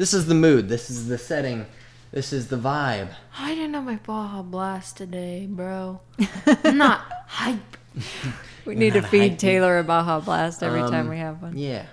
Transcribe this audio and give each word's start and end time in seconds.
This 0.00 0.14
is 0.14 0.24
the 0.24 0.34
mood. 0.34 0.70
This 0.70 0.88
is 0.88 1.08
the 1.08 1.18
setting. 1.18 1.66
This 2.10 2.32
is 2.32 2.48
the 2.48 2.56
vibe. 2.56 3.10
I 3.38 3.54
didn't 3.54 3.74
have 3.74 3.84
my 3.84 3.96
Baja 3.96 4.40
Blast 4.40 4.96
today, 4.96 5.46
bro. 5.46 6.00
I'm 6.64 6.78
not 6.78 7.02
hype. 7.26 7.76
We 8.64 8.76
need 8.76 8.94
to 8.94 9.02
feed. 9.02 9.38
Taylor 9.38 9.78
a 9.78 9.84
Baja 9.84 10.20
Blast 10.20 10.62
every 10.62 10.80
time 10.80 11.04
Um, 11.04 11.08
we 11.10 11.18
have 11.18 11.42
one. 11.42 11.58
Yeah. 11.58 11.84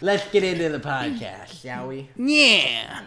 Let's 0.00 0.28
get 0.32 0.42
into 0.42 0.70
the 0.70 0.80
podcast, 0.80 1.62
shall 1.62 1.86
we? 1.86 2.08
Yeah. 2.16 3.02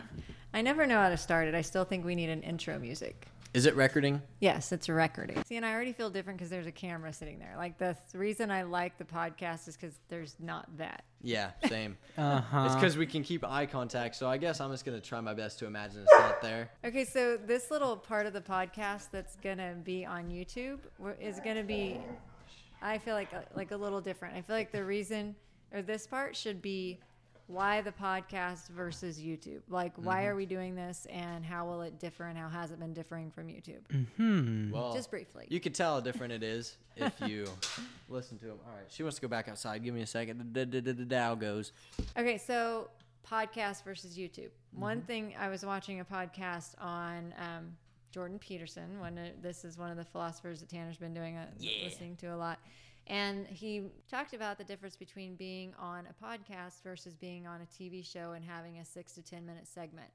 I 0.54 0.62
never 0.62 0.88
know 0.88 1.02
how 1.02 1.10
to 1.10 1.18
start 1.18 1.50
it. 1.50 1.54
I 1.54 1.62
still 1.62 1.84
think 1.84 2.06
we 2.06 2.16
need 2.16 2.30
an 2.30 2.42
intro 2.42 2.80
music. 2.80 3.28
Is 3.56 3.66
it 3.66 3.78
recording? 3.78 4.22
Yes, 4.42 4.74
it's 4.74 4.90
a 4.90 4.94
recording. 4.94 5.42
See, 5.46 5.55
and 5.55 5.66
I 5.66 5.72
already 5.72 5.94
feel 5.94 6.10
different 6.10 6.38
because 6.38 6.50
there's 6.50 6.68
a 6.68 6.74
camera 6.74 7.14
sitting 7.14 7.40
there. 7.40 7.54
Like 7.55 7.78
the 7.78 7.94
th- 7.94 8.14
reason 8.14 8.52
I 8.52 8.64
like 8.64 8.98
the 8.98 9.05
podcast 9.05 9.70
is 9.70 9.78
because 9.78 9.98
there's 10.10 10.36
not 10.42 10.68
that. 10.78 11.05
Yeah, 11.22 11.52
same. 11.70 11.98
Uh 12.18 12.41
huh. 12.41 12.66
It's 12.66 12.76
because 12.76 12.98
we 12.98 13.05
can 13.05 13.23
keep 13.23 13.46
eye 13.46 13.66
contact. 13.66 14.18
So 14.18 14.28
I 14.28 14.36
guess 14.36 14.60
I'm 14.60 14.72
just 14.72 14.84
gonna 14.84 15.00
try 15.00 15.22
my 15.22 15.34
best 15.34 15.58
to 15.60 15.68
imagine 15.68 16.02
it's 16.02 16.20
not 16.20 16.41
there. 16.41 16.70
Okay, 16.84 17.05
so 17.05 17.38
this 17.38 17.72
little 17.72 17.96
part 17.96 18.26
of 18.26 18.34
the 18.34 18.41
podcast 18.41 19.08
that's 19.10 19.38
gonna 19.38 19.74
be 19.85 20.05
on 20.05 20.26
YouTube 20.26 20.80
is 21.22 21.40
gonna 21.40 21.63
be, 21.63 22.02
I 22.82 22.98
feel 22.98 23.13
like 23.13 23.30
like 23.55 23.72
a 23.72 23.77
little 23.77 24.02
different. 24.02 24.35
I 24.35 24.41
feel 24.41 24.58
like 24.58 24.74
the 24.74 24.84
reason 24.84 25.34
or 25.72 25.82
this 25.82 26.05
part 26.08 26.35
should 26.35 26.62
be 26.62 26.99
why 27.48 27.81
the 27.81 27.91
podcast 27.91 28.70
versus 28.70 29.20
YouTube. 29.20 29.62
Like, 29.70 29.94
why 29.98 30.26
are 30.26 30.35
we 30.35 30.45
doing 30.45 30.76
this, 30.76 31.05
and 31.09 31.45
how 31.45 31.66
will 31.68 31.81
it 31.81 31.99
differ, 31.99 32.26
and 32.26 32.38
how 32.38 32.49
has 32.49 32.71
it 32.71 32.80
been 32.80 32.94
differing 32.94 33.30
from 33.30 33.48
YouTube? 33.48 33.81
Mm-hmm. 33.94 34.71
Well, 34.71 34.94
Just 34.94 35.12
briefly. 35.12 35.45
you 35.49 35.59
could 35.59 35.76
tell 35.76 35.95
how 35.95 35.99
different 35.99 36.34
it 36.34 36.44
is 36.44 36.77
if 36.95 37.13
you 37.26 37.45
listen 38.09 38.38
to 38.40 38.45
him. 38.45 38.58
All 38.66 38.76
right, 38.76 38.85
she 38.90 39.04
wants 39.04 39.18
to 39.18 39.21
go 39.21 39.27
back 39.27 39.48
outside. 39.48 39.84
Give 39.84 39.94
me 39.94 40.02
a 40.02 40.08
second. 40.08 40.54
The 40.54 40.66
Dow 40.66 41.35
goes. 41.35 41.71
Okay, 42.18 42.38
so 42.38 42.90
podcast 43.30 43.84
versus 43.84 44.18
YouTube. 44.18 44.49
One 44.71 45.02
thing 45.02 45.34
I 45.40 45.49
was 45.49 45.66
watching 45.66 45.99
a 45.99 46.05
podcast 46.05 46.76
on 46.80 47.34
um, 47.40 47.76
Jordan 48.12 48.40
Peterson. 48.40 48.99
When 48.99 49.20
this 49.41 49.66
is 49.66 49.77
one 49.77 49.91
of 49.91 49.98
the 49.98 50.05
philosophers 50.05 50.60
that 50.62 50.70
Tanner's 50.70 50.98
been 50.98 51.13
doing, 51.13 51.38
a, 51.38 51.48
listening 51.84 52.16
to 52.18 52.27
a 52.27 52.38
lot, 52.38 52.60
and 53.07 53.45
he 53.48 53.84
talked 54.09 54.34
about 54.34 54.57
the 54.57 54.63
difference 54.63 54.95
between 54.95 55.35
being 55.35 55.73
on 55.79 56.07
a 56.07 56.25
podcast 56.25 56.81
versus 56.84 57.15
being 57.15 57.45
on 57.45 57.61
a 57.61 57.65
TV 57.65 58.03
show 58.05 58.31
and 58.31 58.43
having 58.43 58.79
a 58.79 58.85
six 58.85 59.13
to 59.13 59.21
ten 59.21 59.45
minute 59.45 59.67
segment. 59.67 60.09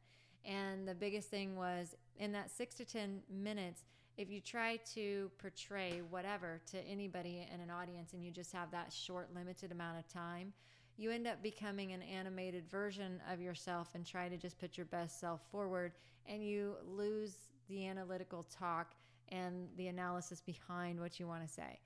And 0.44 0.88
the 0.88 0.94
biggest 0.94 1.28
thing 1.28 1.56
was 1.56 1.94
in 2.18 2.32
that 2.32 2.50
six 2.50 2.74
to 2.76 2.84
ten 2.84 3.20
minutes. 3.30 3.84
If 4.16 4.28
you 4.28 4.40
try 4.40 4.78
to 4.94 5.30
portray 5.38 6.02
whatever 6.10 6.60
to 6.72 6.78
anybody 6.86 7.46
in 7.52 7.60
an 7.60 7.70
audience 7.70 8.12
and 8.12 8.24
you 8.24 8.30
just 8.30 8.52
have 8.52 8.70
that 8.72 8.92
short, 8.92 9.28
limited 9.34 9.70
amount 9.70 9.98
of 9.98 10.08
time, 10.08 10.52
you 10.96 11.10
end 11.10 11.26
up 11.26 11.42
becoming 11.42 11.92
an 11.92 12.02
animated 12.02 12.68
version 12.68 13.20
of 13.32 13.40
yourself 13.40 13.88
and 13.94 14.04
try 14.04 14.28
to 14.28 14.36
just 14.36 14.58
put 14.58 14.76
your 14.76 14.86
best 14.86 15.20
self 15.20 15.40
forward 15.50 15.92
and 16.26 16.44
you 16.44 16.74
lose 16.84 17.36
the 17.68 17.86
analytical 17.86 18.42
talk 18.42 18.94
and 19.28 19.68
the 19.76 19.86
analysis 19.86 20.40
behind 20.40 21.00
what 21.00 21.20
you 21.20 21.26
want 21.26 21.46
to 21.46 21.48
say 21.48 21.78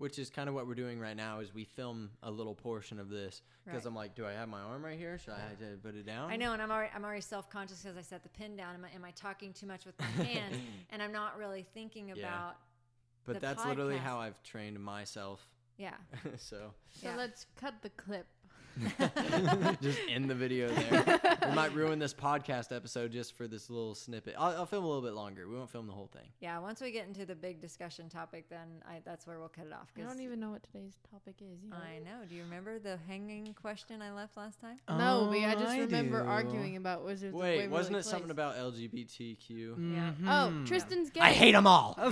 Which 0.00 0.18
is 0.18 0.30
kind 0.30 0.48
of 0.48 0.54
what 0.54 0.66
we're 0.66 0.74
doing 0.74 0.98
right 0.98 1.14
now. 1.16 1.40
Is 1.40 1.52
we 1.52 1.64
film 1.64 2.08
a 2.22 2.30
little 2.30 2.54
portion 2.54 2.98
of 2.98 3.10
this 3.10 3.42
because 3.66 3.84
Right. 3.84 3.86
I'm 3.88 3.94
like, 3.94 4.14
do 4.14 4.24
I 4.24 4.32
have 4.32 4.48
my 4.48 4.60
arm 4.62 4.82
right 4.82 4.98
here? 4.98 5.18
Should 5.18 5.34
I 5.34 5.40
have 5.40 5.58
to 5.58 5.76
put 5.82 5.94
it 5.94 6.06
down? 6.06 6.30
i 6.30 6.36
know 6.36 6.54
and 6.54 6.62
i'm 6.62 6.70
already, 6.70 6.90
I'm 6.94 7.04
already 7.04 7.20
self-conscious 7.20 7.82
because 7.82 7.98
i 7.98 8.00
set 8.00 8.22
the 8.22 8.30
pin 8.30 8.56
down 8.56 8.74
am 8.74 8.86
I, 8.86 8.94
am 8.96 9.04
I 9.04 9.10
talking 9.10 9.52
too 9.52 9.66
much 9.66 9.84
with 9.84 9.94
my 10.00 10.06
hands 10.24 10.56
and 10.90 11.02
i'm 11.02 11.12
not 11.12 11.36
really 11.36 11.66
thinking 11.74 12.08
Yeah. 12.08 12.14
about 12.14 12.56
but 13.26 13.34
the 13.34 13.40
that's 13.40 13.62
literally 13.66 13.98
how 13.98 14.18
I've 14.18 14.42
trained 14.42 14.80
myself. 14.82 15.46
yeah 15.76 15.96
so 16.38 16.72
So 16.94 17.08
Yeah. 17.10 17.16
let's 17.16 17.44
cut 17.56 17.74
the 17.82 17.90
clip. 17.90 18.26
just 19.82 19.98
end 20.08 20.28
the 20.30 20.34
video 20.34 20.68
there. 20.68 21.20
we 21.48 21.54
might 21.54 21.74
ruin 21.74 21.98
this 21.98 22.14
podcast 22.14 22.74
episode 22.74 23.12
just 23.12 23.34
for 23.36 23.46
this 23.46 23.68
little 23.70 23.94
snippet. 23.94 24.34
I'll, 24.38 24.58
I'll 24.58 24.66
film 24.66 24.84
a 24.84 24.86
little 24.86 25.02
bit 25.02 25.12
longer. 25.14 25.48
We 25.48 25.56
won't 25.56 25.70
film 25.70 25.86
the 25.86 25.92
whole 25.92 26.08
thing. 26.12 26.28
yeah 26.40 26.58
once 26.58 26.80
we 26.80 26.90
get 26.90 27.06
into 27.06 27.26
the 27.26 27.34
big 27.34 27.60
discussion 27.60 28.08
topic 28.08 28.48
then 28.48 28.68
I, 28.88 29.00
that's 29.04 29.26
where 29.26 29.38
we'll 29.38 29.48
cut 29.48 29.66
it 29.66 29.72
off 29.72 29.88
I 29.96 30.02
don't 30.02 30.20
even 30.20 30.40
know 30.40 30.50
what 30.50 30.62
today's 30.62 30.94
topic 31.10 31.34
is. 31.40 31.58
yet. 31.64 31.74
I 31.78 31.98
know. 31.98 32.24
Do 32.28 32.34
you 32.34 32.42
remember 32.42 32.78
the 32.78 32.98
hanging 33.08 33.54
question 33.60 34.00
I 34.02 34.12
left 34.12 34.36
last 34.36 34.60
time? 34.60 34.76
No, 34.88 35.28
but 35.30 35.38
I 35.38 35.54
Oh, 35.54 35.58
just 35.58 35.72
I 35.72 35.78
remember 35.80 36.22
do. 36.22 36.28
arguing 36.28 36.76
about 36.76 37.04
Wizards. 37.04 37.34
of 37.34 37.40
Wait, 37.40 37.56
Waverly 37.58 37.68
wasn't 37.68 37.96
it 37.96 38.02
Place. 38.02 38.10
something 38.10 38.30
about 38.30 38.56
LGBTQ? 38.56 39.94
Yeah. 39.94 40.12
Oh, 40.24 40.50
Mhm. 40.52 40.66
Tristan's 40.66 41.10
gay. 41.10 41.20
I 41.20 41.32
hate 41.32 41.52
them 41.52 41.66
all. 41.66 41.98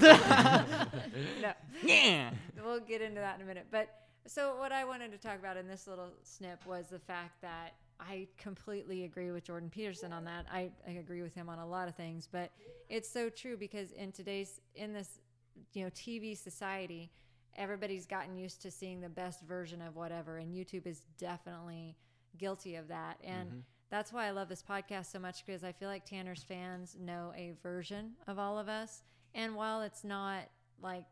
No. 1.41 1.53
yeah. 1.85 2.31
we'll 2.65 2.81
get 2.81 3.01
into 3.03 3.21
that 3.21 3.37
in 3.37 3.43
a 3.43 3.45
minute. 3.45 3.67
But 3.71 3.89
so 4.29 4.57
what 4.57 4.73
I 4.73 4.85
wanted 4.85 5.11
to 5.13 5.19
talk 5.19 5.39
about 5.39 5.57
in 5.57 5.67
this 5.67 5.87
little 5.87 6.11
snip 6.23 6.65
was 6.67 6.87
the 6.89 6.99
fact 6.99 7.41
that 7.43 7.75
I 7.99 8.29
completely 8.37 9.05
agree 9.05 9.31
with 9.31 9.45
Jordan 9.45 9.71
Peterson 9.71 10.13
on 10.13 10.25
that. 10.25 10.47
I, 10.53 10.71
I 10.87 10.93
agree 10.93 11.23
with 11.23 11.35
him 11.35 11.49
on 11.49 11.59
a 11.59 11.67
lot 11.67 11.89
of 11.89 11.97
things, 11.97 12.29
but 12.31 12.51
it's 12.89 13.09
so 13.09 13.29
true 13.29 13.57
because 13.57 13.93
in 13.93 14.13
today's 14.13 14.61
in 14.75 14.93
this 14.93 15.19
you 15.73 15.83
know 15.83 15.91
TV 15.91 16.37
society, 16.37 17.11
everybody's 17.57 18.07
gotten 18.07 18.37
used 18.37 18.63
to 18.63 18.71
seeing 18.71 19.01
the 19.01 19.09
best 19.09 19.43
version 19.43 19.83
of 19.83 19.97
whatever, 19.97 20.37
and 20.39 20.55
YouTube 20.55 20.87
is 20.87 21.03
definitely 21.19 21.97
guilty 22.37 22.77
of 22.77 22.89
that. 22.89 23.19
And 23.25 23.49
mm-hmm. 23.49 23.59
that's 23.91 24.13
why 24.13 24.27
I 24.27 24.31
love 24.31 24.49
this 24.49 24.63
podcast 24.63 25.11
so 25.11 25.19
much 25.19 25.45
because 25.45 25.65
I 25.65 25.73
feel 25.73 25.89
like 25.89 26.05
Tanner's 26.05 26.43
fans 26.43 26.97
know 27.01 27.33
a 27.37 27.55
version 27.63 28.13
of 28.27 28.39
all 28.39 28.59
of 28.59 28.69
us. 28.69 29.03
And 29.35 29.57
while 29.57 29.83
it's 29.83 30.05
not 30.05 30.45
like, 30.81 31.05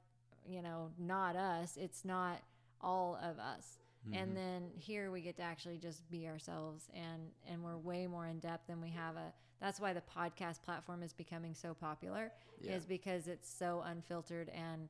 you 0.49 0.63
know, 0.63 0.91
not 0.99 1.35
us, 1.35 1.77
it's 1.77 2.05
not 2.05 2.41
all 2.87 3.19
of 3.23 3.39
us. 3.39 3.79
And 4.15 4.37
then 4.37 4.71
here 4.77 5.11
we 5.11 5.21
get 5.21 5.37
to 5.39 5.43
actually 5.43 5.79
just 5.79 6.09
be 6.09 6.29
ourselves 6.29 6.85
and 6.95 7.23
and 7.51 7.65
we're 7.65 7.77
way 7.77 8.07
more 8.07 8.29
in 8.29 8.39
depth 8.39 8.69
than 8.69 8.81
we 8.81 8.91
have 8.91 9.17
a 9.17 9.33
that's 9.61 9.81
why 9.81 9.93
the 9.93 10.01
podcast 10.17 10.63
platform 10.63 11.03
is 11.03 11.13
becoming 11.13 11.55
so 11.55 11.75
popular 11.75 12.31
Yeah. 12.61 12.75
is 12.77 12.87
because 12.87 13.27
it's 13.27 13.51
so 13.53 13.83
unfiltered 13.85 14.49
and 14.51 14.89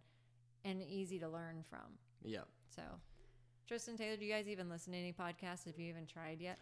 and 0.67 0.83
easy 0.83 1.19
to 1.21 1.29
learn 1.31 1.65
from. 1.71 1.87
Yeah. 2.23 2.43
So 2.69 2.83
Tristan 3.67 3.97
Taylor, 3.97 4.19
do 4.19 4.25
you 4.27 4.33
guys 4.35 4.49
even 4.49 4.69
listen 4.69 4.93
to 4.93 4.99
any 4.99 5.15
podcasts? 5.15 5.65
Have 5.65 5.79
you 5.79 5.89
even 5.89 6.05
tried 6.07 6.43
yet? 6.43 6.59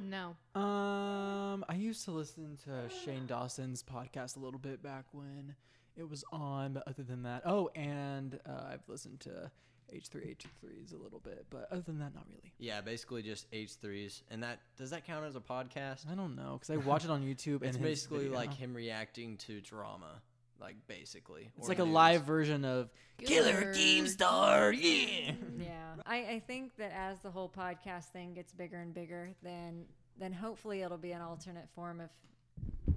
No. 0.00 0.34
Um, 0.58 1.64
I 1.68 1.74
used 1.76 2.04
to 2.06 2.10
listen 2.12 2.56
to 2.64 2.88
Shane 3.04 3.26
Dawson's 3.26 3.82
podcast 3.82 4.36
a 4.36 4.40
little 4.40 4.60
bit 4.60 4.82
back 4.82 5.04
when 5.12 5.54
it 5.96 6.08
was 6.08 6.24
on, 6.32 6.72
but 6.72 6.84
other 6.86 7.02
than 7.02 7.24
that, 7.24 7.42
oh, 7.44 7.68
and 7.74 8.40
uh, 8.48 8.70
I've 8.72 8.88
listened 8.88 9.20
to 9.20 9.50
H3 9.94 10.36
H3s 10.36 10.94
a 10.98 11.02
little 11.02 11.20
bit, 11.20 11.46
but 11.50 11.68
other 11.70 11.82
than 11.82 11.98
that, 11.98 12.14
not 12.14 12.24
really. 12.28 12.52
Yeah, 12.58 12.80
basically 12.80 13.22
just 13.22 13.50
H3s. 13.50 14.22
And 14.30 14.42
that 14.42 14.60
does 14.76 14.90
that 14.90 15.04
count 15.06 15.24
as 15.24 15.36
a 15.36 15.40
podcast? 15.40 16.10
I 16.10 16.14
don't 16.14 16.36
know 16.36 16.58
because 16.60 16.70
I 16.70 16.76
watch 16.76 17.04
it 17.04 17.10
on 17.10 17.22
YouTube 17.22 17.56
and 17.62 17.66
It's 17.66 17.76
basically 17.78 18.24
video. 18.24 18.34
like 18.34 18.54
him 18.54 18.74
reacting 18.74 19.36
to 19.38 19.60
drama, 19.60 20.20
like 20.60 20.76
basically. 20.86 21.50
It's 21.56 21.66
or 21.66 21.70
like 21.70 21.78
a 21.78 21.84
live 21.84 22.22
version 22.24 22.64
of 22.64 22.90
Killer 23.18 23.72
Keemstar. 23.74 24.74
Yeah. 24.76 25.32
yeah 25.58 25.94
I, 26.06 26.16
I 26.16 26.42
think 26.46 26.76
that 26.76 26.92
as 26.92 27.18
the 27.20 27.30
whole 27.30 27.48
podcast 27.48 28.06
thing 28.06 28.34
gets 28.34 28.52
bigger 28.52 28.78
and 28.78 28.94
bigger 28.94 29.30
then 29.42 29.84
then 30.18 30.32
hopefully 30.32 30.82
it'll 30.82 30.96
be 30.98 31.12
an 31.12 31.20
alternate 31.20 31.68
form 31.74 32.00
of 32.00 32.10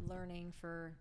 learning 0.08 0.54
for 0.60 0.94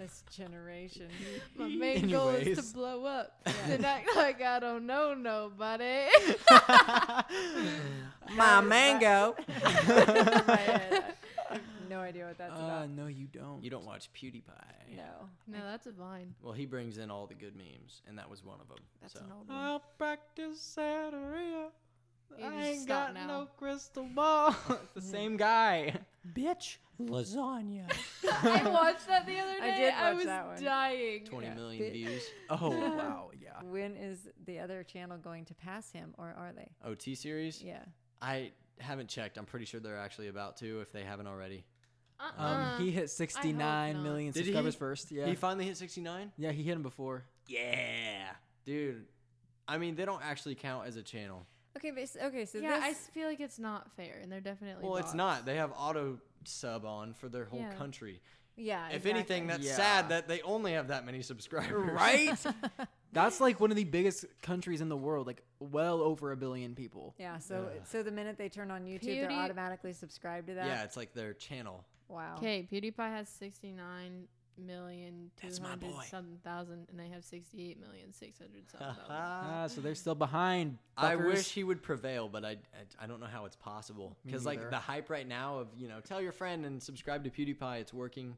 this 0.00 0.24
generation 0.30 1.08
My 1.58 1.68
main 1.68 2.08
goal 2.10 2.30
is 2.30 2.56
to 2.70 2.74
blow 2.74 3.04
up 3.04 3.32
and 3.68 3.84
act 3.84 4.08
like 4.16 4.40
I 4.40 4.58
don't 4.58 4.86
know 4.86 5.12
nobody. 5.12 6.06
My 8.34 8.62
mango. 8.62 9.36
I, 9.54 11.02
I 11.50 11.60
no 11.90 12.00
idea 12.00 12.24
what 12.24 12.38
that's 12.38 12.52
Uh, 12.58 12.64
about 12.64 12.88
no, 12.90 13.08
you 13.08 13.26
don't. 13.26 13.62
You 13.62 13.68
don't 13.68 13.84
watch 13.84 14.08
PewDiePie. 14.14 14.96
no 14.96 15.28
no, 15.46 15.58
that's 15.66 15.86
a 15.86 15.92
vine. 15.92 16.34
Well, 16.42 16.54
he 16.54 16.64
brings 16.64 16.96
in 16.96 17.10
all 17.10 17.26
the 17.26 17.34
good 17.34 17.54
memes, 17.54 18.00
and 18.08 18.16
that 18.18 18.30
was 18.30 18.42
one 18.42 18.58
of 18.60 18.68
them. 18.68 18.78
That's 19.02 19.12
so. 19.14 19.20
an 19.20 19.26
old 19.36 19.48
one. 19.48 19.58
I'll 19.58 19.82
practice 19.98 20.76
Santeria. 20.78 21.66
You 22.38 22.46
I 22.46 22.62
ain't 22.68 22.88
got 22.88 23.12
now. 23.12 23.26
no 23.26 23.48
crystal 23.58 24.04
ball. 24.04 24.56
the 24.94 25.02
same 25.02 25.36
guy. 25.36 25.94
Bitch, 26.34 26.76
lasagna. 27.08 27.90
I 28.42 28.68
watched 28.68 29.06
that 29.08 29.26
the 29.26 29.38
other 29.38 29.52
day. 29.60 29.62
I 29.62 29.70
day. 29.70 29.76
did 29.78 29.94
I 29.94 30.08
watch 30.10 30.16
was 30.16 30.24
that 30.26 30.46
one. 30.46 30.62
dying. 30.64 31.24
Twenty 31.24 31.46
Yeah. 31.46 31.54
million 31.54 31.82
Bit- 31.82 31.92
views. 31.92 32.22
oh 32.50 32.70
wow, 32.70 33.30
yeah. 33.40 33.62
when 33.62 33.96
is 33.96 34.28
the 34.46 34.58
other 34.60 34.82
channel 34.84 35.18
going 35.18 35.44
to 35.46 35.54
pass 35.54 35.90
him 35.90 36.14
or 36.18 36.26
are 36.38 36.52
they 36.54 36.68
OT 36.84 37.14
series. 37.14 37.62
yeah 37.62 37.82
I 38.22 38.52
haven't 38.78 39.08
checked. 39.08 39.38
I'm 39.38 39.46
pretty 39.46 39.64
sure 39.66 39.80
they're 39.80 39.98
actually 39.98 40.28
about 40.28 40.56
to, 40.58 40.80
if 40.80 40.92
they 40.92 41.02
haven't 41.02 41.26
already. 41.26 41.64
Uh-uh. 42.18 42.44
Um, 42.76 42.82
he 42.84 42.90
hit 42.90 43.08
69 43.10 43.56
not. 43.94 44.02
million 44.02 44.32
Did 44.32 44.40
he? 44.40 44.44
subscribers 44.52 44.74
first. 44.74 45.10
Yeah. 45.10 45.24
He 45.26 45.34
finally 45.34 45.64
hit 45.64 45.76
69. 45.78 46.32
yeah, 46.36 46.52
he 46.52 46.62
hit 46.62 46.76
him 46.76 46.82
before. 46.82 47.24
Yeah, 47.46 48.26
dude. 48.66 49.06
I 49.66 49.78
mean, 49.78 49.94
they 49.94 50.04
don't 50.04 50.22
actually 50.22 50.54
count 50.54 50.86
as 50.86 50.96
a 50.96 51.02
channel. 51.02 51.46
Okay 51.76 51.90
but 51.90 52.22
okay 52.26 52.44
so 52.44 52.58
yeah, 52.58 52.76
this 52.76 52.84
I 52.84 52.88
s- 52.90 53.10
feel 53.12 53.28
like 53.28 53.40
it's 53.40 53.58
not 53.58 53.90
fair, 53.96 54.18
and 54.22 54.30
they're 54.30 54.40
definitely. 54.40 54.86
Well, 54.86 54.96
it's 54.98 55.14
not. 55.14 55.44
They 55.46 55.56
have 55.56 55.72
auto 55.76 56.18
sub 56.44 56.84
on 56.84 57.14
for 57.14 57.28
their 57.28 57.44
whole 57.44 57.60
Yeah. 57.60 57.72
country. 57.74 58.20
Yeah. 58.56 58.88
If 58.88 58.96
exactly. 59.06 59.10
anything, 59.12 59.46
that's 59.46 59.66
Yeah. 59.66 59.76
sad 59.76 60.08
that 60.10 60.28
they 60.28 60.42
only 60.42 60.72
have 60.72 60.88
that 60.88 61.04
many 61.06 61.22
subscribers. 61.22 61.90
right? 61.92 62.36
That's 63.12 63.40
like 63.40 63.58
one 63.58 63.70
of 63.72 63.76
the 63.76 63.82
biggest 63.84 64.24
countries 64.40 64.80
in 64.80 64.88
the 64.88 64.96
world, 64.96 65.26
like 65.26 65.42
well 65.58 66.00
over 66.00 66.30
a 66.30 66.36
billion 66.36 66.76
people. 66.76 67.14
Yeah. 67.18 67.38
So 67.38 67.68
Yeah. 67.74 67.82
so 67.84 68.02
the 68.04 68.12
minute 68.12 68.38
they 68.38 68.48
turn 68.48 68.70
on 68.70 68.84
YouTube, 68.84 69.00
Beauty- 69.00 69.20
they're 69.22 69.30
automatically 69.32 69.92
subscribed 69.92 70.46
to 70.46 70.54
that. 70.54 70.66
Yeah, 70.66 70.84
it's 70.84 70.96
like 70.96 71.12
their 71.12 71.34
channel. 71.34 71.84
Wow. 72.08 72.36
Okay, 72.38 72.68
PewDiePie 72.70 72.96
has 73.10 73.28
69 73.28 74.28
million 74.60 75.30
two 75.40 75.46
That's 75.48 75.60
my 75.60 75.76
boy. 75.76 76.04
something 76.10 76.38
thousand, 76.44 76.86
and 76.90 76.98
they 76.98 77.08
have 77.08 77.24
68 77.24 77.80
million 77.80 78.12
six 78.12 78.38
hundred 78.38 78.70
something 78.70 78.88
thousand. 78.88 79.04
Ah, 79.10 79.66
so 79.68 79.80
they're 79.80 79.94
still 79.94 80.14
behind. 80.14 80.78
I 80.96 81.16
wish 81.16 81.50
he 81.52 81.64
would 81.64 81.82
prevail, 81.82 82.28
but 82.28 82.44
I, 82.44 82.50
I, 82.50 83.04
I 83.04 83.06
don't 83.06 83.20
know 83.20 83.26
how 83.26 83.44
it's 83.46 83.56
possible. 83.56 84.16
Because 84.24 84.44
like 84.46 84.70
the 84.70 84.76
hype 84.76 85.10
right 85.10 85.26
now 85.26 85.58
of 85.58 85.68
you 85.76 85.88
know 85.88 86.00
tell 86.00 86.20
your 86.20 86.32
friend 86.32 86.64
and 86.66 86.82
subscribe 86.82 87.24
to 87.24 87.30
PewDiePie, 87.30 87.80
it's 87.80 87.94
working 87.94 88.36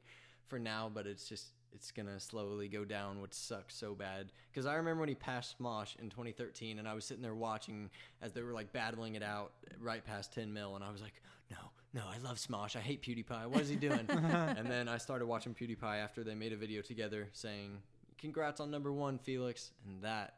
for 0.48 0.58
now, 0.58 0.90
but 0.92 1.06
it's 1.06 1.28
just 1.28 1.52
it's 1.74 1.90
gonna 1.90 2.20
slowly 2.20 2.68
go 2.68 2.84
down, 2.84 3.20
which 3.20 3.32
sucks 3.32 3.74
so 3.74 3.94
bad. 3.94 4.32
Because 4.50 4.66
I 4.66 4.74
remember 4.74 5.00
when 5.00 5.08
he 5.08 5.14
passed 5.14 5.58
Smosh 5.58 5.98
in 5.98 6.10
2013, 6.10 6.78
and 6.78 6.86
I 6.86 6.94
was 6.94 7.04
sitting 7.04 7.22
there 7.22 7.34
watching 7.34 7.90
as 8.20 8.32
they 8.32 8.42
were 8.42 8.52
like 8.52 8.72
battling 8.72 9.14
it 9.14 9.22
out 9.22 9.52
right 9.80 10.04
past 10.04 10.32
10 10.34 10.52
mil, 10.52 10.76
and 10.76 10.84
I 10.84 10.90
was 10.90 11.00
like, 11.00 11.14
no, 11.50 11.56
no, 11.94 12.02
I 12.08 12.18
love 12.18 12.36
Smosh, 12.38 12.76
I 12.76 12.80
hate 12.80 13.02
PewDiePie, 13.02 13.46
what 13.46 13.60
is 13.60 13.68
he 13.68 13.76
doing? 13.76 14.06
and 14.08 14.66
then 14.66 14.88
I 14.88 14.98
started 14.98 15.26
watching 15.26 15.54
PewDiePie 15.54 16.02
after 16.02 16.24
they 16.24 16.34
made 16.34 16.52
a 16.52 16.56
video 16.56 16.80
together 16.82 17.28
saying, 17.32 17.78
congrats 18.18 18.60
on 18.60 18.70
number 18.70 18.92
one, 18.92 19.18
Felix, 19.18 19.72
and 19.86 20.02
that 20.02 20.34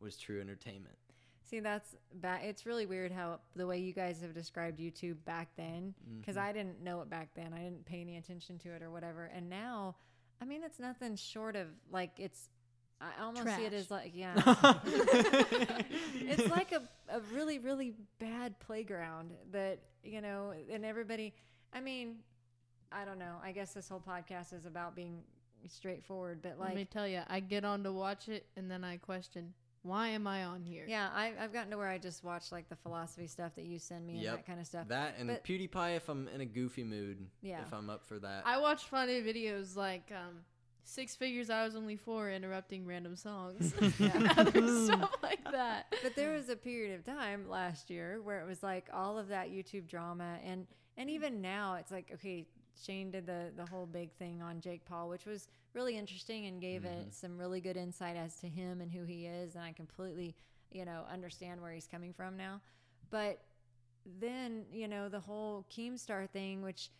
was 0.00 0.16
true 0.16 0.40
entertainment. 0.40 0.96
See, 1.44 1.60
that's 1.60 1.96
bad. 2.14 2.42
it's 2.44 2.64
really 2.64 2.86
weird 2.86 3.10
how 3.10 3.40
the 3.56 3.66
way 3.66 3.78
you 3.78 3.92
guys 3.92 4.20
have 4.22 4.34
described 4.34 4.78
YouTube 4.78 5.16
back 5.24 5.48
then, 5.56 5.94
because 6.20 6.36
Mm-hmm. 6.36 6.48
I 6.48 6.52
didn't 6.52 6.80
know 6.82 7.00
it 7.00 7.10
back 7.10 7.30
then. 7.34 7.52
I 7.52 7.58
didn't 7.58 7.84
pay 7.84 8.00
any 8.00 8.16
attention 8.18 8.56
to 8.60 8.68
it 8.74 8.82
or 8.82 8.90
whatever. 8.90 9.24
And 9.34 9.50
now, 9.50 9.96
I 10.40 10.44
mean, 10.44 10.62
it's 10.62 10.78
nothing 10.78 11.16
short 11.16 11.56
of 11.56 11.66
like 11.90 12.12
it's. 12.18 12.48
I 13.00 13.22
almost 13.22 13.56
see 13.56 13.64
it 13.64 13.72
as 13.72 13.90
like 13.90 14.12
yeah, 14.14 14.34
it's 14.84 16.50
like 16.50 16.72
a, 16.72 16.82
a 17.08 17.20
really 17.32 17.58
really 17.58 17.94
bad 18.18 18.58
playground 18.60 19.30
that 19.52 19.78
you 20.02 20.20
know, 20.20 20.52
and 20.70 20.84
everybody. 20.84 21.34
I 21.72 21.80
mean, 21.80 22.16
I 22.92 23.04
don't 23.04 23.18
know. 23.18 23.36
I 23.42 23.52
guess 23.52 23.72
this 23.72 23.88
whole 23.88 24.02
podcast 24.06 24.52
is 24.52 24.66
about 24.66 24.96
being 24.96 25.22
straightforward, 25.68 26.40
but 26.42 26.58
like, 26.58 26.68
Let 26.68 26.76
me 26.76 26.84
tell 26.84 27.06
you, 27.06 27.20
I 27.28 27.40
get 27.40 27.64
on 27.64 27.82
to 27.84 27.92
watch 27.92 28.28
it, 28.28 28.46
and 28.56 28.70
then 28.70 28.82
I 28.82 28.96
question, 28.96 29.52
why 29.82 30.08
am 30.08 30.26
I 30.26 30.44
on 30.44 30.62
here? 30.62 30.84
yeah, 30.88 31.08
I, 31.14 31.32
I've 31.40 31.52
gotten 31.52 31.70
to 31.70 31.76
where 31.78 31.88
I 31.88 31.98
just 31.98 32.24
watch 32.24 32.52
like 32.52 32.68
the 32.68 32.76
philosophy 32.76 33.26
stuff 33.26 33.54
that 33.56 33.64
you 33.64 33.78
send 33.78 34.06
me 34.06 34.18
and 34.26 34.38
that 34.38 34.46
kind 34.46 34.60
of 34.60 34.66
stuff. 34.66 34.88
That 34.88 35.14
and 35.18 35.28
But- 35.28 35.44
PewDiePie 35.44 35.96
if 35.96 36.08
I'm 36.08 36.28
in 36.28 36.40
a 36.40 36.46
goofy 36.46 36.84
mood. 36.84 37.26
Yeah. 37.42 37.62
If 37.62 37.72
I'm 37.72 37.88
up 37.88 38.04
for 38.04 38.18
that. 38.18 38.42
I 38.44 38.58
watch 38.58 38.84
funny 38.84 39.22
videos 39.22 39.76
like 39.76 40.10
um, 40.10 40.38
Six 40.90 41.14
Figures 41.14 41.50
I 41.50 41.64
Was 41.64 41.76
Only 41.76 41.94
Four 41.94 42.32
interrupting 42.32 42.84
random 42.84 43.14
songs. 43.14 43.72
Other 44.36 44.84
stuff 44.86 45.14
like 45.22 45.44
that. 45.52 45.94
but 46.02 46.16
there 46.16 46.32
was 46.32 46.48
a 46.48 46.56
period 46.56 46.98
of 46.98 47.04
time 47.04 47.48
last 47.48 47.90
year 47.90 48.20
where 48.24 48.40
it 48.40 48.46
was 48.46 48.60
like 48.64 48.88
all 48.92 49.16
of 49.16 49.28
that 49.28 49.50
YouTube 49.50 49.86
drama 49.86 50.38
and 50.44 50.66
and 50.96 51.08
mm. 51.08 51.12
even 51.12 51.40
now 51.40 51.74
it's 51.74 51.92
like 51.92 52.10
okay 52.12 52.44
Shane 52.84 53.12
did 53.12 53.24
the 53.24 53.52
the 53.56 53.66
whole 53.66 53.86
big 53.86 54.12
thing 54.14 54.42
on 54.42 54.60
Jake 54.60 54.84
Paul 54.84 55.08
which 55.08 55.26
was 55.26 55.46
really 55.74 55.96
interesting 55.96 56.46
and 56.46 56.60
gave 56.60 56.84
it 56.84 57.02
mm-hmm. 57.02 57.10
some 57.12 57.38
really 57.38 57.60
good 57.60 57.76
insight 57.76 58.16
as 58.16 58.34
to 58.40 58.48
him 58.48 58.80
and 58.80 58.90
who 58.90 59.04
he 59.04 59.26
is 59.26 59.54
and 59.54 59.62
I 59.62 59.70
completely 59.70 60.34
you 60.72 60.84
know 60.84 61.04
understand 61.12 61.62
where 61.62 61.72
he's 61.72 61.86
coming 61.86 62.12
from 62.12 62.36
now 62.36 62.60
but 63.10 63.38
then 64.20 64.64
you 64.72 64.88
know 64.88 65.08
the 65.08 65.20
whole 65.20 65.64
Keemstar 65.70 66.28
thing 66.28 66.62
which 66.62 66.90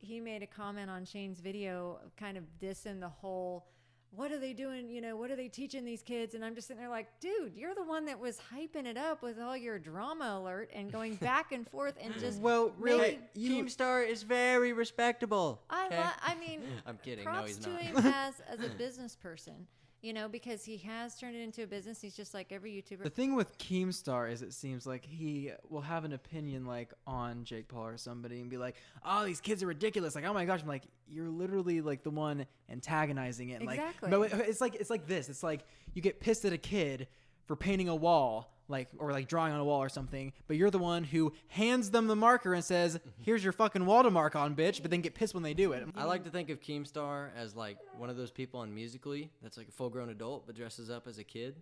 he 0.00 0.20
made 0.20 0.42
a 0.42 0.46
comment 0.46 0.90
on 0.90 1.04
Shane's 1.04 1.40
video 1.40 1.98
kind 2.16 2.36
of 2.36 2.44
dissing 2.60 3.00
the 3.00 3.08
whole 3.08 3.66
what 4.12 4.32
are 4.32 4.38
they 4.40 4.52
doing? 4.52 4.88
You 4.88 5.00
know, 5.00 5.16
what 5.16 5.30
are 5.30 5.36
they 5.36 5.46
teaching 5.48 5.84
these 5.84 6.02
kids? 6.02 6.34
And 6.34 6.44
I'm 6.44 6.54
just 6.56 6.66
sitting 6.66 6.80
there 6.80 6.90
like, 6.90 7.06
dude, 7.20 7.52
you're 7.54 7.76
the 7.76 7.84
one 7.84 8.06
that 8.06 8.18
was 8.18 8.40
hyping 8.52 8.84
it 8.86 8.96
up 8.96 9.22
with 9.22 9.38
all 9.38 9.56
your 9.56 9.78
drama 9.78 10.40
alert 10.40 10.68
and 10.74 10.90
going 10.90 11.14
back 11.20 11.52
and 11.52 11.68
forth 11.68 11.94
and 12.00 12.12
just. 12.18 12.40
Well, 12.40 12.72
really, 12.78 13.20
making- 13.36 13.66
Keemstar 13.66 14.04
is 14.08 14.24
very 14.24 14.72
respectable. 14.72 15.62
I, 15.70 15.86
okay? 15.86 15.96
li- 15.98 16.04
I 16.22 16.34
mean, 16.36 16.62
I'm 16.86 16.98
kidding. 17.02 17.24
No, 17.24 17.30
props 17.30 17.46
he's 17.48 17.58
to 17.58 17.70
not. 17.70 17.82
him 17.82 17.96
as 17.98 18.42
as 18.48 18.60
a 18.64 18.68
business 18.78 19.14
person, 19.14 19.54
you 20.02 20.12
know, 20.12 20.28
because 20.28 20.64
he 20.64 20.76
has 20.78 21.16
turned 21.16 21.36
it 21.36 21.40
into 21.40 21.62
a 21.62 21.66
business. 21.66 22.00
He's 22.00 22.14
just 22.14 22.32
like 22.32 22.52
every 22.52 22.72
YouTuber. 22.72 23.02
The 23.02 23.10
thing 23.10 23.34
with 23.34 23.56
Keemstar 23.58 24.30
is 24.30 24.42
it 24.42 24.52
seems 24.52 24.86
like 24.86 25.04
he 25.04 25.52
will 25.68 25.82
have 25.82 26.04
an 26.04 26.12
opinion 26.12 26.64
like 26.64 26.92
on 27.06 27.44
Jake 27.44 27.68
Paul 27.68 27.86
or 27.86 27.96
somebody 27.96 28.40
and 28.40 28.48
be 28.48 28.56
like, 28.56 28.76
"Oh, 29.04 29.24
these 29.24 29.40
kids 29.40 29.62
are 29.62 29.66
ridiculous." 29.66 30.14
Like, 30.14 30.24
"Oh 30.24 30.32
my 30.32 30.44
gosh." 30.44 30.62
I'm 30.62 30.68
like, 30.68 30.84
"You're 31.06 31.28
literally 31.28 31.80
like 31.80 32.02
the 32.02 32.10
one 32.10 32.46
antagonizing 32.70 33.50
it." 33.50 33.62
Exactly. 33.62 34.10
Like, 34.10 34.30
but 34.30 34.40
it's 34.48 34.60
like 34.60 34.74
it's 34.76 34.90
like 34.90 35.06
this. 35.06 35.28
It's 35.28 35.42
like 35.42 35.64
you 35.94 36.02
get 36.02 36.20
pissed 36.20 36.44
at 36.44 36.52
a 36.52 36.58
kid 36.58 37.08
for 37.46 37.56
painting 37.56 37.88
a 37.88 37.96
wall, 37.96 38.54
like 38.70 38.88
or 38.98 39.12
like 39.12 39.28
drawing 39.28 39.52
on 39.52 39.60
a 39.60 39.64
wall 39.64 39.82
or 39.82 39.88
something, 39.88 40.32
but 40.46 40.56
you're 40.56 40.70
the 40.70 40.78
one 40.78 41.04
who 41.04 41.32
hands 41.48 41.90
them 41.90 42.06
the 42.06 42.16
marker 42.16 42.54
and 42.54 42.64
says, 42.64 42.96
mm-hmm. 42.96 43.08
"Here's 43.22 43.42
your 43.44 43.52
fucking 43.52 43.84
wall 43.84 44.02
to 44.02 44.10
mark 44.10 44.36
on, 44.36 44.54
bitch." 44.54 44.80
But 44.80 44.90
then 44.90 45.00
get 45.00 45.14
pissed 45.14 45.34
when 45.34 45.42
they 45.42 45.54
do 45.54 45.72
it. 45.72 45.86
I 45.96 46.04
like 46.04 46.24
to 46.24 46.30
think 46.30 46.50
of 46.50 46.60
Keemstar 46.60 47.30
as 47.36 47.54
like 47.54 47.78
one 47.98 48.08
of 48.08 48.16
those 48.16 48.30
people 48.30 48.60
on 48.60 48.74
Musically 48.74 49.30
that's 49.42 49.56
like 49.56 49.68
a 49.68 49.72
full 49.72 49.90
grown 49.90 50.08
adult 50.08 50.46
but 50.46 50.54
dresses 50.54 50.90
up 50.90 51.06
as 51.06 51.18
a 51.18 51.24
kid. 51.24 51.56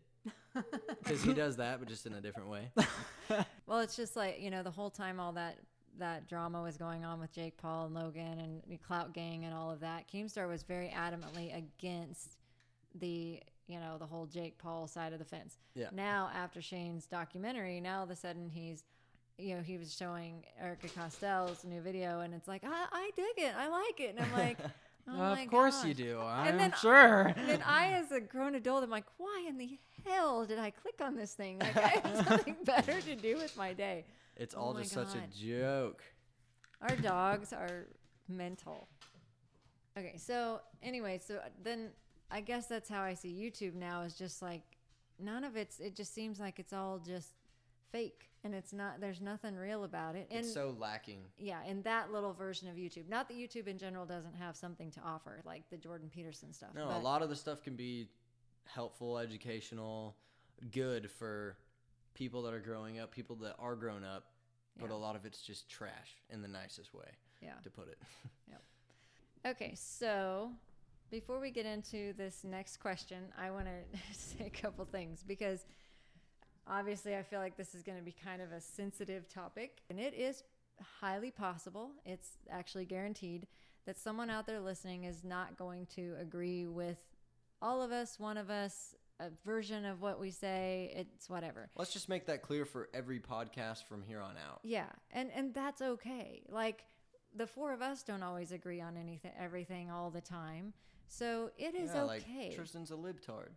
Because 1.03 1.23
he 1.23 1.33
does 1.33 1.57
that, 1.57 1.79
but 1.79 1.89
just 1.89 2.05
in 2.07 2.15
a 2.15 2.21
different 2.21 2.49
way. 2.49 2.71
Well, 3.67 3.81
it's 3.81 3.97
just 3.97 4.17
like 4.17 4.41
you 4.41 4.51
know 4.51 4.63
the 4.63 4.71
whole 4.71 4.91
time 4.91 5.21
all 5.21 5.33
that 5.33 5.59
that 5.99 6.29
drama 6.29 6.63
was 6.63 6.77
going 6.77 7.05
on 7.05 7.21
with 7.21 7.33
Jake 7.33 7.57
Paul 7.57 7.87
and 7.87 7.95
Logan 7.95 8.63
and 8.69 8.83
Clout 8.83 9.13
Gang 9.13 9.45
and 9.45 9.55
all 9.55 9.71
of 9.71 9.81
that. 9.81 10.11
Keemstar 10.11 10.49
was 10.49 10.63
very 10.63 10.93
adamantly 10.97 11.57
against 11.57 12.37
the 12.95 13.41
you 13.69 13.79
know 13.79 13.97
the 13.99 14.07
whole 14.07 14.27
Jake 14.27 14.59
Paul 14.59 14.87
side 14.89 15.13
of 15.13 15.19
the 15.21 15.25
fence. 15.25 15.59
Yeah. 15.75 15.89
Now 15.93 16.31
after 16.35 16.61
Shane's 16.61 17.07
documentary, 17.07 17.81
now 17.81 17.99
all 17.99 18.05
of 18.05 18.11
a 18.11 18.17
sudden 18.17 18.49
he's 18.49 18.85
you 19.39 19.55
know 19.55 19.63
he 19.63 19.79
was 19.79 19.95
showing 19.95 20.45
Erika 20.61 20.89
Costell's 20.89 21.63
new 21.65 21.81
video 21.81 22.21
and 22.21 22.35
it's 22.35 22.49
like 22.49 22.65
I, 22.65 22.87
I 22.91 23.11
dig 23.15 23.45
it, 23.45 23.55
I 23.57 23.69
like 23.69 24.01
it, 24.01 24.17
and 24.17 24.21
I'm 24.25 24.33
like. 24.33 24.59
Oh 25.11 25.17
my 25.17 25.41
of 25.41 25.49
course 25.49 25.87
you 25.87 25.95
do. 25.95 26.21
I'm 26.21 26.59
then- 26.59 26.75
sure. 26.83 27.33
And 27.35 27.49
then 27.49 27.63
I, 27.65 27.93
as 27.93 28.13
a 28.13 28.21
grown 28.21 28.55
adult, 28.57 28.85
I'm 28.85 28.91
like, 28.91 29.07
why 29.17 29.47
in 29.49 29.57
the 29.57 29.79
hell 30.05 30.45
did 30.45 30.59
I 30.59 30.69
click 30.69 30.97
on 31.01 31.17
this 31.17 31.33
thing? 31.33 31.61
Like, 31.61 31.79
I 31.79 31.89
have 32.07 32.27
something 32.29 32.57
better 32.65 33.01
to 33.01 33.15
do 33.17 33.37
with 33.39 33.57
my 33.57 33.73
day. 33.73 34.05
It's 34.37 34.55
Oh 34.55 34.59
all 34.61 34.75
just 34.75 34.93
such 34.93 35.15
a 35.15 35.23
joke. 35.35 36.03
Our 36.83 36.95
dogs 36.97 37.55
are 37.55 37.87
mental. 38.29 38.87
Okay, 39.99 40.19
so 40.19 40.61
anyway, 40.83 41.19
so 41.27 41.41
then 41.63 41.89
I 42.31 42.41
guess 42.41 42.67
that's 42.67 42.89
how 42.89 43.03
I 43.03 43.15
see 43.15 43.31
YouTube 43.33 43.75
now 43.75 44.03
is 44.03 44.15
just 44.15 44.43
like 44.43 44.63
none 45.19 45.45
of 45.45 45.57
it's 45.57 45.81
it 45.81 45.97
just 45.97 46.15
seems 46.15 46.39
like 46.39 46.59
it's 46.59 46.73
all 46.73 46.99
just 46.99 47.33
fake 47.91 48.29
and 48.45 48.55
it's 48.55 48.73
not 48.73 49.01
there's 49.01 49.21
nothing 49.21 49.57
real 49.57 49.85
about 49.85 50.15
it. 50.15 50.29
And 50.31 50.41
it's 50.41 50.53
so 50.53 50.75
lacking. 50.79 51.21
yeah, 51.39 51.65
in 51.67 51.83
that 51.83 52.13
little 52.13 52.33
version 52.35 52.69
of 52.69 52.77
YouTube. 52.77 53.09
Not 53.09 53.29
that 53.29 53.37
YouTube 53.37 53.67
in 53.67 53.79
general 53.79 54.05
doesn't 54.07 54.35
have 54.35 54.57
something 54.57 54.91
to 54.93 55.01
offer, 55.05 55.41
like 55.45 55.69
the 55.71 55.77
Jordan 55.77 56.11
Peterson 56.15 56.53
stuff. 56.53 56.71
No, 56.75 56.89
a 56.89 56.99
lot 56.99 57.23
of 57.23 57.29
the 57.31 57.37
stuff 57.37 57.63
can 57.63 57.75
be 57.77 58.09
helpful, 58.67 59.19
educational, 59.19 60.15
good 60.71 61.11
for 61.11 61.57
people 62.15 62.43
that 62.43 62.53
are 62.53 62.61
growing 62.61 62.99
up, 62.99 63.11
people 63.11 63.37
that 63.37 63.55
are 63.59 63.75
grown 63.75 64.05
up, 64.05 64.25
but 64.79 64.91
a 64.91 64.95
lot 64.97 65.17
of 65.17 65.25
it's 65.25 65.41
just 65.41 65.69
trash 65.71 66.17
in 66.31 66.43
the 66.43 66.49
nicest 66.49 66.93
way 66.95 67.09
Yeah. 67.41 67.55
to 67.65 67.71
put 67.71 67.89
it. 67.89 67.99
Okay, 69.47 69.73
so 69.77 70.51
before 71.11 71.41
we 71.41 71.51
get 71.51 71.67
into 71.67 72.13
this 72.15 72.45
next 72.45 72.79
question, 72.79 73.25
I 73.41 73.51
want 73.51 73.67
to 73.67 73.99
say 74.13 74.47
a 74.47 74.51
couple 74.51 74.85
things 74.85 75.25
because 75.27 75.65
obviously 76.67 77.17
I 77.17 77.23
feel 77.23 77.41
like 77.41 77.57
this 77.57 77.75
is 77.75 77.83
going 77.83 77.99
to 77.99 78.05
be 78.05 78.15
kind 78.25 78.43
of 78.43 78.53
a 78.53 78.61
sensitive 78.61 79.29
topic, 79.29 79.83
and 79.91 79.99
it 79.99 80.15
is 80.15 80.43
highly 81.01 81.31
possible, 81.31 81.91
it's 82.05 82.39
actually 82.51 82.85
guaranteed, 82.85 83.47
that 83.87 83.99
someone 83.99 84.31
out 84.31 84.47
there 84.47 84.61
listening 84.61 85.05
is 85.05 85.25
not 85.25 85.57
going 85.57 85.87
to 85.97 86.15
agree 86.21 86.67
with 86.67 86.99
all 87.61 87.83
of 87.83 87.91
us, 87.91 88.21
one 88.21 88.37
of 88.37 88.51
us, 88.51 88.95
a 89.21 89.31
version 89.45 89.85
of 89.85 90.01
what 90.01 90.21
we 90.21 90.31
say, 90.31 90.93
it's 90.95 91.29
whatever. 91.29 91.71
Let's 91.75 91.93
just 91.93 92.09
make 92.09 92.27
that 92.27 92.43
clear 92.43 92.65
for 92.65 92.89
every 92.95 93.19
podcast 93.19 93.85
from 93.89 94.03
here 94.03 94.21
on 94.21 94.37
out. 94.49 94.61
Yeah, 94.63 94.87
and 95.11 95.31
and 95.35 95.53
that's 95.53 95.83
okay. 95.83 96.43
Like 96.49 96.85
the 97.35 97.47
four 97.47 97.73
of 97.73 97.83
us 97.83 98.03
don't 98.05 98.23
always 98.23 98.53
agree 98.53 98.81
on 98.81 98.97
anything, 98.97 99.33
everything 99.39 99.91
all 99.91 100.11
the 100.11 100.21
time. 100.21 100.73
So 101.09 101.51
it 101.59 101.75
is 101.75 101.91
yeah, 101.95 102.03
okay. 102.03 102.07
like 102.49 102.55
Tristan's 102.57 102.91
a 102.91 102.95
libtard. 102.95 103.49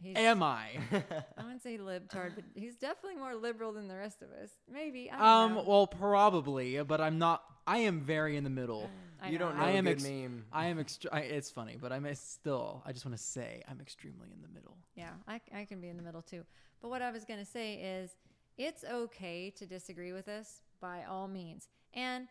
He's, 0.00 0.16
Am 0.16 0.42
I? 0.42 0.70
I 0.92 1.42
wouldn't 1.42 1.62
say 1.62 1.78
libtard, 1.78 2.34
but 2.34 2.44
he's 2.54 2.74
definitely 2.76 3.16
more 3.16 3.34
liberal 3.34 3.72
than 3.72 3.86
the 3.88 3.96
rest 3.96 4.22
of 4.22 4.30
us. 4.32 4.50
Maybe. 4.70 5.10
I 5.10 5.16
don't 5.18 5.26
Um, 5.26 5.54
know. 5.54 5.64
well, 5.66 5.86
probably, 5.86 6.82
but 6.82 7.00
I'm 7.00 7.18
not. 7.18 7.42
I 7.66 7.78
am 7.78 8.00
very 8.00 8.36
in 8.36 8.44
the 8.44 8.50
middle. 8.50 8.90
I 9.22 9.30
you 9.30 9.38
don't 9.38 9.56
know 9.56 9.62
I- 9.64 9.68
I 9.68 9.70
a 9.70 9.76
am 9.76 9.84
good 9.84 9.92
ex- 9.92 10.02
meme. 10.04 10.44
I 10.52 10.66
am 10.66 10.78
extre- 10.78 11.06
I, 11.12 11.20
It's 11.20 11.50
funny, 11.50 11.76
but 11.80 11.92
I'm 11.92 12.06
still. 12.14 12.82
I 12.84 12.92
just 12.92 13.06
want 13.06 13.16
to 13.16 13.22
say 13.22 13.62
I'm 13.68 13.80
extremely 13.80 14.28
in 14.34 14.42
the 14.42 14.48
middle. 14.48 14.76
Yeah, 14.96 15.10
I, 15.26 15.40
I 15.54 15.64
can 15.64 15.80
be 15.80 15.88
in 15.88 15.96
the 15.96 16.02
middle 16.02 16.22
too. 16.22 16.44
But 16.82 16.90
what 16.90 17.00
I 17.00 17.10
was 17.10 17.24
going 17.24 17.40
to 17.40 17.46
say 17.46 17.74
is 17.74 18.14
it's 18.58 18.84
okay 18.84 19.50
to 19.56 19.64
disagree 19.64 20.12
with 20.12 20.28
us 20.28 20.60
by 20.80 21.04
all 21.04 21.26
means. 21.28 21.68
And 21.94 22.28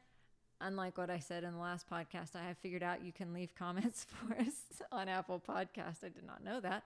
unlike 0.63 0.97
what 0.97 1.09
I 1.09 1.19
said 1.19 1.43
in 1.43 1.53
the 1.53 1.59
last 1.59 1.89
podcast, 1.89 2.35
I 2.35 2.43
have 2.47 2.57
figured 2.57 2.83
out 2.83 3.03
you 3.03 3.11
can 3.11 3.33
leave 3.33 3.53
comments 3.57 4.05
for 4.09 4.33
us 4.35 4.81
on 4.91 5.07
Apple 5.07 5.41
Podcast. 5.47 6.03
I 6.03 6.09
did 6.09 6.25
not 6.25 6.43
know 6.43 6.59
that. 6.61 6.83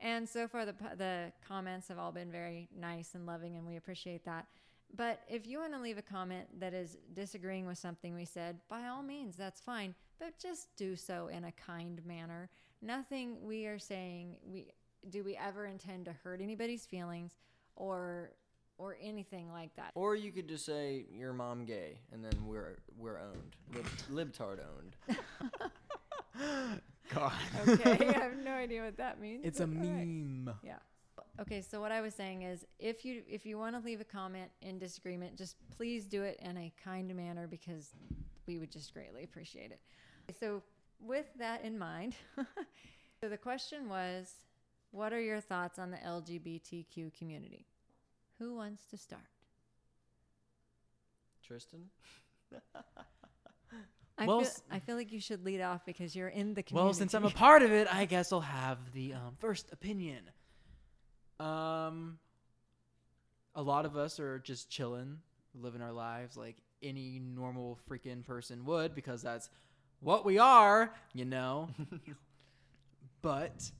And 0.00 0.28
so 0.28 0.46
far, 0.46 0.66
the, 0.66 0.74
the 0.96 1.32
comments 1.46 1.88
have 1.88 1.98
all 1.98 2.12
been 2.12 2.30
very 2.30 2.68
nice 2.78 3.14
and 3.14 3.26
loving, 3.26 3.56
and 3.56 3.66
we 3.66 3.76
appreciate 3.76 4.24
that. 4.24 4.46
But 4.96 5.22
if 5.28 5.46
you 5.46 5.58
want 5.58 5.72
to 5.72 5.80
leave 5.80 5.98
a 5.98 6.02
comment 6.02 6.46
that 6.60 6.74
is 6.74 6.96
disagreeing 7.14 7.66
with 7.66 7.78
something 7.78 8.14
we 8.14 8.24
said, 8.24 8.58
by 8.68 8.86
all 8.86 9.02
means, 9.02 9.36
that's 9.36 9.60
fine. 9.60 9.94
But 10.20 10.38
just 10.38 10.76
do 10.76 10.94
so 10.94 11.28
in 11.28 11.44
a 11.44 11.52
kind 11.52 12.04
manner. 12.06 12.48
Nothing 12.82 13.38
we 13.42 13.66
are 13.66 13.78
saying 13.78 14.36
we 14.46 14.66
do 15.10 15.22
we 15.22 15.36
ever 15.36 15.66
intend 15.66 16.06
to 16.06 16.12
hurt 16.12 16.40
anybody's 16.40 16.86
feelings 16.86 17.36
or 17.76 18.30
or 18.78 18.96
anything 19.00 19.50
like 19.52 19.74
that. 19.76 19.92
Or 19.94 20.14
you 20.16 20.32
could 20.32 20.48
just 20.48 20.64
say 20.66 21.06
your 21.12 21.32
mom 21.32 21.64
gay, 21.64 21.98
and 22.12 22.24
then 22.24 22.32
we're 22.46 22.78
we're 22.98 23.18
owned, 23.18 23.56
Lib- 23.74 24.32
libtard 24.32 24.58
owned. 24.60 25.18
God. 27.14 27.32
Okay, 27.68 28.08
I 28.08 28.12
have 28.18 28.36
no 28.36 28.52
idea 28.64 28.82
what 28.82 28.96
that 28.96 29.20
means. 29.20 29.42
It's 29.44 29.60
a 29.60 29.66
but 29.66 29.76
all 29.76 29.92
right. 29.92 30.06
meme. 30.06 30.54
Yeah. 30.62 30.78
Okay, 31.40 31.60
so 31.60 31.80
what 31.80 31.92
I 31.92 32.00
was 32.00 32.14
saying 32.14 32.42
is 32.42 32.64
if 32.78 33.04
you 33.04 33.22
if 33.28 33.44
you 33.44 33.58
want 33.58 33.76
to 33.76 33.84
leave 33.84 34.00
a 34.00 34.04
comment 34.04 34.50
in 34.62 34.78
disagreement, 34.78 35.36
just 35.36 35.56
please 35.76 36.06
do 36.06 36.22
it 36.22 36.38
in 36.42 36.56
a 36.56 36.72
kind 36.82 37.14
manner 37.14 37.46
because 37.46 37.90
we 38.46 38.58
would 38.58 38.70
just 38.70 38.92
greatly 38.94 39.24
appreciate 39.24 39.70
it. 39.72 39.80
So 40.38 40.62
with 41.00 41.26
that 41.38 41.64
in 41.64 41.78
mind, 41.78 42.14
so 43.20 43.28
the 43.28 43.36
question 43.36 43.88
was 43.88 44.32
what 44.92 45.12
are 45.12 45.20
your 45.20 45.40
thoughts 45.40 45.78
on 45.78 45.90
the 45.90 45.96
LGBTQ 45.98 47.12
community? 47.18 47.66
Who 48.38 48.54
wants 48.56 48.84
to 48.86 48.96
start? 48.96 49.22
Tristan. 51.46 51.90
I 54.18 54.26
Well, 54.26 54.40
feel, 54.40 54.46
s- 54.46 54.62
I 54.70 54.78
feel 54.78 54.96
like 54.96 55.12
you 55.12 55.20
should 55.20 55.44
lead 55.44 55.60
off 55.60 55.84
because 55.84 56.14
you're 56.14 56.28
in 56.28 56.54
the 56.54 56.62
community. 56.62 56.86
Well, 56.86 56.94
since 56.94 57.14
I'm 57.14 57.24
a 57.24 57.30
part 57.30 57.62
of 57.62 57.72
it, 57.72 57.92
I 57.92 58.04
guess 58.04 58.32
I'll 58.32 58.40
have 58.40 58.78
the 58.92 59.14
um, 59.14 59.36
first 59.40 59.72
opinion. 59.72 60.30
Um, 61.40 62.18
a 63.56 63.62
lot 63.62 63.86
of 63.86 63.96
us 63.96 64.20
are 64.20 64.38
just 64.38 64.70
chilling, 64.70 65.18
living 65.54 65.82
our 65.82 65.92
lives 65.92 66.36
like 66.36 66.56
any 66.82 67.18
normal 67.20 67.78
freaking 67.90 68.24
person 68.24 68.64
would, 68.66 68.94
because 68.94 69.20
that's 69.22 69.50
what 70.00 70.24
we 70.24 70.38
are, 70.38 70.94
you 71.12 71.24
know. 71.24 71.68
but, 73.22 73.70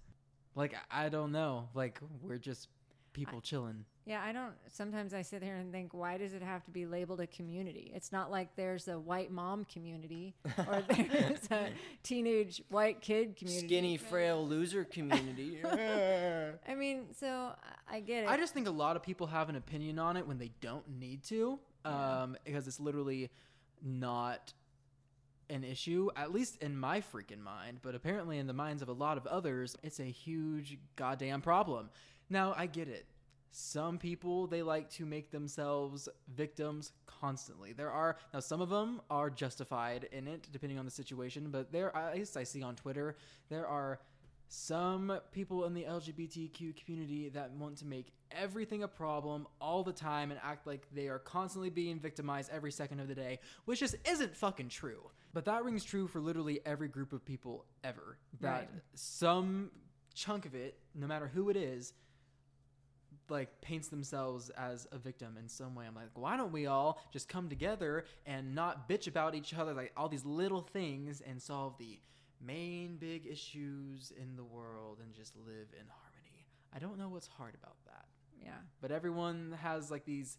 like, 0.54 0.74
I 0.90 1.06
I 1.06 1.08
don't 1.10 1.32
know. 1.32 1.68
Like, 1.74 2.00
we're 2.22 2.38
just 2.38 2.68
people 3.12 3.40
chilling. 3.40 3.84
Yeah, 4.06 4.22
I 4.22 4.32
don't. 4.32 4.52
Sometimes 4.68 5.14
I 5.14 5.22
sit 5.22 5.42
here 5.42 5.56
and 5.56 5.72
think, 5.72 5.94
why 5.94 6.18
does 6.18 6.34
it 6.34 6.42
have 6.42 6.62
to 6.64 6.70
be 6.70 6.84
labeled 6.84 7.20
a 7.20 7.26
community? 7.26 7.90
It's 7.94 8.12
not 8.12 8.30
like 8.30 8.54
there's 8.54 8.86
a 8.86 8.98
white 8.98 9.30
mom 9.30 9.64
community 9.64 10.34
or 10.58 10.82
there's 10.88 11.50
a 11.50 11.68
teenage 12.02 12.62
white 12.68 13.00
kid 13.00 13.34
community. 13.36 13.66
Skinny, 13.66 13.96
frail 13.96 14.46
loser 14.46 14.84
community. 14.84 15.58
I 15.64 16.74
mean, 16.76 17.06
so 17.18 17.52
I- 17.88 17.96
I 17.96 18.00
get 18.00 18.24
it. 18.24 18.28
I 18.28 18.36
just 18.36 18.52
think 18.52 18.66
a 18.66 18.70
lot 18.72 18.96
of 18.96 19.02
people 19.02 19.26
have 19.28 19.48
an 19.48 19.56
opinion 19.56 19.98
on 19.98 20.16
it 20.16 20.26
when 20.26 20.38
they 20.38 20.50
don't 20.60 20.86
need 20.98 21.22
to, 21.24 21.58
um, 21.84 22.36
because 22.44 22.66
it's 22.66 22.80
literally 22.80 23.30
not 23.82 24.52
an 25.50 25.62
issue, 25.64 26.08
at 26.16 26.32
least 26.32 26.62
in 26.62 26.76
my 26.76 27.00
freaking 27.00 27.40
mind, 27.40 27.78
but 27.82 27.94
apparently 27.94 28.38
in 28.38 28.46
the 28.46 28.52
minds 28.52 28.82
of 28.82 28.88
a 28.88 28.92
lot 28.92 29.16
of 29.18 29.26
others, 29.26 29.76
it's 29.82 30.00
a 30.00 30.04
huge 30.04 30.78
goddamn 30.96 31.40
problem. 31.42 31.90
Now, 32.30 32.54
I 32.56 32.66
get 32.66 32.88
it. 32.88 33.06
Some 33.56 33.98
people 33.98 34.48
they 34.48 34.62
like 34.62 34.90
to 34.94 35.06
make 35.06 35.30
themselves 35.30 36.08
victims 36.34 36.90
constantly. 37.06 37.72
There 37.72 37.90
are 37.90 38.16
now 38.32 38.40
some 38.40 38.60
of 38.60 38.68
them 38.68 39.00
are 39.10 39.30
justified 39.30 40.08
in 40.10 40.26
it 40.26 40.48
depending 40.50 40.76
on 40.76 40.84
the 40.84 40.90
situation, 40.90 41.50
but 41.52 41.70
there 41.70 41.96
at 41.96 42.16
least 42.16 42.36
I 42.36 42.42
see 42.42 42.64
on 42.64 42.74
Twitter 42.74 43.16
there 43.50 43.64
are 43.68 44.00
some 44.48 45.20
people 45.30 45.66
in 45.66 45.74
the 45.74 45.84
LGBTQ 45.84 46.84
community 46.84 47.28
that 47.28 47.52
want 47.52 47.76
to 47.78 47.86
make 47.86 48.12
everything 48.32 48.82
a 48.82 48.88
problem 48.88 49.46
all 49.60 49.84
the 49.84 49.92
time 49.92 50.32
and 50.32 50.40
act 50.42 50.66
like 50.66 50.88
they 50.92 51.06
are 51.06 51.20
constantly 51.20 51.70
being 51.70 52.00
victimized 52.00 52.50
every 52.52 52.72
second 52.72 52.98
of 52.98 53.06
the 53.06 53.14
day, 53.14 53.38
which 53.66 53.78
just 53.78 53.94
isn't 54.04 54.34
fucking 54.36 54.68
true. 54.68 55.10
But 55.32 55.44
that 55.44 55.64
rings 55.64 55.84
true 55.84 56.08
for 56.08 56.20
literally 56.20 56.60
every 56.66 56.88
group 56.88 57.12
of 57.12 57.24
people 57.24 57.66
ever. 57.84 58.18
That 58.40 58.68
Right. 58.68 58.68
some 58.94 59.70
chunk 60.12 60.44
of 60.44 60.56
it, 60.56 60.78
no 60.94 61.06
matter 61.06 61.28
who 61.28 61.50
it 61.50 61.56
is, 61.56 61.92
like 63.30 63.60
paints 63.60 63.88
themselves 63.88 64.50
as 64.50 64.86
a 64.92 64.98
victim 64.98 65.36
in 65.38 65.48
some 65.48 65.74
way. 65.74 65.86
I'm 65.86 65.94
like, 65.94 66.10
why 66.14 66.36
don't 66.36 66.52
we 66.52 66.66
all 66.66 67.00
just 67.12 67.28
come 67.28 67.48
together 67.48 68.04
and 68.26 68.54
not 68.54 68.88
bitch 68.88 69.06
about 69.08 69.34
each 69.34 69.54
other 69.54 69.72
like 69.74 69.92
all 69.96 70.08
these 70.08 70.24
little 70.24 70.60
things 70.62 71.20
and 71.20 71.40
solve 71.40 71.76
the 71.78 71.98
main 72.44 72.96
big 72.96 73.26
issues 73.26 74.12
in 74.20 74.36
the 74.36 74.44
world 74.44 74.98
and 75.02 75.14
just 75.14 75.34
live 75.36 75.68
in 75.72 75.86
harmony. 75.88 76.46
I 76.74 76.78
don't 76.78 76.98
know 76.98 77.08
what's 77.08 77.26
hard 77.28 77.54
about 77.54 77.76
that. 77.86 78.04
yeah. 78.42 78.58
But 78.80 78.90
everyone 78.90 79.56
has 79.62 79.90
like 79.90 80.04
these 80.04 80.38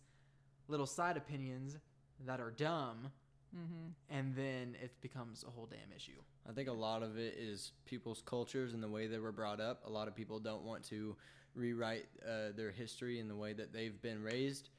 little 0.67 0.85
side 0.85 1.17
opinions 1.17 1.77
that 2.25 2.39
are 2.39 2.51
dumb 2.51 3.11
Mm-hmm. 3.55 4.17
and 4.17 4.35
then 4.35 4.75
it 4.83 4.91
becomes 5.01 5.45
a 5.47 5.49
whole 5.49 5.65
damn 5.65 5.95
issue. 5.95 6.19
I 6.49 6.51
think 6.51 6.67
a 6.67 6.73
lot 6.73 7.03
of 7.03 7.17
it 7.17 7.35
is 7.37 7.71
people's 7.85 8.21
cultures 8.25 8.73
and 8.73 8.83
the 8.83 8.89
way 8.89 9.07
they 9.07 9.19
were 9.19 9.31
brought 9.31 9.61
up. 9.61 9.83
A 9.85 9.89
lot 9.89 10.07
of 10.09 10.15
people 10.15 10.39
don't 10.39 10.63
want 10.63 10.83
to 10.89 11.15
rewrite 11.53 12.07
uh, 12.27 12.51
their 12.55 12.71
history 12.71 13.19
in 13.19 13.27
the 13.29 13.35
way 13.35 13.53
that 13.53 13.71
they've 13.71 13.99
been 14.01 14.21
raised 14.21 14.69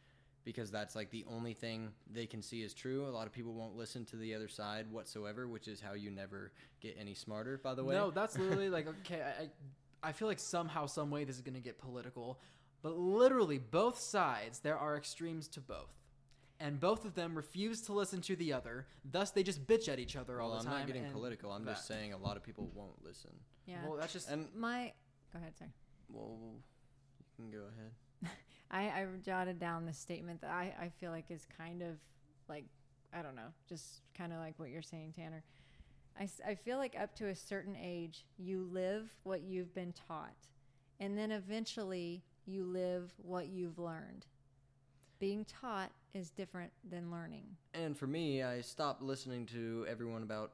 because 0.45 0.71
that's 0.71 0.95
like 0.95 1.11
the 1.11 1.25
only 1.29 1.55
thing 1.55 1.89
they 2.13 2.27
can 2.27 2.41
see 2.43 2.63
is 2.63 2.73
true. 2.73 3.07
A 3.07 3.11
lot 3.11 3.27
of 3.27 3.33
people 3.33 3.53
won't 3.53 3.77
listen 3.77 4.05
to 4.07 4.17
the 4.17 4.35
other 4.35 4.47
side 4.47 4.91
whatsoever, 4.93 5.49
which 5.49 5.67
is 5.69 5.81
how 5.81 5.95
you 5.95 6.11
never 6.11 6.53
get 6.81 6.97
any 6.99 7.15
smarter, 7.15 7.59
by 7.59 7.75
the 7.75 7.83
way. 7.83 7.95
No, 7.95 8.11
that's 8.11 8.39
literally 8.39 8.69
like 8.69 8.87
okay. 8.87 9.23
I, 9.23 9.43
I 9.43 9.49
I 10.03 10.13
feel 10.13 10.29
like 10.29 10.39
somehow, 10.39 10.87
some 10.87 11.11
way, 11.11 11.25
this 11.25 11.35
is 11.35 11.43
gonna 11.43 11.59
get 11.59 11.79
political, 11.79 12.39
but 12.81 12.97
literally 12.97 13.59
both 13.59 13.99
sides, 13.99 14.61
there 14.61 14.79
are 14.79 14.97
extremes 14.97 15.49
to 15.49 15.61
both, 15.61 15.91
and 16.61 16.81
both 16.81 17.05
of 17.05 17.15
them 17.15 17.35
refuse 17.35 17.83
to 17.83 17.93
listen 17.93 18.21
to 18.23 18.37
the 18.37 18.53
other. 18.53 18.87
Thus, 19.05 19.31
they 19.31 19.43
just 19.43 19.67
bitch 19.67 19.89
at 19.89 19.99
each 19.99 20.17
other 20.17 20.41
all 20.41 20.51
well, 20.51 20.59
the 20.59 20.65
I'm 20.67 20.71
time. 20.71 20.81
not 20.81 20.87
getting 20.87 21.11
political. 21.11 21.53
I'm 21.53 21.65
just 21.65 21.87
saying 21.87 22.13
a 22.13 22.19
lot 22.19 22.37
of 22.37 22.43
people 22.43 22.71
won't 22.75 23.05
listen. 23.05 23.31
Yeah. 23.67 23.79
Well, 23.87 23.97
that's 23.99 24.13
just 24.13 24.31
And 24.31 24.47
My. 24.55 24.93
Go 25.33 25.39
ahead, 25.39 25.57
sorry. 25.59 25.73
well, 26.09 26.39
you 27.19 27.25
can 27.37 27.51
go 27.51 27.65
ahead. 27.67 28.33
I, 28.71 29.03
I 29.03 29.07
jotted 29.25 29.59
down 29.59 29.85
the 29.87 29.93
statement 29.93 30.41
that 30.41 30.51
I, 30.51 30.75
I 30.81 30.89
feel 31.01 31.11
like 31.11 31.27
is 31.31 31.47
kind 31.59 31.83
of 31.83 31.97
like, 32.49 32.65
I 33.13 33.23
don't 33.23 33.37
know, 33.37 33.53
just 33.69 34.03
kind 34.17 34.33
of 34.33 34.39
like 34.39 34.55
what 34.57 34.71
you're 34.71 34.83
saying, 34.83 35.15
Tanner. 35.17 35.43
I, 36.19 36.29
I 36.47 36.55
feel 36.55 36.79
like 36.79 36.95
up 36.99 37.15
to 37.17 37.27
a 37.29 37.37
certain 37.37 37.77
age, 37.81 38.25
you 38.39 38.69
live 38.73 39.11
what 39.25 39.43
you've 39.43 39.75
been 39.75 39.93
taught. 40.09 40.35
And 40.99 41.19
then 41.19 41.31
eventually, 41.31 42.23
you 42.47 42.65
live 42.65 43.13
what 43.19 43.49
you've 43.49 43.79
learned. 43.79 44.25
Being 45.19 45.45
taught 45.45 45.91
is 46.17 46.31
different 46.31 46.73
than 46.89 47.11
learning. 47.11 47.45
And 47.75 47.97
for 47.97 48.07
me, 48.07 48.43
I 48.43 48.61
stopped 48.63 49.03
listening 49.03 49.47
to 49.47 49.87
everyone 49.89 50.23
about 50.23 50.53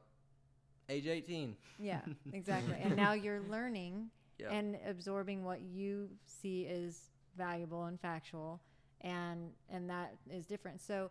age 0.89 1.07
18. 1.07 1.55
Yeah, 1.79 2.01
exactly. 2.33 2.75
and 2.81 2.95
now 2.95 3.13
you're 3.13 3.41
learning 3.49 4.09
Yeah. 4.37 4.51
and 4.51 4.77
absorbing 4.87 5.43
what 5.43 5.61
you 5.61 6.09
see 6.25 6.63
is 6.63 7.09
valuable 7.37 7.85
and 7.85 7.99
factual 7.99 8.59
and 9.01 9.51
and 9.69 9.89
that 9.89 10.13
is 10.29 10.45
different 10.45 10.79
so 10.79 11.09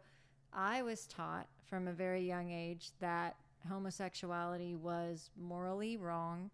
i 0.52 0.82
was 0.82 1.04
taught 1.06 1.48
from 1.68 1.88
a 1.88 1.92
very 1.92 2.22
young 2.22 2.50
age 2.52 2.90
that 3.00 3.34
homosexuality 3.68 4.76
was 4.76 5.30
morally 5.36 5.96
wrong 5.96 6.48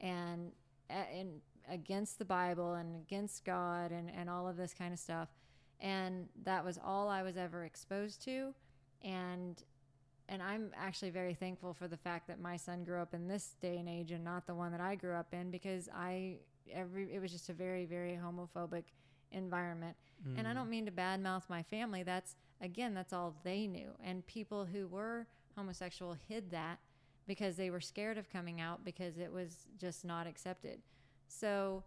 and 0.00 0.50
and 0.90 1.40
against 1.70 2.18
the 2.18 2.24
bible 2.24 2.74
and 2.74 2.96
against 2.96 3.44
god 3.44 3.92
and 3.92 4.10
and 4.10 4.28
all 4.28 4.48
of 4.48 4.56
this 4.56 4.74
kind 4.74 4.92
of 4.92 4.98
stuff 4.98 5.28
and 5.82 6.28
that 6.44 6.64
was 6.64 6.78
all 6.82 7.08
i 7.08 7.22
was 7.22 7.36
ever 7.36 7.64
exposed 7.64 8.24
to 8.24 8.54
and 9.02 9.64
and 10.28 10.42
I'm 10.42 10.70
actually 10.76 11.10
very 11.10 11.34
thankful 11.34 11.74
for 11.74 11.88
the 11.88 11.96
fact 11.96 12.26
that 12.28 12.40
my 12.40 12.56
son 12.56 12.84
grew 12.84 13.00
up 13.00 13.12
in 13.12 13.28
this 13.28 13.56
day 13.60 13.76
and 13.76 13.86
age 13.86 14.12
and 14.12 14.24
not 14.24 14.46
the 14.46 14.54
one 14.54 14.72
that 14.72 14.80
I 14.80 14.94
grew 14.94 15.14
up 15.14 15.34
in 15.34 15.50
because 15.50 15.88
I 15.94 16.36
every 16.72 17.12
it 17.12 17.20
was 17.20 17.32
just 17.32 17.48
a 17.48 17.52
very 17.52 17.84
very 17.84 18.18
homophobic 18.22 18.84
environment. 19.30 19.96
And 20.36 20.46
I 20.46 20.52
mm. 20.52 20.54
don't 20.54 20.70
mean 20.70 20.86
to 20.86 20.92
badmouth 20.92 21.42
my 21.48 21.62
family. 21.64 22.02
That's 22.02 22.36
again 22.60 22.94
that's 22.94 23.12
all 23.12 23.34
they 23.44 23.66
knew. 23.66 23.90
And 24.02 24.24
people 24.26 24.64
who 24.64 24.86
were 24.86 25.26
homosexual 25.56 26.16
hid 26.28 26.50
that 26.52 26.78
because 27.26 27.56
they 27.56 27.70
were 27.70 27.80
scared 27.80 28.18
of 28.18 28.30
coming 28.30 28.60
out 28.60 28.84
because 28.84 29.18
it 29.18 29.32
was 29.32 29.66
just 29.78 30.04
not 30.04 30.26
accepted. 30.26 30.80
So 31.28 31.82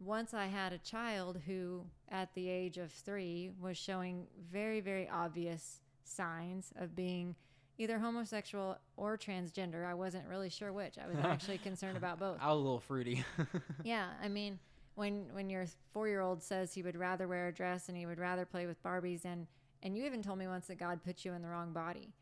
once 0.00 0.34
I 0.34 0.46
had 0.46 0.72
a 0.72 0.78
child 0.78 1.40
who 1.46 1.84
at 2.08 2.34
the 2.34 2.48
age 2.48 2.78
of 2.78 2.90
3 2.90 3.52
was 3.60 3.76
showing 3.76 4.26
very 4.50 4.80
very 4.80 5.08
obvious 5.08 5.80
signs 6.04 6.72
of 6.76 6.96
being 6.96 7.36
either 7.78 7.98
homosexual 7.98 8.76
or 8.96 9.16
transgender. 9.16 9.86
I 9.86 9.94
wasn't 9.94 10.26
really 10.28 10.50
sure 10.50 10.72
which. 10.72 10.96
I 10.98 11.06
was 11.08 11.16
actually 11.24 11.58
concerned 11.58 11.96
about 11.96 12.18
both. 12.18 12.38
I 12.40 12.48
was 12.48 12.56
a 12.56 12.62
little 12.62 12.80
fruity. 12.80 13.24
Yeah, 13.84 14.08
I 14.22 14.28
mean, 14.28 14.58
when 14.96 15.26
when 15.32 15.48
your 15.48 15.66
four 15.92 16.06
year 16.08 16.20
old 16.20 16.42
says 16.42 16.74
he 16.74 16.82
would 16.82 16.96
rather 16.96 17.26
wear 17.26 17.48
a 17.48 17.52
dress 17.52 17.88
and 17.88 17.96
he 17.96 18.04
would 18.04 18.18
rather 18.18 18.44
play 18.44 18.66
with 18.66 18.82
Barbies, 18.82 19.24
and 19.24 19.46
and 19.82 19.96
you 19.96 20.04
even 20.04 20.22
told 20.22 20.38
me 20.38 20.46
once 20.46 20.66
that 20.66 20.78
God 20.78 21.00
put 21.02 21.24
you 21.24 21.32
in 21.32 21.40
the 21.40 21.48
wrong 21.48 21.72
body, 21.72 22.12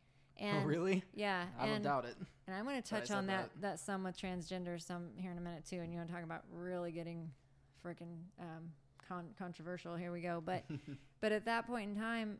oh, 0.41 0.45
And 0.45 0.65
oh, 0.65 0.67
really? 0.67 1.03
Yeah. 1.15 1.45
I 1.59 1.67
don't 1.67 1.83
doubt 1.83 2.05
it. 2.05 2.15
And 2.47 2.55
I'm 2.55 2.65
going 2.65 2.81
to 2.81 2.89
touch 2.89 3.11
on 3.11 3.27
that, 3.27 3.51
that. 3.55 3.61
that 3.63 3.79
some 3.81 4.05
with 4.05 4.17
transgender, 4.17 4.81
some 4.81 5.09
here 5.17 5.33
in 5.33 5.39
a 5.39 5.41
minute 5.41 5.65
too. 5.69 5.81
And 5.81 5.93
you 5.93 5.99
want 5.99 6.09
to 6.09 6.15
talk 6.15 6.23
about 6.23 6.45
really 6.53 6.93
getting 6.93 7.31
freaking 7.85 8.19
um, 8.41 8.71
con- 9.09 9.35
controversial. 9.39 9.97
Here 9.97 10.13
we 10.13 10.21
go. 10.21 10.43
But 10.45 10.65
but 11.21 11.33
at 11.33 11.45
that 11.47 11.67
point 11.67 11.91
in 11.91 11.97
time, 11.97 12.39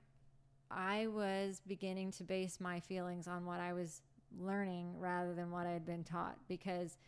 I 0.71 1.07
was 1.07 1.61
beginning 1.67 2.13
to 2.13 2.25
base 2.25 2.61
my 2.61 2.81
feelings 2.81 3.27
on 3.27 3.47
what 3.47 3.61
I 3.61 3.73
was 3.73 4.03
learning 4.39 4.99
rather 4.99 5.35
than 5.35 5.51
what 5.51 5.67
I 5.67 5.71
had 5.71 5.87
been 5.87 6.05
taught 6.05 6.37
because 6.49 6.99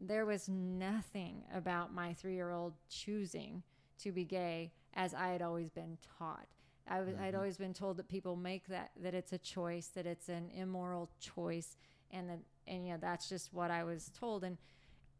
there 0.00 0.26
was 0.26 0.48
nothing 0.48 1.42
about 1.52 1.92
my 1.92 2.12
three 2.12 2.34
year 2.34 2.52
old 2.52 2.74
choosing 2.88 3.62
to 3.98 4.12
be 4.12 4.24
gay 4.24 4.72
as 4.94 5.14
I 5.14 5.28
had 5.28 5.42
always 5.42 5.70
been 5.70 5.98
taught. 6.18 6.46
I 6.86 7.00
was, 7.00 7.14
I'd 7.20 7.34
always 7.34 7.56
been 7.56 7.72
told 7.72 7.96
that 7.96 8.08
people 8.08 8.36
make 8.36 8.68
that, 8.68 8.90
that 9.02 9.14
it's 9.14 9.32
a 9.32 9.38
choice, 9.38 9.86
that 9.94 10.06
it's 10.06 10.28
an 10.28 10.50
immoral 10.54 11.08
choice, 11.18 11.76
and 12.10 12.28
that, 12.28 12.40
and 12.66 12.86
yeah, 12.86 12.98
that's 12.98 13.28
just 13.28 13.54
what 13.54 13.70
I 13.70 13.84
was 13.84 14.10
told. 14.18 14.44
And, 14.44 14.58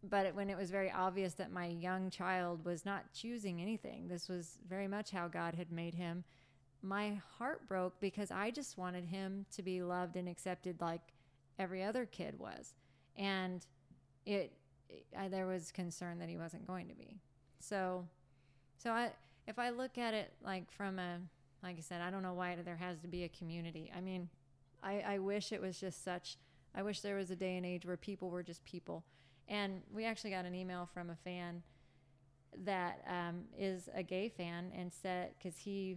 but 0.08 0.34
when 0.34 0.50
it 0.50 0.56
was 0.56 0.70
very 0.70 0.90
obvious 0.90 1.34
that 1.34 1.52
my 1.52 1.66
young 1.66 2.11
child 2.11 2.64
was 2.64 2.84
not 2.84 3.12
choosing 3.12 3.61
anything, 3.61 4.08
this 4.08 4.28
was 4.28 4.58
very 4.68 4.88
much 4.88 5.11
how 5.11 5.28
God 5.28 5.54
had 5.54 5.73
made 5.73 5.94
him. 5.94 6.25
My 6.82 7.20
heart 7.38 7.66
broke 7.66 7.99
because 8.00 8.30
I 8.30 8.50
just 8.50 8.76
wanted 8.76 9.06
him 9.06 9.46
to 9.52 9.62
be 9.62 9.82
loved 9.82 10.16
and 10.16 10.28
accepted 10.28 10.80
like 10.80 11.00
every 11.58 11.82
other 11.82 12.04
kid 12.04 12.38
was, 12.38 12.75
and 13.16 13.64
it, 14.26 14.52
I, 15.18 15.28
there 15.28 15.46
was 15.46 15.73
concern 15.73 16.18
that 16.18 16.28
he 16.28 16.37
wasn't 16.37 16.66
going 16.66 16.88
to 16.88 16.94
be. 16.94 17.18
So, 17.61 18.06
so 18.76 18.90
I, 18.90 19.11
if 19.46 19.58
I 19.58 19.70
look 19.70 19.96
at 19.96 20.12
it 20.12 20.32
like 20.44 20.70
from 20.70 20.99
a, 20.99 21.18
like 21.62 21.76
I 21.78 21.80
said, 21.80 22.02
I 22.02 22.11
don't 22.11 22.23
know 22.23 22.34
why 22.34 22.56
there 22.62 22.76
has 22.76 22.99
to 23.00 23.08
be 23.08 23.25
a 23.25 23.28
community. 23.28 23.90
I 23.96 24.00
mean, 24.00 24.28
I, 24.82 25.00
I 25.06 25.18
wish 25.18 25.52
it 25.52 25.62
was 25.62 25.80
just 25.80 26.04
such. 26.04 26.37
I 26.75 26.82
wish 26.82 27.00
there 27.00 27.16
was 27.16 27.30
a 27.30 27.37
day 27.37 27.56
and 27.56 27.64
age 27.64 27.87
where 27.87 27.96
people 27.96 28.28
were 28.28 28.42
just 28.42 28.64
people. 28.64 29.04
And 29.49 29.83
we 29.93 30.05
actually 30.05 30.31
got 30.31 30.45
an 30.45 30.55
email 30.55 30.89
from 30.93 31.11
a 31.11 31.17
fan 31.17 31.63
that 32.65 33.05
um, 33.09 33.43
is 33.59 33.89
a 33.95 34.03
gay 34.03 34.29
fan 34.29 34.71
and 34.77 34.93
said 34.93 35.31
because 35.37 35.59
he, 35.59 35.97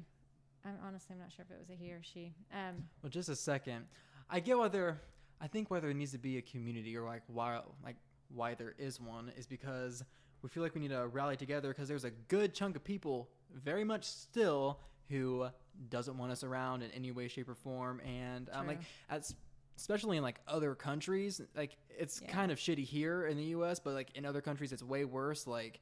I'm 0.65 0.75
honestly 0.85 1.13
I'm 1.13 1.19
not 1.19 1.31
sure 1.31 1.45
if 1.47 1.55
it 1.55 1.59
was 1.59 1.69
a 1.69 1.73
he 1.73 1.91
or 1.91 2.01
she. 2.01 2.33
Um, 2.53 2.83
Well, 3.01 3.09
just 3.09 3.29
a 3.29 3.35
second. 3.35 3.85
I 4.29 4.39
get 4.39 4.57
whether. 4.57 4.99
I 5.39 5.45
think 5.47 5.69
whether 5.69 5.89
it 5.89 5.93
needs 5.93 6.13
to 6.13 6.17
be 6.17 6.39
a 6.39 6.41
community, 6.41 6.97
or 6.97 7.05
like 7.05 7.21
why, 7.27 7.61
like 7.83 7.95
why 8.33 8.55
there 8.55 8.73
is 8.79 8.99
one, 8.99 9.31
is 9.37 9.45
because 9.45 10.03
we 10.41 10.49
feel 10.49 10.63
like 10.63 10.73
we 10.73 10.81
need 10.81 10.89
to 10.89 11.07
rally 11.07 11.35
together 11.35 11.69
because 11.69 11.87
there's 11.87 12.05
a 12.05 12.09
good 12.09 12.55
chunk 12.55 12.75
of 12.75 12.83
people, 12.83 13.29
very 13.53 13.83
much 13.83 14.05
still, 14.05 14.79
who 15.09 15.47
doesn't 15.89 16.17
want 16.17 16.31
us 16.31 16.43
around 16.43 16.81
in 16.81 16.89
any 16.89 17.11
way, 17.11 17.27
shape, 17.27 17.47
or 17.47 17.53
form, 17.55 18.01
and 18.01 18.49
um, 18.51 18.65
like 18.65 18.79
as 19.09 19.35
especially 19.77 20.17
in 20.17 20.23
like 20.23 20.39
other 20.47 20.75
countries, 20.75 21.39
like 21.55 21.77
it's 21.89 22.21
Yeah. 22.21 22.31
kind 22.31 22.51
of 22.51 22.57
shitty 22.57 22.83
here 22.83 23.27
in 23.27 23.37
the 23.37 23.43
U.S., 23.57 23.79
but 23.79 23.93
like 23.93 24.11
in 24.15 24.25
other 24.25 24.41
countries, 24.41 24.71
it's 24.71 24.83
way 24.83 25.05
worse. 25.05 25.47
Like 25.47 25.79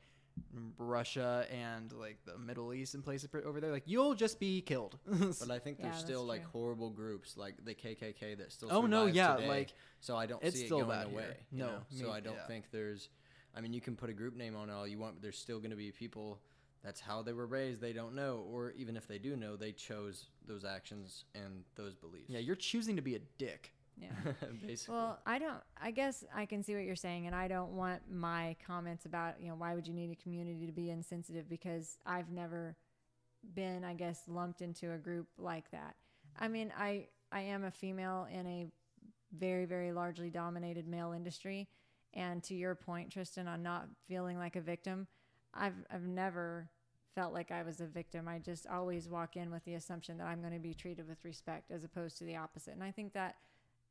Russia 0.77 1.45
and 1.51 1.91
like 1.93 2.17
the 2.25 2.37
Middle 2.37 2.73
East 2.73 2.93
and 2.93 3.03
places 3.03 3.29
over 3.45 3.61
there, 3.61 3.71
like 3.71 3.83
you'll 3.85 4.13
just 4.15 4.39
be 4.39 4.61
killed. 4.61 4.97
But 5.39 5.51
I 5.51 5.59
think 5.59 5.77
Yeah, 5.79 5.83
there's 5.85 5.95
that's 5.95 5.99
still 6.05 6.23
like 6.25 6.43
horrible 6.45 6.89
groups 6.89 7.37
like 7.37 7.63
the 7.63 7.73
KKK 7.73 8.37
that 8.37 8.51
still. 8.51 8.69
Oh, 8.71 8.85
no, 8.85 9.05
yeah, 9.05 9.35
today. 9.35 9.47
like, 9.47 9.73
so 10.01 10.15
I 10.15 10.25
don't 10.25 10.43
it's 10.43 10.57
see 10.57 10.63
it 10.63 10.65
still 10.67 10.79
going 10.79 10.89
bad 10.89 11.07
away. 11.07 11.23
here. 11.23 11.35
No, 11.51 11.65
know? 11.67 11.77
so 11.89 12.03
me- 12.05 12.11
I 12.11 12.19
don't 12.19 12.35
yeah. 12.35 12.47
think 12.47 12.65
there's. 12.71 13.09
I 13.57 13.61
mean, 13.61 13.71
you 13.71 13.79
can 13.79 13.95
put 13.95 14.09
a 14.09 14.13
group 14.13 14.35
name 14.35 14.55
on 14.57 14.69
it 14.69 14.73
all 14.73 14.85
you 14.85 14.99
want, 14.99 15.15
but 15.15 15.21
there's 15.21 15.37
still 15.37 15.59
going 15.59 15.69
to 15.71 15.77
be 15.77 15.91
people. 15.91 16.39
That's 16.83 16.99
how 16.99 17.21
they 17.23 17.31
were 17.33 17.47
raised. 17.47 17.79
They 17.81 17.93
don't 17.93 18.13
know, 18.13 18.45
or 18.51 18.71
even 18.71 18.95
if 18.97 19.07
they 19.07 19.17
do 19.17 19.35
know, 19.37 19.55
they 19.55 19.71
chose 19.71 20.25
those 20.45 20.65
actions 20.65 21.23
and 21.33 21.63
those 21.75 21.95
beliefs. 21.95 22.25
yeah, 22.29 22.39
you're 22.39 22.55
choosing 22.57 22.95
to 22.97 23.01
be 23.01 23.15
a 23.15 23.19
dick. 23.37 23.71
Yeah. 23.99 24.09
basically. 24.65 24.95
Well, 24.95 25.19
I 25.25 25.39
don't. 25.39 25.61
I 25.81 25.91
guess 25.91 26.23
I 26.35 26.45
can 26.45 26.63
see 26.63 26.75
what 26.75 26.83
you're 26.83 26.95
saying, 26.95 27.27
and 27.27 27.35
I 27.35 27.47
don't 27.47 27.71
want 27.71 28.01
my 28.11 28.55
comments 28.65 29.05
about 29.05 29.35
you 29.41 29.49
know 29.49 29.55
why 29.55 29.75
would 29.75 29.87
you 29.87 29.93
need 29.93 30.11
a 30.11 30.21
community 30.21 30.65
to 30.65 30.71
be 30.71 30.89
insensitive 30.89 31.49
because 31.49 31.97
I've 32.05 32.29
never 32.29 32.75
been, 33.53 33.83
I 33.83 33.93
guess, 33.93 34.23
lumped 34.27 34.61
into 34.61 34.91
a 34.93 34.97
group 34.97 35.27
like 35.37 35.69
that. 35.71 35.95
I 36.37 36.47
mean, 36.47 36.73
I 36.77 37.07
I 37.31 37.41
am 37.41 37.63
a 37.63 37.71
female 37.71 38.27
in 38.31 38.45
a 38.47 38.67
very 39.37 39.65
very 39.65 39.91
largely 39.91 40.29
dominated 40.29 40.87
male 40.87 41.13
industry, 41.13 41.69
and 42.13 42.43
to 42.43 42.55
your 42.55 42.75
point, 42.75 43.11
Tristan, 43.11 43.47
on 43.47 43.63
not 43.63 43.87
feeling 44.07 44.37
like 44.37 44.55
a 44.55 44.61
victim, 44.61 45.07
I've 45.53 45.85
I've 45.91 46.07
never 46.07 46.69
felt 47.13 47.33
like 47.33 47.49
I 47.49 47.63
was 47.63 47.79
a 47.79 47.85
victim. 47.85 48.27
I 48.27 48.39
just 48.39 48.67
always 48.67 49.07
walk 49.07 49.37
in 49.37 49.49
with 49.49 49.63
the 49.63 49.75
assumption 49.75 50.17
that 50.17 50.27
I'm 50.27 50.41
going 50.41 50.51
to 50.51 50.59
be 50.59 50.73
treated 50.73 51.07
with 51.07 51.23
respect 51.23 51.71
as 51.71 51.85
opposed 51.85 52.17
to 52.17 52.25
the 52.25 52.35
opposite, 52.35 52.73
and 52.73 52.83
I 52.83 52.91
think 52.91 53.13
that 53.13 53.35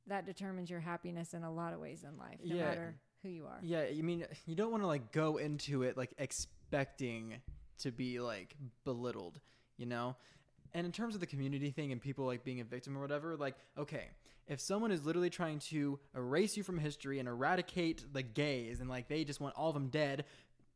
that 0.07 0.27
determines 0.27 0.71
your 0.71 0.81
happiness 0.81 1.35
in 1.35 1.43
a 1.45 1.53
lot 1.53 1.73
of 1.73 1.81
ways 1.81 2.05
in 2.05 2.17
life, 2.19 2.39
no 2.45 2.55
Yeah. 2.57 2.65
matter 2.65 2.95
who 3.23 3.29
you 3.31 3.47
are. 3.47 3.59
Yeah, 3.63 3.85
you 3.87 4.03
mean 4.03 4.27
you 4.47 4.55
don't 4.55 4.71
want 4.71 4.83
to 4.83 4.87
like 4.87 5.13
go 5.13 5.39
into 5.39 5.83
it 5.83 5.97
like 5.97 6.13
expecting 6.19 7.41
to 7.79 7.91
be 7.91 8.21
like 8.21 8.55
belittled, 8.85 9.41
you 9.77 9.87
know? 9.87 10.17
And 10.75 10.85
in 10.87 10.93
terms 10.93 11.15
of 11.15 11.21
the 11.21 11.27
community 11.27 11.71
thing 11.71 11.93
and 11.93 12.01
people 12.01 12.27
like 12.27 12.45
being 12.45 12.61
a 12.61 12.65
victim 12.65 12.97
or 12.99 13.01
whatever, 13.01 13.37
like 13.37 13.55
okay, 13.79 14.09
if 14.47 14.61
someone 14.61 14.91
is 14.91 15.05
literally 15.07 15.31
trying 15.31 15.59
to 15.61 15.99
erase 16.15 16.57
you 16.57 16.63
from 16.63 16.79
history 16.79 17.19
and 17.19 17.29
eradicate 17.29 18.05
the 18.13 18.23
gays 18.23 18.81
and 18.81 18.91
like 18.91 19.09
they 19.09 19.25
just 19.25 19.41
want 19.41 19.55
all 19.57 19.69
of 19.69 19.75
them 19.75 19.89
dead, 19.89 20.25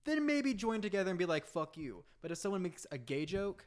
then 0.04 0.24
maybe 0.24 0.54
join 0.54 0.80
together 0.80 1.10
and 1.10 1.18
be 1.18 1.26
like 1.26 1.44
fuck 1.44 1.76
you. 1.76 2.02
But 2.22 2.30
if 2.30 2.38
someone 2.38 2.62
makes 2.62 2.86
a 2.90 2.96
gay 2.96 3.26
joke, 3.26 3.66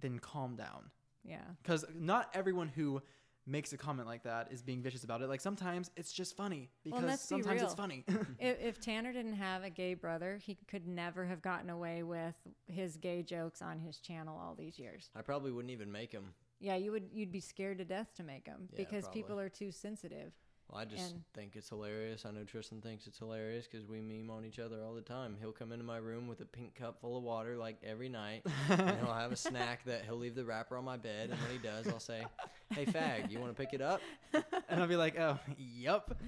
then 0.00 0.18
calm 0.18 0.56
down. 0.56 0.90
Yeah. 1.24 1.42
Because 1.62 1.84
not 1.94 2.30
everyone 2.34 2.68
who 2.68 3.02
makes 3.48 3.72
a 3.72 3.76
comment 3.78 4.06
like 4.06 4.22
that 4.24 4.48
is 4.50 4.62
being 4.62 4.82
vicious 4.82 5.04
about 5.04 5.22
it. 5.22 5.28
Like 5.28 5.40
sometimes 5.40 5.90
it's 5.96 6.12
just 6.12 6.36
funny 6.36 6.70
because 6.84 7.02
let's 7.02 7.26
be 7.26 7.42
sometimes 7.42 7.62
it's 7.62 7.74
funny. 7.74 8.04
if, 8.38 8.60
if 8.60 8.80
Tanner 8.80 9.12
didn't 9.12 9.34
have 9.34 9.64
a 9.64 9.70
gay 9.70 9.94
brother, 9.94 10.38
he 10.42 10.56
could 10.68 10.86
never 10.86 11.24
have 11.24 11.42
gotten 11.42 11.70
away 11.70 12.02
with 12.02 12.34
his 12.66 12.96
gay 12.96 13.22
jokes 13.22 13.62
on 13.62 13.78
his 13.78 13.98
channel 13.98 14.38
all 14.40 14.54
these 14.54 14.78
years. 14.78 15.10
I 15.16 15.22
probably 15.22 15.52
wouldn't 15.52 15.72
even 15.72 15.90
make 15.90 16.12
them. 16.12 16.34
Yeah, 16.60 16.76
you 16.76 16.90
would 16.92 17.08
you'd 17.12 17.32
be 17.32 17.40
scared 17.40 17.78
to 17.78 17.84
death 17.84 18.12
to 18.16 18.22
make 18.22 18.44
them 18.44 18.68
Yeah, 18.72 18.78
because 18.78 19.04
probably. 19.04 19.22
people 19.22 19.40
are 19.40 19.48
too 19.48 19.70
sensitive. 19.70 20.32
Well, 20.68 20.80
I 20.80 20.84
just 20.84 21.12
And- 21.12 21.24
think 21.32 21.56
it's 21.56 21.70
hilarious. 21.70 22.26
I 22.26 22.30
know 22.30 22.44
Tristan 22.44 22.82
thinks 22.82 23.06
it's 23.06 23.18
hilarious 23.18 23.66
because 23.66 23.86
we 23.86 24.02
meme 24.02 24.28
on 24.30 24.44
each 24.44 24.58
other 24.58 24.82
all 24.82 24.94
the 24.94 25.00
time. 25.00 25.36
He'll 25.40 25.52
come 25.52 25.72
into 25.72 25.84
my 25.84 25.96
room 25.96 26.28
with 26.28 26.40
a 26.42 26.44
pink 26.44 26.74
cup 26.74 27.00
full 27.00 27.16
of 27.16 27.22
water 27.22 27.56
like 27.56 27.78
every 27.82 28.10
night. 28.10 28.42
and 28.68 28.98
he'll 28.98 29.14
have 29.14 29.32
a 29.32 29.36
snack 29.48 29.84
that 29.86 30.04
he'll 30.04 30.16
leave 30.18 30.34
the 30.34 30.44
wrapper 30.44 30.76
on 30.76 30.84
my 30.84 30.98
bed. 30.98 31.30
And 31.30 31.40
when 31.40 31.50
he 31.52 31.58
does, 31.58 31.88
I'll 31.88 31.98
say, 32.00 32.26
"Hey, 32.70 32.84
fag, 32.84 33.30
you 33.30 33.40
want 33.40 33.56
to 33.56 33.62
pick 33.62 33.72
it 33.72 33.80
up?" 33.80 34.02
and 34.32 34.80
I'll 34.82 34.86
be 34.88 34.96
like, 34.96 35.18
oh, 35.18 35.38
yup. 35.56 36.18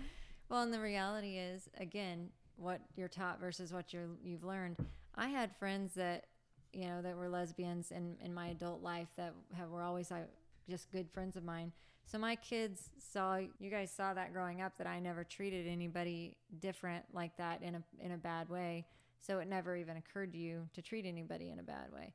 Well, 0.48 0.62
and 0.62 0.72
the 0.72 0.81
reality 0.81 1.37
is, 1.37 1.68
again, 1.79 2.31
what 2.57 2.81
you're 2.96 3.09
taught 3.09 3.40
versus 3.40 3.72
what 3.74 3.92
you're 3.92 4.09
you've 4.24 4.42
learned. 4.44 4.76
I 5.14 5.29
had 5.29 5.55
friends 5.57 5.94
that, 5.94 6.26
you 6.72 6.87
know, 6.87 7.03
that 7.03 7.14
were 7.16 7.29
lesbians 7.29 7.90
in 7.90 8.16
in 8.24 8.33
my 8.33 8.48
adult 8.48 8.83
life 8.83 9.09
that 9.16 9.35
have, 9.55 9.68
were 9.68 9.83
always 9.83 10.11
like 10.11 10.29
just 10.68 10.90
good 10.90 11.11
friends 11.11 11.37
of 11.37 11.44
mine. 11.44 11.72
So 12.04 12.18
my 12.18 12.36
kids 12.36 12.90
saw 12.98 13.36
you 13.58 13.70
guys 13.70 13.90
saw 13.90 14.14
that 14.14 14.32
growing 14.32 14.62
up 14.62 14.76
that 14.78 14.86
I 14.86 14.98
never 14.98 15.24
treated 15.24 15.66
anybody 15.66 16.36
different 16.60 17.04
like 17.12 17.36
that 17.36 17.62
in 17.62 17.76
a 17.76 17.82
in 17.98 18.12
a 18.12 18.18
bad 18.18 18.48
way. 18.48 18.86
So 19.20 19.38
it 19.38 19.48
never 19.48 19.76
even 19.76 19.96
occurred 19.96 20.32
to 20.32 20.38
you 20.38 20.68
to 20.74 20.82
treat 20.82 21.04
anybody 21.04 21.50
in 21.50 21.58
a 21.58 21.62
bad 21.62 21.92
way. 21.92 22.14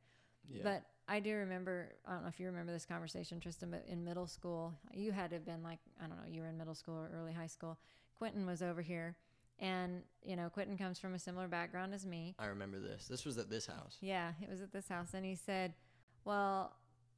Yeah. 0.49 0.61
But 0.63 0.83
I 1.07 1.19
do 1.19 1.35
remember, 1.35 1.93
I 2.05 2.13
don't 2.13 2.23
know 2.23 2.29
if 2.29 2.39
you 2.39 2.47
remember 2.47 2.71
this 2.71 2.85
conversation, 2.85 3.39
Tristan, 3.39 3.69
but 3.69 3.85
in 3.87 4.03
middle 4.03 4.27
school, 4.27 4.73
you 4.93 5.11
had 5.11 5.29
to 5.29 5.35
have 5.35 5.45
been 5.45 5.61
like, 5.61 5.79
I 6.03 6.07
don't 6.07 6.17
know, 6.17 6.27
you 6.27 6.41
were 6.41 6.47
in 6.47 6.57
middle 6.57 6.73
school 6.73 6.95
or 6.95 7.11
early 7.15 7.31
high 7.33 7.47
school. 7.47 7.77
Quentin 8.17 8.45
was 8.45 8.61
over 8.61 8.81
here. 8.81 9.15
And, 9.59 10.01
you 10.23 10.35
know, 10.35 10.49
Quentin 10.49 10.77
comes 10.77 10.99
from 10.99 11.13
a 11.13 11.19
similar 11.19 11.47
background 11.47 11.93
as 11.93 12.05
me. 12.05 12.35
I 12.39 12.47
remember 12.47 12.79
this. 12.79 13.07
This 13.07 13.23
was 13.23 13.37
at 13.37 13.49
this 13.49 13.67
house. 13.67 13.97
Yeah, 14.01 14.31
it 14.41 14.49
was 14.49 14.61
at 14.61 14.73
this 14.73 14.89
house. 14.89 15.13
And 15.13 15.25
he 15.25 15.35
said, 15.35 15.73
Well, 16.25 16.75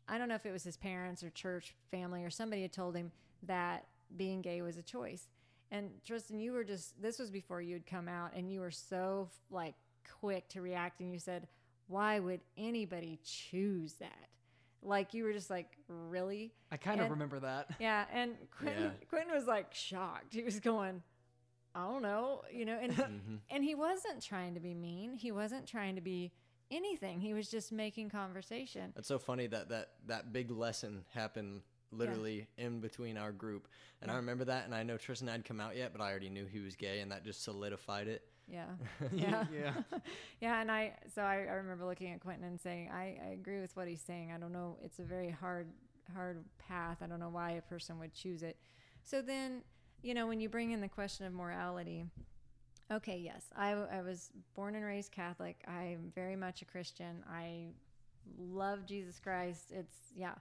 I 0.08 0.18
don't 0.18 0.30
know 0.30 0.36
if 0.36 0.46
it 0.46 0.52
was 0.52 0.64
his 0.64 0.78
parents 0.78 1.24
or 1.24 1.30
church 1.30 1.76
family 1.92 2.24
or 2.24 2.30
somebody 2.30 2.62
had 2.62 2.72
told 2.72 2.96
him 2.96 3.12
that 3.44 3.86
being 4.16 4.42
gay 4.42 4.62
was 4.62 4.78
a 4.78 4.82
choice. 4.82 5.28
And 5.70 5.90
Tristan, 6.06 6.40
you 6.40 6.54
were 6.54 6.64
just, 6.64 7.02
this 7.02 7.20
was 7.20 7.30
before 7.30 7.62
you 7.62 7.74
had 7.74 7.86
come 7.86 8.08
out, 8.08 8.32
and 8.34 8.50
you 8.50 8.62
were 8.62 8.72
so 8.72 9.30
like 9.52 9.76
quick 10.22 10.48
to 10.50 10.62
react. 10.62 11.02
And 11.02 11.12
you 11.12 11.20
said, 11.20 11.48
Why 11.88 12.20
would 12.20 12.40
anybody 12.58 13.20
choose 13.26 13.94
that? 13.96 14.30
Like, 14.82 15.14
you 15.14 15.26
were 15.26 15.34
just 15.34 15.50
like, 15.50 15.76
Really? 15.90 16.54
I 16.72 16.78
kind 16.78 17.02
of 17.02 17.10
remember 17.10 17.40
that. 17.42 17.72
Yeah. 17.80 18.06
And 18.14 18.36
Quentin, 18.58 18.84
Yeah. 18.84 18.90
Quentin 19.10 19.34
was 19.36 19.46
like 19.46 19.74
shocked. 19.74 20.34
He 20.34 20.44
was 20.44 20.62
going, 20.62 21.04
I 21.76 21.82
don't 21.86 22.02
know, 22.02 22.44
you 22.52 22.64
know, 22.64 22.80
and 22.82 22.94
Mhm. 22.96 23.40
and 23.50 23.62
he 23.64 23.76
wasn't 23.76 24.24
trying 24.24 24.54
to 24.54 24.62
be 24.62 24.74
mean. 24.74 25.16
He 25.16 25.34
wasn't 25.34 25.68
trying 25.68 25.96
to 25.96 26.02
be 26.02 26.32
anything. 26.72 27.20
He 27.20 27.34
was 27.34 27.50
just 27.50 27.72
making 27.72 28.10
conversation. 28.10 28.92
That's 28.96 29.08
so 29.08 29.20
funny 29.20 29.48
that 29.48 29.70
that 29.70 29.90
that 30.08 30.34
big 30.34 30.52
lesson 30.52 31.06
happened 31.14 31.62
literally 31.92 32.48
in 32.58 32.82
between 32.82 33.18
our 33.18 33.32
group, 33.32 33.68
and 34.02 34.12
I 34.12 34.16
remember 34.16 34.46
that. 34.46 34.66
And 34.66 34.76
I 34.76 34.84
know 34.84 34.98
Tristan 34.98 35.28
hadn't 35.28 35.46
come 35.46 35.60
out 35.60 35.76
yet, 35.76 35.92
but 35.94 36.02
I 36.02 36.10
already 36.10 36.30
knew 36.30 36.46
he 36.46 36.60
was 36.60 36.76
gay, 36.76 37.00
and 37.00 37.12
that 37.12 37.24
just 37.24 37.44
solidified 37.44 38.08
it. 38.08 38.24
Yeah. 38.48 38.66
Yeah. 39.12 39.46
yeah. 39.54 39.74
yeah. 40.42 40.62
And 40.62 40.72
I, 40.72 40.94
so 41.14 41.22
I, 41.22 41.46
I 41.50 41.54
remember 41.54 41.86
looking 41.86 42.12
at 42.14 42.20
Quentin 42.20 42.46
and 42.46 42.60
saying, 42.60 42.90
I, 42.94 43.18
I 43.26 43.30
agree 43.34 43.60
with 43.60 43.76
what 43.76 43.88
he's 43.88 44.02
saying. 44.02 44.32
I 44.34 44.38
don't 44.38 44.54
know. 44.54 44.78
It's 44.84 45.00
a 45.00 45.04
very 45.04 45.30
hard 45.30 45.68
hard 46.16 46.46
path. 46.58 47.00
I 47.02 47.08
don't 47.08 47.20
know 47.20 47.30
why 47.30 47.52
a 47.52 47.62
person 47.62 48.00
would 48.00 48.14
choose 48.14 48.42
it. 48.44 48.58
So 49.04 49.22
then, 49.22 49.62
you 50.02 50.14
know, 50.14 50.26
when 50.28 50.40
you 50.40 50.48
bring 50.48 50.72
in 50.72 50.80
the 50.80 50.88
question 50.88 51.26
of 51.26 51.34
morality, 51.34 52.06
okay, 52.92 53.18
yes, 53.18 53.46
I, 53.56 53.72
I 53.72 54.02
was 54.02 54.32
born 54.56 54.76
and 54.76 54.86
raised 54.86 55.12
Catholic. 55.12 55.58
I'm 55.68 56.12
very 56.16 56.36
much 56.36 56.62
a 56.62 56.66
Christian. 56.66 57.24
I 57.30 57.68
love 58.38 58.86
Jesus 58.86 59.20
Christ. 59.20 59.72
It's 59.72 59.96
yeah. 60.16 60.36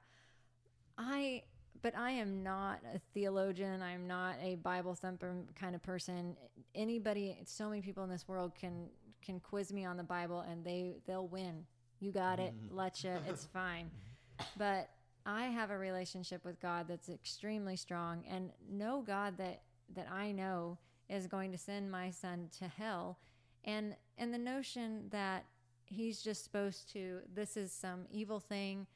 I 0.98 1.42
but 1.82 1.96
I 1.96 2.12
am 2.12 2.42
not 2.42 2.80
a 2.94 2.98
theologian. 3.14 3.82
I'm 3.82 4.06
not 4.06 4.36
a 4.42 4.56
Bible 4.56 4.94
thumper 4.94 5.36
kind 5.54 5.74
of 5.74 5.82
person. 5.82 6.36
Anybody, 6.74 7.38
so 7.44 7.68
many 7.68 7.82
people 7.82 8.04
in 8.04 8.10
this 8.10 8.26
world 8.26 8.54
can 8.54 8.88
can 9.22 9.40
quiz 9.40 9.72
me 9.72 9.84
on 9.84 9.96
the 9.96 10.04
Bible 10.04 10.40
and 10.40 10.64
they 10.64 10.96
they'll 11.06 11.28
win. 11.28 11.64
You 12.00 12.12
got 12.12 12.38
it. 12.38 12.54
Mm-hmm. 12.54 12.76
Let's 12.76 13.04
you. 13.04 13.12
It's 13.28 13.44
fine. 13.52 13.86
Mm-hmm. 13.86 14.44
But 14.58 14.90
I 15.24 15.46
have 15.46 15.70
a 15.70 15.78
relationship 15.78 16.44
with 16.44 16.60
God 16.60 16.86
that's 16.88 17.08
extremely 17.08 17.76
strong, 17.76 18.24
and 18.30 18.50
no 18.70 19.02
God 19.02 19.38
that 19.38 19.62
that 19.94 20.08
I 20.10 20.32
know 20.32 20.78
is 21.08 21.26
going 21.26 21.52
to 21.52 21.58
send 21.58 21.90
my 21.90 22.10
son 22.10 22.48
to 22.58 22.66
hell. 22.66 23.18
And 23.64 23.96
and 24.18 24.32
the 24.32 24.38
notion 24.38 25.08
that 25.10 25.44
he's 25.84 26.22
just 26.22 26.44
supposed 26.44 26.92
to 26.92 27.20
this 27.32 27.56
is 27.56 27.72
some 27.72 28.06
evil 28.10 28.40
thing 28.40 28.86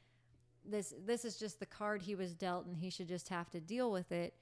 this 0.65 0.93
this 1.05 1.23
is 1.23 1.37
just 1.37 1.59
the 1.59 1.65
card 1.65 2.01
he 2.01 2.15
was 2.15 2.33
dealt 2.33 2.65
and 2.65 2.75
he 2.75 2.89
should 2.89 3.07
just 3.07 3.29
have 3.29 3.49
to 3.49 3.59
deal 3.59 3.91
with 3.91 4.11
it 4.11 4.33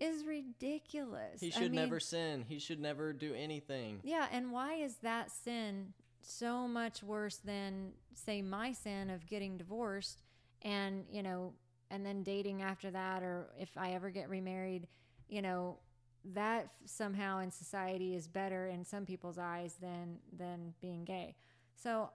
is 0.00 0.24
ridiculous. 0.24 1.40
He 1.40 1.48
I 1.48 1.50
should 1.50 1.72
mean, 1.72 1.82
never 1.82 2.00
sin. 2.00 2.44
He 2.48 2.58
should 2.58 2.80
never 2.80 3.12
do 3.12 3.34
anything. 3.34 4.00
Yeah, 4.02 4.26
and 4.32 4.50
why 4.50 4.74
is 4.74 4.96
that 5.02 5.30
sin 5.30 5.92
so 6.22 6.66
much 6.66 7.02
worse 7.02 7.36
than 7.36 7.92
say 8.14 8.42
my 8.42 8.72
sin 8.72 9.10
of 9.10 9.26
getting 9.26 9.58
divorced 9.58 10.22
and, 10.62 11.04
you 11.10 11.22
know, 11.22 11.52
and 11.90 12.04
then 12.04 12.22
dating 12.22 12.62
after 12.62 12.90
that 12.90 13.22
or 13.22 13.50
if 13.58 13.76
I 13.76 13.92
ever 13.92 14.10
get 14.10 14.28
remarried, 14.28 14.88
you 15.28 15.42
know, 15.42 15.78
that 16.24 16.68
somehow 16.84 17.38
in 17.40 17.50
society 17.50 18.14
is 18.14 18.28
better 18.28 18.66
in 18.66 18.84
some 18.84 19.06
people's 19.06 19.38
eyes 19.38 19.76
than 19.80 20.18
than 20.36 20.74
being 20.80 21.04
gay. 21.04 21.34
So 21.74 22.10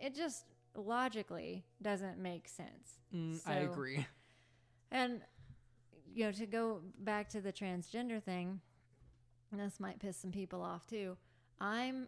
it 0.00 0.14
just 0.14 0.44
logically 0.74 1.64
doesn't 1.82 2.18
make 2.18 2.48
sense. 2.48 3.00
Mm, 3.14 3.40
I 3.46 3.54
agree. 3.56 4.06
And 4.90 5.20
you 6.14 6.24
know, 6.24 6.32
to 6.32 6.46
go 6.46 6.80
back 7.00 7.28
to 7.30 7.40
the 7.40 7.52
transgender 7.52 8.22
thing, 8.22 8.60
this 9.52 9.78
might 9.78 9.98
piss 9.98 10.16
some 10.16 10.32
people 10.32 10.62
off 10.62 10.86
too. 10.86 11.16
I'm 11.60 12.06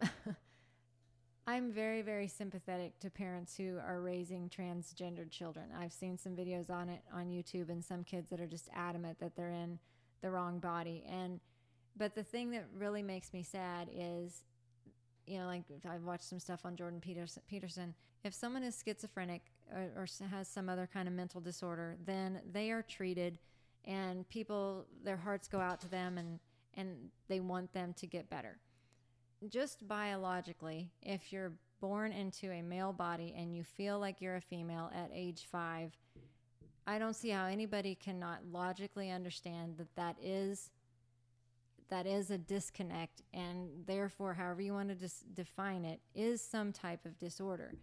I'm 1.47 1.71
very 1.71 2.01
very 2.01 2.27
sympathetic 2.27 2.99
to 2.99 3.09
parents 3.09 3.55
who 3.57 3.77
are 3.85 4.01
raising 4.01 4.49
transgendered 4.49 5.31
children. 5.31 5.65
I've 5.77 5.93
seen 5.93 6.17
some 6.17 6.35
videos 6.35 6.69
on 6.69 6.89
it 6.89 7.01
on 7.13 7.29
YouTube 7.29 7.69
and 7.69 7.83
some 7.83 8.03
kids 8.03 8.29
that 8.29 8.39
are 8.39 8.47
just 8.47 8.69
adamant 8.75 9.19
that 9.19 9.35
they're 9.35 9.51
in 9.51 9.79
the 10.21 10.31
wrong 10.31 10.59
body. 10.59 11.03
And 11.09 11.39
but 11.97 12.15
the 12.15 12.23
thing 12.23 12.51
that 12.51 12.65
really 12.77 13.03
makes 13.03 13.33
me 13.33 13.43
sad 13.43 13.89
is 13.93 14.43
you 15.27 15.39
know 15.39 15.45
like 15.45 15.63
I've 15.89 16.03
watched 16.03 16.23
some 16.23 16.39
stuff 16.39 16.61
on 16.65 16.75
Jordan 16.75 16.99
Peterson 16.99 17.43
Peterson 17.47 17.93
if 18.23 18.33
someone 18.33 18.63
is 18.63 18.81
schizophrenic 18.83 19.41
or, 19.73 19.89
or 19.95 20.07
has 20.29 20.47
some 20.47 20.69
other 20.69 20.87
kind 20.91 21.07
of 21.07 21.13
mental 21.13 21.41
disorder 21.41 21.97
then 22.05 22.41
they 22.51 22.71
are 22.71 22.81
treated 22.81 23.37
and 23.85 24.27
people 24.29 24.85
their 25.03 25.17
hearts 25.17 25.47
go 25.47 25.59
out 25.59 25.79
to 25.81 25.89
them 25.89 26.17
and 26.17 26.39
and 26.75 27.09
they 27.27 27.41
want 27.41 27.73
them 27.73 27.93
to 27.97 28.07
get 28.07 28.29
better. 28.29 28.57
Just 29.49 29.87
biologically 29.87 30.89
if 31.01 31.33
you're 31.33 31.51
born 31.81 32.11
into 32.11 32.51
a 32.51 32.61
male 32.61 32.93
body 32.93 33.33
and 33.35 33.55
you 33.55 33.63
feel 33.63 33.99
like 33.99 34.21
you're 34.21 34.35
a 34.37 34.41
female 34.41 34.91
at 34.95 35.09
age 35.13 35.47
5 35.51 35.91
I 36.87 36.97
don't 36.99 37.15
see 37.15 37.29
how 37.29 37.45
anybody 37.45 37.95
cannot 37.95 38.39
logically 38.51 39.11
understand 39.11 39.77
that 39.77 39.95
that 39.95 40.15
is 40.21 40.69
that 41.89 42.07
is 42.07 42.31
a 42.31 42.37
disconnect 42.37 43.21
and 43.33 43.67
therefore 43.85 44.33
however 44.33 44.61
you 44.61 44.73
want 44.73 44.87
to 44.87 44.95
dis- 44.95 45.25
define 45.33 45.83
it 45.83 45.99
is 46.15 46.41
some 46.41 46.71
type 46.71 47.05
of 47.05 47.19
disorder. 47.19 47.73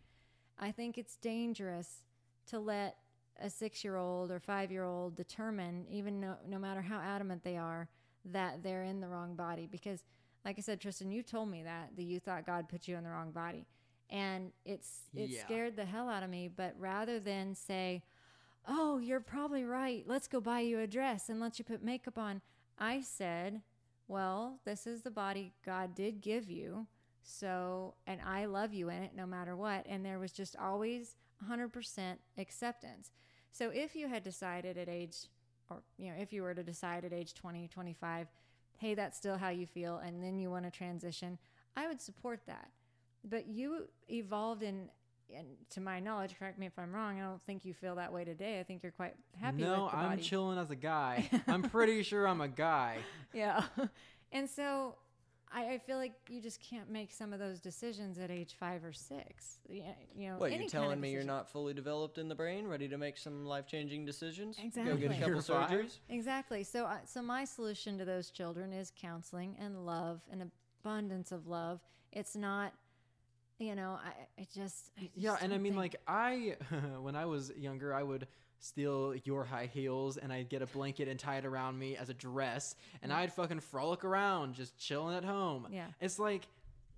I 0.59 0.73
think 0.73 0.97
it's 0.97 1.17
dangerous 1.17 2.05
to 2.49 2.59
let 2.59 2.97
a 3.41 3.47
6-year-old 3.47 4.31
or 4.31 4.41
5-year-old 4.41 5.15
determine 5.15 5.85
even 5.91 6.21
no, 6.21 6.37
no 6.49 6.59
matter 6.59 6.81
how 6.81 6.99
adamant 7.01 7.45
they 7.45 7.57
are 7.59 7.89
that 8.25 8.63
they're 8.63 8.83
in 8.83 9.01
the 9.01 9.07
wrong 9.09 9.37
body 9.37 9.69
because 9.71 10.03
like 10.45 10.57
I 10.59 10.63
said 10.63 10.81
Tristan 10.81 11.11
you 11.11 11.23
told 11.23 11.49
me 11.51 11.63
that 11.63 11.91
that 11.95 12.03
you 12.03 12.19
thought 12.19 12.47
God 12.47 12.69
put 12.69 12.89
you 12.89 12.97
in 12.97 13.05
the 13.05 13.11
wrong 13.11 13.31
body 13.31 13.67
and 14.11 14.51
it's 14.65 15.03
it 15.15 15.29
Yeah. 15.31 15.45
scared 15.45 15.77
the 15.77 15.85
hell 15.85 16.09
out 16.09 16.23
of 16.23 16.31
me 16.31 16.49
but 16.49 16.75
rather 16.79 17.21
than 17.21 17.55
say 17.55 18.03
oh, 18.67 18.99
you're 18.99 19.21
probably 19.21 19.65
right. 19.65 20.05
Let's 20.07 20.29
go 20.29 20.41
buy 20.41 20.61
you 20.61 20.79
a 20.81 20.87
dress 20.87 21.29
and 21.29 21.41
let 21.41 21.59
you 21.59 21.65
put 21.65 21.83
makeup 21.83 22.19
on. 22.19 22.41
I 22.79 23.01
said, 23.01 23.63
well, 24.07 24.59
this 24.65 24.87
is 24.87 25.03
the 25.03 25.11
body 25.11 25.53
God 25.65 25.95
did 25.95 26.21
give 26.21 26.51
you. 26.51 26.87
So, 27.23 27.95
and 28.07 28.21
I 28.27 28.47
love 28.47 28.73
you 28.73 28.89
in 28.89 29.03
it 29.03 29.13
no 29.15 29.27
matter 29.27 29.55
what. 29.55 29.85
And 29.87 30.05
there 30.05 30.19
was 30.19 30.33
just 30.33 30.57
always 30.57 31.17
100% 31.51 32.17
acceptance. 32.39 33.11
So, 33.53 33.71
if 33.71 33.95
you 33.95 34.09
had 34.09 34.23
decided 34.23 34.79
at 34.79 34.89
age, 34.89 35.17
or, 35.71 35.83
you 35.99 36.11
know, 36.11 36.17
if 36.19 36.33
you 36.33 36.43
were 36.43 36.55
to 36.55 36.63
decide 36.63 37.05
at 37.05 37.13
age 37.13 37.35
20, 37.35 37.69
25, 37.69 38.29
hey, 38.79 38.95
that's 38.95 39.19
still 39.19 39.37
how 39.37 39.51
you 39.51 39.67
feel, 39.67 39.99
and 39.99 40.23
then 40.23 40.39
you 40.39 40.51
want 40.51 40.65
to 40.65 40.71
transition, 40.71 41.39
I 41.77 41.87
would 41.87 42.01
support 42.01 42.41
that. 42.47 42.71
But 43.25 43.47
you 43.47 43.89
evolved 44.09 44.63
in, 44.63 44.89
and 45.37 45.47
to 45.71 45.81
my 45.81 46.01
knowledge, 46.01 46.35
correct 46.39 46.59
me 46.59 46.67
if 46.67 46.79
I'm 46.79 46.93
wrong. 46.93 47.19
I 47.21 47.25
don't 47.25 47.43
think 47.45 47.65
you 47.65 47.75
feel 47.75 47.95
that 47.97 48.13
way 48.13 48.25
today. 48.25 48.61
I 48.61 48.63
think 48.63 48.83
you're 48.83 48.93
quite 48.93 49.15
happy 49.41 49.63
no, 49.63 49.85
with 49.85 49.93
the 49.93 49.99
I'm 49.99 50.11
body. 50.11 50.23
chilling 50.23 50.59
as 50.59 50.71
a 50.71 50.77
guy. 50.77 51.29
I'm 51.47 51.63
pretty 51.63 52.03
sure 52.03 52.27
I'm 52.27 52.41
a 52.41 52.49
guy. 52.49 52.99
Yeah. 53.33 53.63
and 54.33 54.49
so 54.49 54.97
I, 55.53 55.75
I 55.75 55.79
feel 55.79 55.97
like 55.97 56.13
you 56.29 56.41
just 56.41 56.61
can't 56.61 56.91
make 56.91 57.13
some 57.13 57.33
of 57.33 57.39
those 57.39 57.61
decisions 57.61 58.19
at 58.19 58.31
age 58.31 58.57
five 58.59 58.85
or 58.85 58.93
six. 58.93 59.59
Yeah, 59.69 59.85
you 60.15 60.29
know, 60.31 60.37
What, 60.39 60.53
you 60.53 60.59
kind 60.59 60.71
telling 60.71 60.93
of 60.93 60.99
me 60.99 61.11
you're 61.11 61.23
not 61.25 61.51
fully 61.51 61.75
developed 61.75 62.19
in 62.19 62.29
the 62.29 62.35
brain, 62.35 62.67
ready 62.67 62.89
to 62.89 62.99
make 62.99 63.17
some 63.19 63.45
life-changing 63.47 64.05
decisions? 64.05 64.59
Exactly. 64.63 64.93
Go 64.93 64.99
get 64.99 65.13
Exactly. 65.13 65.17
a 65.17 65.37
couple 65.37 65.55
You're 65.55 65.69
five? 65.69 65.71
surgeries? 65.87 65.99
Exactly. 66.09 66.65
So, 66.65 66.85
I 66.85 66.99
so 67.05 67.23
my 67.23 67.45
solution 67.45 67.99
to 67.99 68.05
those 68.05 68.31
children 68.31 68.73
is 68.73 68.93
counseling 69.01 69.57
and 69.61 69.87
love, 69.87 70.21
and 70.31 70.51
abundance 70.83 71.33
of 71.33 71.47
love. 71.47 71.81
It's 72.13 72.35
not, 72.37 72.73
you 73.59 73.75
know, 73.75 73.99
I, 74.05 74.41
I 74.43 74.47
just, 74.55 74.91
I 74.99 75.11
Yeah, 75.15 75.31
just 75.33 75.43
and 75.43 75.53
I 75.53 75.59
mean, 75.59 75.73
think- 75.73 75.77
like 75.95 75.97
I, 76.07 76.57
when 77.01 77.17
I 77.17 77.27
was 77.27 77.53
younger, 77.57 77.93
I 77.95 78.03
would 78.03 78.27
steal 78.61 79.15
your 79.25 79.45
high 79.45 79.67
heels 79.73 80.17
and 80.17 80.33
I'd 80.33 80.49
get 80.49 80.63
a 80.63 80.67
blanket 80.67 81.07
and 81.09 81.19
tie 81.19 81.37
it 81.37 81.45
around 81.45 81.79
me 81.79 81.97
as 81.97 82.09
a 82.09 82.15
dress, 82.15 82.75
and 83.03 83.13
I'd 83.13 83.33
fucking 83.33 83.61
frolic 83.61 84.05
around, 84.05 84.55
just 84.55 84.77
chilling 84.79 85.17
at 85.17 85.25
home. 85.25 85.69
Yeah. 85.71 85.87
it's 86.01 86.19
like 86.19 86.49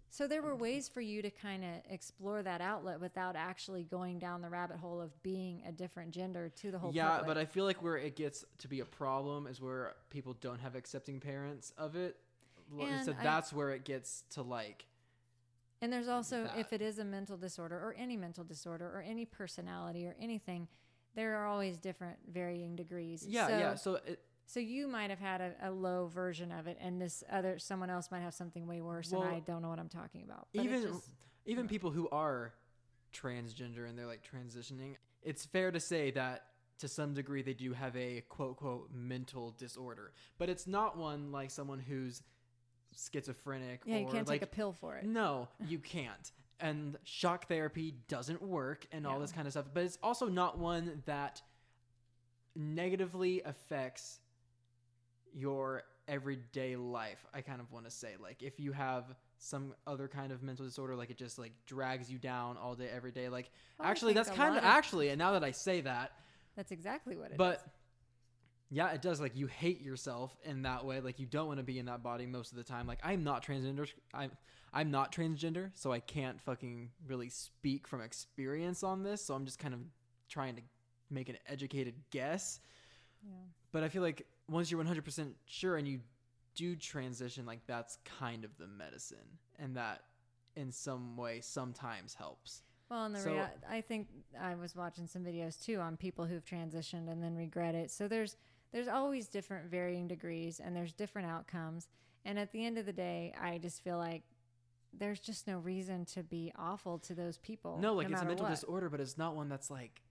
So 0.09 0.27
there 0.27 0.41
were 0.43 0.57
ways 0.57 0.89
for 0.89 1.01
you 1.03 1.21
to 1.23 1.31
kind 1.31 1.63
of 1.65 1.71
explore 1.91 2.43
that 2.43 2.61
outlet 2.63 2.99
without 3.01 3.37
actually 3.37 3.85
going 3.85 4.19
down 4.19 4.41
the 4.41 4.49
rabbit 4.49 4.79
hole 4.79 5.01
of 5.03 5.11
being 5.23 5.63
a 5.69 5.73
different 5.73 6.13
gender 6.13 6.49
to 6.61 6.71
the 6.71 6.79
whole 6.79 6.93
yeah, 6.95 7.11
public. 7.11 7.27
but 7.27 7.37
I 7.39 7.45
feel 7.45 7.65
like 7.67 7.83
where 7.83 7.97
it 7.99 8.17
gets 8.17 8.45
to 8.59 8.69
be 8.69 8.81
a 8.81 8.85
problem 8.87 9.47
is 9.47 9.61
where 9.61 9.95
people 10.09 10.35
don't 10.41 10.61
have 10.61 10.75
accepting 10.77 11.21
parents 11.21 11.73
of 11.77 11.95
it. 11.95 12.17
And 12.81 13.05
so 13.05 13.13
I- 13.19 13.23
that's 13.23 13.53
where 13.53 13.71
it 13.71 13.85
gets 13.85 14.23
to 14.31 14.43
like 14.43 14.87
And 15.83 15.93
there's 15.93 16.09
also, 16.09 16.45
that. 16.45 16.59
if 16.59 16.73
it 16.73 16.83
is 16.83 16.99
a 16.99 17.05
mental 17.05 17.37
disorder 17.37 17.77
or 17.77 17.95
any 17.99 18.17
mental 18.17 18.45
disorder 18.45 18.87
or 18.87 19.01
any 19.01 19.25
personality 19.25 20.07
or 20.07 20.15
anything, 20.21 20.69
there 21.15 21.37
are 21.37 21.47
always 21.47 21.79
different 21.79 22.19
varying 22.31 22.77
degrees. 22.77 23.25
yeah, 23.27 23.47
so, 23.47 23.59
yeah. 23.59 23.75
So 23.75 23.95
it, 24.07 24.21
So 24.47 24.61
you 24.61 24.87
might 24.89 25.11
have 25.11 25.19
had 25.19 25.41
a, 25.41 25.53
a 25.63 25.71
low 25.71 26.07
version 26.07 26.53
of 26.53 26.67
it, 26.67 26.77
and 26.81 27.01
this 27.01 27.25
other 27.31 27.59
someone 27.59 27.89
else 27.91 28.11
might 28.11 28.21
have 28.21 28.35
something 28.35 28.67
way 28.67 28.81
worse, 28.81 29.11
Well, 29.11 29.23
and 29.23 29.35
I 29.35 29.41
don't 29.41 29.63
know 29.63 29.69
what 29.71 29.79
I'm 29.79 29.89
talking 29.89 30.23
about. 30.25 30.49
But 30.55 30.65
even 30.65 30.83
just- 30.83 31.11
even 31.47 31.67
people 31.67 31.91
who 31.91 32.09
are 32.11 32.53
transgender 33.13 33.89
and 33.89 33.99
they're 33.99 34.07
like 34.07 34.23
transitioning, 34.23 34.97
it's 35.23 35.45
fair 35.47 35.71
to 35.73 35.81
say 35.81 36.11
that 36.13 36.45
to 36.79 36.89
some 36.89 37.13
degree 37.15 37.43
they 37.43 37.55
do 37.55 37.73
have 37.73 37.97
a 37.97 38.23
quote 38.29 38.57
quote 38.57 38.91
mental 38.93 39.51
disorder, 39.59 40.13
but 40.39 40.49
it's 40.49 40.67
not 40.67 40.97
one 40.97 41.33
like 41.33 41.51
someone 41.51 41.79
who's 41.81 42.23
schizophrenic 42.97 43.81
yeah, 43.85 43.97
or 43.97 43.99
you 44.01 44.07
can't 44.07 44.29
like 44.29 44.41
take 44.41 44.49
a 44.49 44.53
pill 44.53 44.73
for 44.73 44.97
it. 44.97 45.05
no, 45.05 45.49
you 45.67 45.79
can't. 45.79 46.33
And 46.59 46.99
shock 47.05 47.49
therapy 47.49 47.95
doesn't 48.09 48.43
work 48.43 48.87
and 48.93 49.07
all 49.07 49.19
this 49.19 49.33
kind 49.33 49.47
of 49.47 49.53
stuff. 49.53 49.67
But 49.73 49.85
it's 49.85 49.99
also 50.03 50.29
not 50.29 50.59
one 50.59 51.03
that 51.07 51.41
negatively 52.55 53.43
affects 53.45 54.19
your 55.33 55.85
everyday 56.09 56.77
life. 56.77 57.25
I 57.33 57.41
kind 57.41 57.61
of 57.61 57.71
want 57.73 57.85
to 57.85 57.91
say 57.91 58.17
like 58.21 58.43
if 58.43 58.59
you 58.59 58.73
have 58.73 59.05
some 59.39 59.75
other 59.87 60.09
kind 60.09 60.33
of 60.33 60.43
mental 60.43 60.67
disorder 60.67 60.95
like 60.97 61.09
it 61.11 61.17
just 61.17 61.39
like 61.39 61.53
drags 61.67 62.11
you 62.11 62.19
down 62.19 62.59
all 62.59 62.75
day 62.75 62.89
every 62.95 63.11
day 63.11 63.31
like 63.31 63.51
Well, 63.79 63.89
actually 63.89 64.13
that's 64.13 64.29
kind 64.29 64.51
of 64.57 64.63
of- 64.63 64.69
actually 64.69 65.09
and 65.09 65.19
now 65.19 65.33
that 65.33 65.45
I 65.45 65.53
say 65.53 65.81
that 65.83 66.13
That's 66.57 66.73
exactly 66.73 67.17
what 67.17 67.31
it 67.31 67.41
is. 67.41 67.59
Yeah, 68.71 68.91
it 68.93 69.03
does. 69.03 69.21
Like 69.21 69.37
you 69.37 69.47
hate 69.47 69.81
yourself 69.83 70.37
in 70.45 70.63
that 70.63 70.85
way. 70.85 71.01
Like 71.01 71.19
you 71.19 71.27
don't 71.27 71.47
want 71.49 71.59
to 71.59 71.65
be 71.65 71.79
in 71.79 71.87
that 71.87 72.03
body 72.03 72.27
most 72.27 72.53
of 72.53 72.57
the 72.57 72.65
time. 72.65 72.87
Like 72.87 73.01
I'm 73.03 73.25
not 73.25 73.45
transgender. 73.45 73.89
I'm 74.15 74.31
I'm 74.73 74.91
not 74.93 75.13
transgender, 75.13 75.71
so 75.75 75.93
I 75.93 75.99
can't 75.99 76.41
fucking 76.41 76.91
really 77.09 77.29
speak 77.29 77.89
from 77.89 78.01
experience 78.01 78.83
on 78.85 79.03
this. 79.03 79.25
So 79.25 79.35
I'm 79.35 79.45
just 79.45 79.59
kind 79.59 79.75
of 79.75 79.81
trying 80.29 80.55
to 80.57 80.63
make 81.11 81.29
an 81.29 81.37
educated 81.49 81.95
guess. 82.13 82.61
Yeah. 83.27 83.35
But 83.73 83.83
I 83.83 83.89
feel 83.89 84.03
like 84.03 84.27
once 84.49 84.71
you're 84.71 84.83
100% 84.83 85.33
sure 85.47 85.77
and 85.77 85.87
you 85.89 86.01
do 86.55 86.77
transition, 86.77 87.47
like 87.47 87.61
that's 87.67 87.99
kind 88.19 88.45
of 88.45 88.57
the 88.59 88.67
medicine, 88.69 89.19
and 89.59 89.77
that 89.77 90.03
in 90.57 90.71
some 90.71 91.17
way 91.17 91.41
sometimes 91.41 92.15
helps. 92.15 92.63
Well, 92.89 93.07
and 93.07 93.15
the 93.15 93.21
So- 93.21 93.33
rea- 93.35 93.47
I 93.69 93.81
think 93.81 94.09
I 94.41 94.55
was 94.55 94.75
watching 94.77 95.07
some 95.09 95.25
videos 95.25 95.61
too 95.61 95.79
on 95.81 95.97
people 95.97 96.27
who've 96.27 96.45
transitioned 96.45 97.09
and 97.11 97.23
then 97.23 97.35
regret 97.37 97.75
it. 97.75 97.91
So 97.91 98.07
there's 98.09 98.37
there's 98.73 98.89
always 98.89 99.27
different 99.29 99.71
varying 99.71 100.07
degrees 100.09 100.61
and 100.61 100.75
there's 100.77 100.93
different 100.93 101.29
outcomes. 101.29 101.89
And 102.25 102.39
at 102.39 102.53
the 102.53 102.65
end 102.65 102.79
of 102.79 102.87
the 102.87 102.93
day, 102.93 103.35
I 103.41 103.59
just 103.59 103.83
feel 103.83 103.99
like 103.99 104.23
there's 104.93 105.21
just 105.21 105.47
no 105.47 105.59
reason 105.59 106.05
to 106.05 106.23
be 106.23 106.53
awful 106.59 106.99
to 106.99 107.15
those 107.15 107.39
people. 107.39 107.79
no, 107.81 107.95
like 107.95 108.11
it's 108.11 108.21
a 108.21 108.25
mental 108.25 108.45
what. 108.47 108.51
disorder, 108.55 108.89
but 108.89 109.01
it's 109.01 109.17
not 109.17 109.35
one 109.37 109.49
that's 109.49 109.71
like 109.71 110.03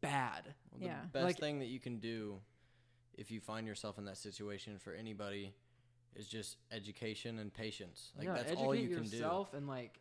bad. 0.00 0.54
Well, 0.70 0.80
the 0.80 0.86
Yeah. 0.86 1.04
best 1.12 1.24
Like- 1.24 1.38
thing 1.38 1.58
that 1.60 1.66
you 1.66 1.80
can 1.80 1.98
do 2.00 2.40
if 3.14 3.30
you 3.30 3.40
find 3.40 3.66
yourself 3.66 3.98
in 3.98 4.04
that 4.06 4.16
situation 4.16 4.78
for 4.78 4.94
anybody 4.94 5.54
is 6.14 6.26
just 6.26 6.56
education 6.70 7.38
and 7.38 7.52
patience. 7.52 8.12
Like 8.16 8.26
yeah, 8.26 8.34
that's 8.42 8.52
all 8.60 8.74
you 8.74 8.88
can 8.88 9.04
do. 9.04 9.16
yourself 9.16 9.52
and 9.54 9.68
like 9.68 10.00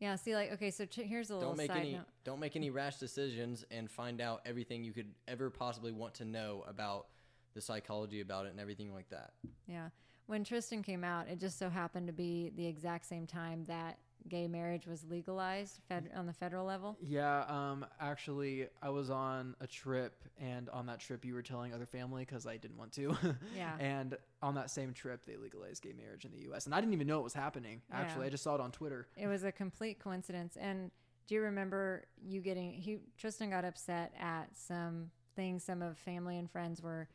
Yeah. 0.00 0.16
See, 0.16 0.34
like 0.34 0.52
okay, 0.52 0.70
so 0.70 0.86
ch- 0.86 0.96
here's 1.04 1.30
a 1.30 1.34
little 1.34 1.50
Don't 1.50 1.58
make 1.58 1.68
side 1.70 1.78
any 1.80 1.92
note. 1.92 2.06
don't 2.24 2.40
make 2.40 2.56
any 2.56 2.70
rash 2.70 2.96
decisions 2.96 3.64
and 3.70 3.90
find 3.90 4.20
out 4.20 4.40
everything 4.44 4.82
you 4.82 4.92
could 4.92 5.12
ever 5.28 5.50
possibly 5.50 5.92
want 5.92 6.14
to 6.14 6.24
know 6.24 6.64
about 6.66 7.06
the 7.54 7.60
psychology 7.60 8.20
about 8.20 8.46
it 8.46 8.50
and 8.50 8.60
everything 8.60 8.92
like 8.94 9.08
that. 9.10 9.32
Yeah. 9.66 9.90
When 10.26 10.44
Tristan 10.44 10.82
came 10.82 11.02
out, 11.04 11.28
it 11.28 11.38
just 11.40 11.58
so 11.58 11.68
happened 11.68 12.06
to 12.06 12.12
be 12.12 12.50
the 12.56 12.66
exact 12.66 13.06
same 13.06 13.26
time 13.26 13.64
that 13.66 13.98
gay 14.28 14.46
marriage 14.48 14.86
was 14.86 15.04
legalized 15.08 15.78
fed- 15.88 16.10
on 16.14 16.26
the 16.26 16.32
federal 16.32 16.64
level. 16.66 16.96
Yeah, 17.00 17.44
um, 17.48 17.86
actually, 18.00 18.68
I 18.82 18.90
was 18.90 19.10
on 19.10 19.54
a 19.60 19.66
trip, 19.66 20.22
and 20.38 20.68
on 20.70 20.86
that 20.86 21.00
trip, 21.00 21.24
you 21.24 21.34
were 21.34 21.42
telling 21.42 21.72
other 21.74 21.86
family 21.86 22.24
because 22.24 22.46
I 22.46 22.56
didn't 22.56 22.76
want 22.78 22.92
to. 22.92 23.16
Yeah. 23.56 23.76
and 23.78 24.16
on 24.42 24.54
that 24.54 24.70
same 24.70 24.92
trip, 24.92 25.24
they 25.26 25.36
legalized 25.36 25.82
gay 25.82 25.92
marriage 25.92 26.24
in 26.24 26.32
the 26.32 26.40
U.S., 26.42 26.66
and 26.66 26.74
I 26.74 26.80
didn't 26.80 26.92
even 26.94 27.06
know 27.06 27.18
it 27.20 27.24
was 27.24 27.34
happening. 27.34 27.82
Actually, 27.92 28.22
Yeah. 28.22 28.26
I 28.26 28.30
just 28.30 28.42
saw 28.44 28.54
it 28.54 28.60
on 28.60 28.70
Twitter. 28.72 29.08
It 29.16 29.26
was 29.26 29.44
a 29.44 29.52
complete 29.52 29.98
coincidence. 29.98 30.56
And 30.56 30.90
do 31.26 31.34
you 31.34 31.42
remember 31.42 32.04
you 32.20 32.40
getting 32.40 32.72
he 32.72 32.98
Tristan 33.16 33.50
got 33.50 33.64
upset 33.64 34.12
at 34.18 34.48
some 34.56 35.10
things 35.36 35.62
some 35.62 35.80
of 35.80 35.96
family 35.96 36.38
and 36.38 36.50
friends 36.50 36.82
were 36.82 37.08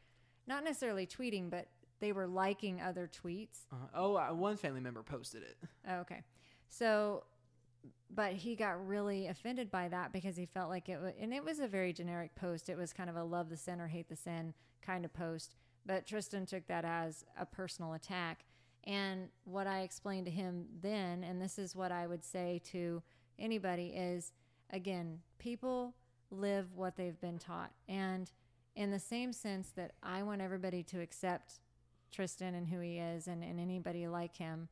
not 0.47 0.63
necessarily 0.63 1.05
tweeting, 1.05 1.49
but 1.49 1.67
they 1.99 2.11
were 2.11 2.27
liking 2.27 2.81
other 2.81 3.09
tweets. 3.09 3.61
Uh, 3.71 3.75
oh, 3.95 4.15
uh, 4.15 4.27
one 4.33 4.57
family 4.57 4.81
member 4.81 5.01
posted 5.03 5.43
it. 5.43 5.57
Oh, 5.89 5.95
okay. 5.97 6.23
So 6.77 7.23
but 8.13 8.33
he 8.33 8.55
got 8.55 8.88
really 8.88 9.27
offended 9.27 9.71
by 9.71 9.88
that 9.89 10.13
because 10.13 10.38
he 10.38 10.45
felt 10.45 10.69
like 10.69 10.89
it 10.89 11.01
was, 11.01 11.13
and 11.19 11.33
it 11.33 11.43
was 11.43 11.59
a 11.59 11.67
very 11.67 11.91
generic 11.91 12.33
post. 12.35 12.69
It 12.69 12.77
was 12.77 12.93
kind 12.93 13.09
of 13.09 13.15
a 13.15 13.23
love 13.23 13.49
the 13.49 13.57
sin 13.57 13.81
or 13.81 13.88
hate 13.88 14.09
the 14.09 14.15
sin 14.15 14.53
kind 14.81 15.03
of 15.03 15.13
post. 15.13 15.55
But 15.85 16.05
Tristan 16.05 16.45
took 16.45 16.67
that 16.67 16.85
as 16.85 17.25
a 17.39 17.45
personal 17.45 17.93
attack. 17.93 18.45
And 18.85 19.29
what 19.43 19.67
I 19.67 19.81
explained 19.81 20.25
to 20.25 20.31
him 20.31 20.65
then, 20.81 21.23
and 21.23 21.41
this 21.41 21.57
is 21.57 21.75
what 21.75 21.91
I 21.91 22.07
would 22.07 22.23
say 22.23 22.61
to 22.71 23.01
anybody, 23.39 23.88
is 23.88 24.31
again, 24.69 25.19
people 25.39 25.95
live 26.31 26.67
what 26.75 26.95
they've 26.95 27.19
been 27.19 27.39
taught. 27.39 27.71
And 27.89 28.31
in 28.75 28.91
the 28.91 28.99
same 28.99 29.33
sense 29.33 29.69
that 29.75 29.93
I 30.03 30.23
want 30.23 30.41
everybody 30.41 30.83
to 30.83 31.01
accept 31.01 31.59
Tristan 32.11 32.55
and 32.55 32.67
who 32.67 32.79
he 32.79 32.97
is 32.97 33.27
and, 33.27 33.43
and 33.43 33.59
anybody 33.59 34.07
like 34.07 34.38
him, 34.38 34.69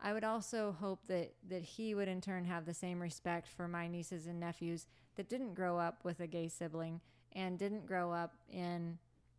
I 0.00 0.12
would 0.12 0.24
also 0.24 0.76
hope 0.78 1.00
that 1.08 1.34
that 1.48 1.62
he 1.62 1.94
would 1.94 2.08
in 2.08 2.20
turn 2.20 2.44
have 2.44 2.66
the 2.66 2.74
same 2.74 3.00
respect 3.00 3.48
for 3.48 3.66
my 3.66 3.88
nieces 3.88 4.26
and 4.26 4.38
nephews 4.38 4.86
that 5.16 5.28
didn't 5.28 5.54
grow 5.54 5.78
up 5.78 6.04
with 6.04 6.20
a 6.20 6.26
gay 6.26 6.48
sibling 6.48 7.00
and 7.32 7.58
didn't 7.58 7.86
grow 7.86 8.12
up 8.12 8.34
in 8.50 8.98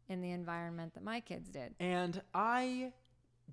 in 0.09 0.21
the 0.21 0.31
environment 0.31 0.93
that 0.93 1.03
my 1.03 1.19
kids 1.19 1.49
did. 1.49 1.75
And 1.79 2.21
I 2.33 2.93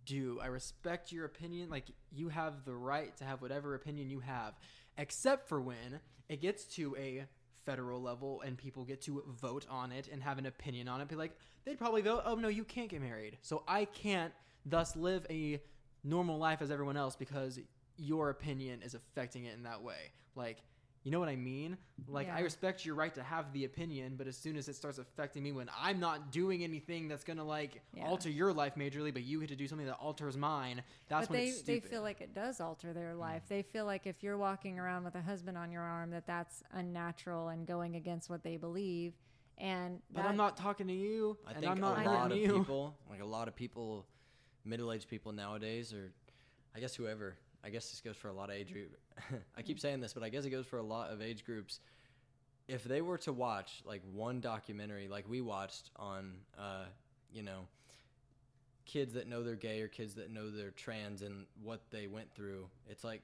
do. 0.05 0.39
I 0.43 0.47
respect 0.47 1.13
your 1.13 1.25
opinion. 1.25 1.71
Like, 1.71 1.87
you 2.13 2.29
have 2.29 2.65
the 2.65 2.75
right 2.75 3.17
to 3.17 3.25
have 3.25 3.43
whatever 3.43 3.75
opinion 3.75 4.11
you 4.11 4.21
have, 4.21 4.55
except 4.97 5.49
for 5.49 5.61
when 5.61 6.01
it 6.29 6.41
gets 6.41 6.65
to 6.77 6.97
a 6.97 7.25
federal 7.65 8.01
level 8.01 8.43
and 8.43 8.59
people 8.59 8.85
get 8.85 9.01
to 9.03 9.23
vote 9.41 9.67
on 9.71 9.91
it 9.91 10.09
and 10.13 10.23
have 10.23 10.39
an 10.39 10.47
opinion 10.47 10.89
on 10.89 11.01
it. 11.01 11.09
Be 11.09 11.17
like, 11.17 11.37
they'd 11.65 11.79
probably 11.79 12.03
vote, 12.03 12.23
oh, 12.25 12.35
no, 12.35 12.49
you 12.49 12.65
can't 12.65 12.89
get 12.89 13.01
married. 13.01 13.39
So 13.43 13.63
I 13.67 13.87
can't 13.87 14.33
thus 14.67 14.97
live 14.97 15.27
a 15.31 15.61
normal 16.05 16.39
life 16.39 16.63
as 16.63 16.71
everyone 16.71 16.97
else 16.97 17.17
because 17.17 17.59
your 17.97 18.31
opinion 18.31 18.83
is 18.83 18.95
affecting 18.95 19.45
it 19.45 19.55
in 19.55 19.63
that 19.65 19.83
way. 19.83 20.13
Like, 20.37 20.63
you 21.05 21.11
know 21.11 21.21
what 21.21 21.29
I 21.29 21.37
mean? 21.37 21.77
Like, 22.09 22.31
I 22.31 22.41
respect 22.41 22.87
your 22.87 22.95
right 22.95 23.13
to 23.15 23.23
have 23.23 23.53
the 23.53 23.67
opinion, 23.67 24.15
but 24.17 24.27
as 24.27 24.39
soon 24.39 24.57
as 24.57 24.69
it 24.69 24.75
starts 24.75 24.97
affecting 24.97 25.43
me 25.43 25.53
when 25.53 25.69
I'm 25.79 26.01
not 26.01 26.33
doing 26.33 26.65
anything 26.65 27.09
that's 27.09 27.25
gonna 27.25 27.45
like 27.45 27.83
Yeah. 27.93 28.07
alter 28.07 28.31
your 28.31 28.55
life 28.55 28.75
majorly, 28.77 29.13
but 29.13 29.23
you 29.23 29.39
get 29.41 29.51
to 29.51 29.57
do 29.57 29.69
something 29.69 29.87
that 29.87 29.97
alters 29.97 30.37
mine, 30.37 30.83
that's 31.09 31.29
but 31.29 31.35
when 31.35 31.41
they 31.41 31.49
it's 31.49 31.59
stupid. 31.59 31.85
they 31.85 31.89
feel 31.89 32.03
like 32.03 32.23
it 32.23 32.35
does 32.35 32.59
alter 32.59 32.95
their 32.95 33.13
mm. 33.13 33.19
life. 33.19 33.43
They 33.49 33.63
feel 33.63 33.85
like 33.85 34.07
if 34.07 34.23
you're 34.23 34.39
walking 34.39 34.79
around 34.79 35.05
with 35.05 35.15
a 35.15 35.21
husband 35.21 35.59
on 35.59 35.71
your 35.71 35.83
arm 35.83 36.11
that 36.11 36.27
that's 36.27 36.63
unnatural 36.73 37.49
and 37.49 37.67
going 37.67 37.97
against 37.97 38.31
what 38.31 38.43
they 38.43 38.57
believe. 38.57 39.13
And 39.59 40.01
but 40.11 40.23
that- 40.23 40.31
I'm 40.31 40.39
not 40.39 40.57
talking 40.57 40.87
to 40.89 40.95
you, 40.95 41.37
I 41.47 41.51
and 41.51 41.61
think 41.61 41.71
I'm 41.71 41.81
not 41.81 41.99
a 42.05 42.11
lot 42.11 42.33
of 42.33 42.39
you. 42.39 42.59
people, 42.61 42.97
like 43.11 43.21
a 43.21 43.27
lot 43.27 43.47
of 43.47 43.55
people, 43.55 44.07
middle-aged 44.65 45.09
people 45.09 45.33
nowadays, 45.33 45.93
or 45.93 46.13
I 46.75 46.81
guess 46.81 46.95
whoever. 46.95 47.37
I 47.65 47.71
guess 47.71 47.91
this 47.91 48.01
goes 48.01 48.17
for 48.17 48.29
a 48.29 48.33
lot 48.33 48.51
of 48.51 48.57
age 48.57 48.73
group. 48.73 48.97
I 49.57 49.63
keep 49.63 49.81
saying 49.81 50.01
this, 50.01 50.13
but 50.13 50.23
I 50.23 50.29
guess 50.29 50.45
it 50.45 50.51
goes 50.51 50.67
for 50.67 50.79
a 50.79 50.83
lot 50.83 51.11
of 51.11 51.23
age 51.23 51.45
groups. 51.45 51.81
If 52.69 52.85
they 52.85 53.01
were 53.01 53.19
to 53.19 53.33
watch 53.33 53.83
like 53.85 54.03
one 54.13 54.41
documentary, 54.41 55.09
like 55.09 55.29
we 55.29 55.41
watched 55.41 55.91
on, 55.97 56.33
uh, 56.59 56.85
you 57.33 57.43
know, 57.43 57.61
kids 58.85 59.15
that 59.15 59.29
know 59.29 59.43
they're 59.43 59.55
gay 59.55 59.81
or 59.81 59.89
kids 59.89 60.15
that 60.15 60.31
know 60.31 60.51
they're 60.51 60.71
trans 60.71 61.23
and 61.23 61.47
what 61.63 61.81
they 61.91 62.07
went 62.07 62.35
through, 62.35 62.67
it's 62.89 63.05
like 63.05 63.23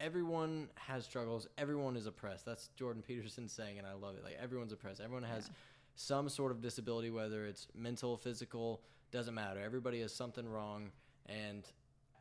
everyone 0.00 0.68
has 0.76 1.04
struggles. 1.04 1.46
Everyone 1.58 1.96
is 1.96 2.06
oppressed. 2.06 2.44
That's 2.46 2.68
Jordan 2.76 3.02
Peterson 3.02 3.48
saying, 3.48 3.78
and 3.78 3.86
I 3.86 3.92
love 3.92 4.16
it. 4.16 4.24
Like 4.24 4.38
everyone's 4.40 4.72
oppressed. 4.72 5.00
Everyone 5.00 5.24
has 5.24 5.50
some 5.94 6.28
sort 6.28 6.52
of 6.52 6.60
disability, 6.60 7.10
whether 7.10 7.44
it's 7.44 7.68
mental, 7.74 8.16
physical, 8.16 8.82
doesn't 9.10 9.34
matter. 9.34 9.60
Everybody 9.60 10.00
has 10.00 10.14
something 10.14 10.48
wrong, 10.48 10.90
and 11.26 11.64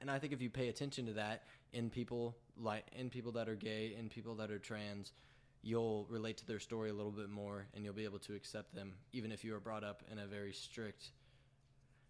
and 0.02 0.10
I 0.10 0.20
think 0.20 0.34
if 0.34 0.42
you 0.42 0.50
pay 0.50 0.70
attention 0.70 1.06
to 1.08 1.14
that 1.14 1.44
in 1.74 1.90
people 1.90 2.36
like 2.58 2.86
in 2.96 3.10
people 3.10 3.32
that 3.34 3.48
are 3.50 3.56
gay, 3.56 3.96
in 3.98 4.10
people 4.10 4.36
that 4.36 4.52
are 4.52 4.60
trans, 4.60 5.14
you'll 5.62 6.06
relate 6.10 6.38
to 6.38 6.46
their 6.48 6.60
story 6.60 6.90
a 6.90 6.94
little 6.94 7.12
bit 7.12 7.30
more, 7.30 7.68
and 7.74 7.84
you'll 7.84 7.94
be 7.94 8.06
able 8.06 8.20
to 8.20 8.34
accept 8.36 8.74
them, 8.74 8.94
even 9.14 9.32
if 9.32 9.44
you 9.44 9.54
were 9.54 9.60
brought 9.60 9.84
up 9.84 10.04
in 10.12 10.20
a 10.20 10.26
very 10.26 10.54
strict 10.54 11.12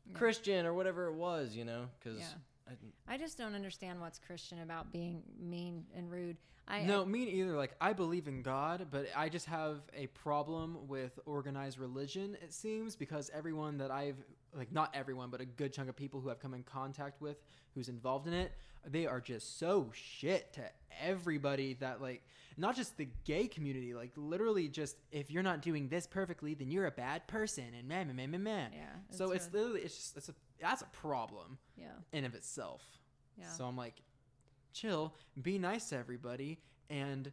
Yeah. 0.08 0.18
Christian 0.18 0.66
or 0.66 0.74
whatever 0.74 1.08
it 1.08 1.14
was, 1.14 1.56
you 1.56 1.66
know, 1.66 1.90
because. 2.00 2.20
Yeah. 2.20 2.28
I 3.08 3.18
just 3.18 3.38
don't 3.38 3.56
understand 3.56 4.00
what's 4.00 4.20
Christian 4.20 4.62
about 4.62 4.92
being 4.92 5.24
mean 5.40 5.86
and 5.96 6.10
rude. 6.12 6.38
I 6.68 6.84
no, 6.84 7.04
mean 7.04 7.28
either. 7.28 7.56
Like 7.58 7.76
I 7.82 7.94
believe 7.94 8.28
in 8.28 8.44
God, 8.44 8.88
but 8.92 9.08
I 9.16 9.30
just 9.30 9.48
have 9.48 9.82
a 9.96 10.08
problem 10.08 10.88
with 10.88 11.20
organized 11.26 11.80
religion. 11.80 12.38
It 12.42 12.54
seems 12.54 12.96
because 12.96 13.32
everyone 13.34 13.78
that 13.80 13.90
I've 13.90 14.24
like 14.56 14.72
not 14.72 14.96
everyone, 14.96 15.30
but 15.30 15.42
a 15.42 15.46
good 15.46 15.74
chunk 15.74 15.90
of 15.90 15.96
people 15.96 16.20
who 16.22 16.30
I've 16.30 16.40
come 16.40 16.54
in 16.54 16.64
contact 16.64 17.22
with 17.22 17.38
who's 17.76 17.90
involved 17.90 18.28
in 18.28 18.34
it, 18.34 18.52
they 18.86 19.06
are 19.06 19.22
just 19.22 19.60
so 19.60 19.92
shit 19.94 20.54
to 20.54 20.62
everybody 21.04 21.74
that 21.76 22.02
like 22.02 22.24
not 22.58 22.76
just 22.76 22.98
the 22.98 23.08
gay 23.26 23.48
community, 23.48 23.94
like 23.94 24.12
literally 24.16 24.68
just 24.68 24.96
if 25.12 25.30
you're 25.32 25.44
not 25.44 25.62
doing 25.62 25.88
this 25.88 26.08
perfectly, 26.08 26.54
then 26.56 26.72
you're 26.72 26.88
a 26.88 26.92
bad 26.92 27.28
person 27.28 27.66
and 27.78 27.88
man, 27.88 28.08
man, 28.08 28.16
man, 28.16 28.32
man, 28.32 28.44
man. 28.44 28.72
yeah. 28.74 28.86
So 29.12 29.32
it's 29.32 29.48
really- 29.52 29.60
literally 29.66 29.82
it's 29.86 29.96
just 29.96 30.18
it's 30.18 30.30
a 30.30 30.34
that's 30.60 30.82
a 30.82 30.88
problem 30.88 31.58
yeah 31.78 31.88
in 32.12 32.26
of 32.26 32.36
itself. 32.36 32.82
yeah. 33.38 33.50
So 33.52 33.66
I'm 33.66 33.78
like, 33.78 33.96
chill, 34.74 35.14
be 35.42 35.58
nice 35.58 35.90
to 35.90 35.98
everybody, 35.98 36.60
and 36.90 37.32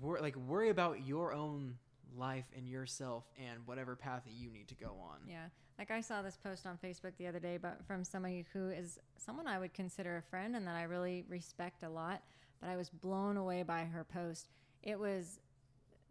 wor- 0.00 0.20
like 0.20 0.34
worry 0.36 0.70
about 0.70 1.06
your 1.06 1.32
own 1.32 1.76
life 2.16 2.46
and 2.56 2.66
yourself 2.68 3.24
and 3.38 3.64
whatever 3.66 3.94
path 3.94 4.22
that 4.24 4.32
you 4.32 4.50
need 4.50 4.66
to 4.68 4.74
go 4.74 4.96
on. 5.00 5.18
Yeah. 5.28 5.46
Like 5.80 5.90
I 5.90 6.02
saw 6.02 6.20
this 6.20 6.36
post 6.36 6.66
on 6.66 6.76
Facebook 6.76 7.12
the 7.16 7.26
other 7.26 7.40
day, 7.40 7.56
but 7.56 7.78
from 7.86 8.04
somebody 8.04 8.44
who 8.52 8.68
is 8.68 8.98
someone 9.16 9.46
I 9.46 9.58
would 9.58 9.72
consider 9.72 10.18
a 10.18 10.22
friend 10.22 10.54
and 10.54 10.66
that 10.66 10.76
I 10.76 10.82
really 10.82 11.24
respect 11.26 11.84
a 11.84 11.88
lot, 11.88 12.20
but 12.60 12.68
I 12.68 12.76
was 12.76 12.90
blown 12.90 13.38
away 13.38 13.62
by 13.62 13.84
her 13.84 14.04
post. 14.04 14.48
It 14.82 14.98
was 14.98 15.40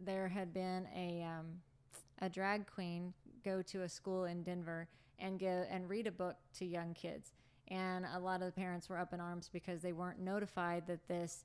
there 0.00 0.26
had 0.26 0.52
been 0.52 0.88
a 0.92 1.22
um, 1.22 1.46
a 2.20 2.28
drag 2.28 2.66
queen 2.66 3.14
go 3.44 3.62
to 3.62 3.82
a 3.82 3.88
school 3.88 4.24
in 4.24 4.42
Denver 4.42 4.88
and 5.20 5.38
go 5.38 5.64
and 5.70 5.88
read 5.88 6.08
a 6.08 6.12
book 6.12 6.34
to 6.58 6.64
young 6.64 6.92
kids, 6.92 7.34
and 7.68 8.04
a 8.12 8.18
lot 8.18 8.42
of 8.42 8.46
the 8.46 8.60
parents 8.60 8.88
were 8.88 8.98
up 8.98 9.12
in 9.12 9.20
arms 9.20 9.48
because 9.52 9.82
they 9.82 9.92
weren't 9.92 10.18
notified 10.18 10.84
that 10.88 11.06
this 11.06 11.44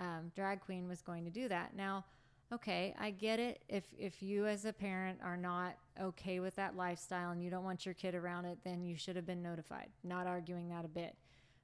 um, 0.00 0.32
drag 0.34 0.60
queen 0.60 0.88
was 0.88 1.02
going 1.02 1.24
to 1.24 1.30
do 1.30 1.46
that. 1.46 1.76
Now, 1.76 2.04
okay, 2.52 2.94
I 2.98 3.10
get 3.10 3.38
it. 3.38 3.62
If 3.68 3.84
if 3.98 4.22
you 4.22 4.46
as 4.46 4.64
a 4.64 4.72
parent 4.72 5.18
are 5.22 5.36
not 5.36 5.76
okay 6.00 6.40
with 6.40 6.56
that 6.56 6.76
lifestyle 6.76 7.30
and 7.30 7.42
you 7.42 7.50
don't 7.50 7.64
want 7.64 7.84
your 7.84 7.94
kid 7.94 8.14
around 8.14 8.44
it, 8.44 8.58
then 8.64 8.84
you 8.84 8.96
should 8.96 9.16
have 9.16 9.26
been 9.26 9.42
notified. 9.42 9.88
Not 10.02 10.26
arguing 10.26 10.68
that 10.70 10.84
a 10.84 10.88
bit. 10.88 11.16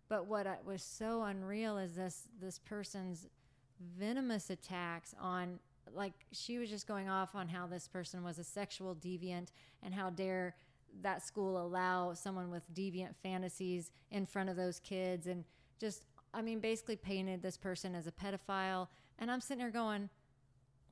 But 0.08 0.26
what 0.26 0.46
was 0.64 0.82
so 0.82 1.22
unreal 1.22 1.78
is 1.78 1.94
this 1.94 2.28
this 2.40 2.58
person's 2.58 3.26
venomous 3.98 4.50
attacks 4.50 5.14
on 5.20 5.58
like 5.94 6.12
she 6.32 6.58
was 6.58 6.68
just 6.68 6.86
going 6.86 7.08
off 7.08 7.34
on 7.34 7.48
how 7.48 7.66
this 7.66 7.86
person 7.86 8.22
was 8.22 8.38
a 8.38 8.44
sexual 8.44 8.94
deviant 8.94 9.48
and 9.82 9.94
how 9.94 10.10
dare 10.10 10.56
that 11.02 11.24
school 11.24 11.60
allow 11.60 12.12
someone 12.14 12.50
with 12.50 12.72
deviant 12.74 13.14
fantasies 13.22 13.92
in 14.10 14.26
front 14.26 14.48
of 14.48 14.56
those 14.56 14.80
kids 14.80 15.26
and 15.26 15.44
just 15.78 16.04
I 16.32 16.42
mean 16.42 16.60
basically 16.60 16.96
painted 16.96 17.42
this 17.42 17.56
person 17.56 17.94
as 17.94 18.06
a 18.06 18.12
pedophile 18.12 18.88
and 19.18 19.30
I'm 19.30 19.40
sitting 19.40 19.58
there 19.58 19.70
going 19.70 20.08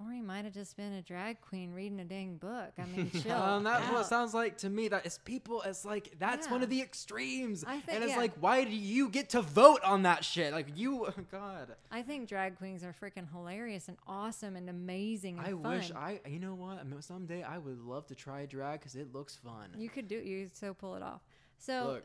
or 0.07 0.13
he 0.13 0.21
might 0.21 0.45
have 0.45 0.55
just 0.55 0.77
been 0.77 0.93
a 0.93 1.03
drag 1.03 1.41
queen 1.41 1.73
reading 1.73 2.01
a 2.01 2.05
dang 2.05 2.37
book. 2.37 2.73
I 2.79 2.85
mean, 2.85 3.11
chill. 3.23 3.33
um, 3.33 3.65
that's 3.65 3.91
what 3.91 4.03
it 4.03 4.07
sounds 4.07 4.35
like 4.35 4.59
to 4.59 4.71
me. 4.71 4.89
That 4.89 5.07
is 5.07 5.19
people. 5.19 5.63
It's 5.63 5.85
like 5.85 6.15
that's 6.19 6.51
one 6.51 6.63
of 6.63 6.71
the 6.71 6.81
extremes, 6.81 7.65
I 7.67 7.81
think- 7.81 7.85
and 7.95 8.05
it's 8.05 8.13
yeah. 8.13 8.19
like, 8.19 8.33
why 8.41 8.65
do 8.65 8.75
you 8.75 9.09
get 9.09 9.31
to 9.31 9.43
vote 9.43 9.81
on 9.85 10.03
that 10.03 10.25
shit? 10.25 10.53
Like 10.53 10.69
you, 10.77 11.09
God, 11.31 11.75
I 11.91 12.03
think 12.03 12.29
drag 12.29 12.57
queens 12.57 12.85
are 12.85 12.95
freaking 13.01 13.31
hilarious 13.33 13.89
and 13.89 13.97
awesome 14.07 14.57
and 14.57 14.69
amazing. 14.69 15.39
And 15.39 15.47
I 15.47 15.51
fun. 15.51 15.77
wish 15.79 15.91
I. 15.93 16.21
You 16.27 16.39
know 16.41 16.55
what? 16.55 16.79
I 16.79 16.85
mean, 16.85 17.01
someday 17.03 17.43
I 17.43 17.59
would 17.59 17.81
love 17.81 18.07
to 18.09 18.15
try 18.15 18.47
drag 18.47 18.81
because 18.81 18.95
it 18.97 19.13
looks 19.15 19.37
fun. 19.37 19.71
you 19.77 19.89
could 19.89 20.09
do. 20.09 20.17
You 20.17 20.45
could 20.47 20.57
so 20.57 20.75
pull 20.75 20.95
it 20.95 21.03
off. 21.03 21.21
So 21.59 21.87
Look, 21.95 22.05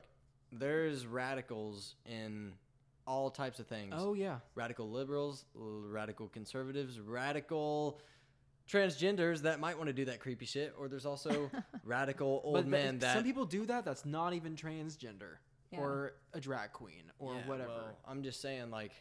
there's 0.51 1.05
radicals 1.05 1.95
in 2.05 2.53
all 3.10 3.32
types 3.32 3.60
of 3.60 3.65
things. 3.67 3.93
oh 3.98 4.13
yeah, 4.13 4.38
Radical 4.56 4.89
liberals, 4.89 5.45
radical 5.56 6.28
conservatives, 6.28 7.00
radical 7.00 8.00
transgenders 8.72 9.41
that 9.41 9.60
might 9.60 9.76
want 9.78 9.88
to 9.88 9.93
do 9.93 10.06
that 10.06 10.19
creepy 10.19 10.45
shit, 10.45 10.74
or 10.78 10.88
there's 10.88 11.06
also 11.06 11.50
radical 11.84 12.41
old 12.43 12.54
but 12.56 12.67
men 12.67 13.00
that 13.00 13.15
some 13.15 13.24
people 13.24 13.45
do 13.45 13.65
that. 13.65 13.84
That's 13.84 14.06
not 14.06 14.34
even 14.34 14.56
transgender 14.56 15.38
Yeah. 15.72 15.80
or 15.80 16.13
a 16.34 16.39
drag 16.39 16.72
queen 16.72 17.12
or 17.17 17.34
Yeah, 17.36 17.48
whatever. 17.48 17.69
well, 17.69 17.98
I'm 18.08 18.22
just 18.24 18.41
saying, 18.41 18.69
like, 18.69 18.91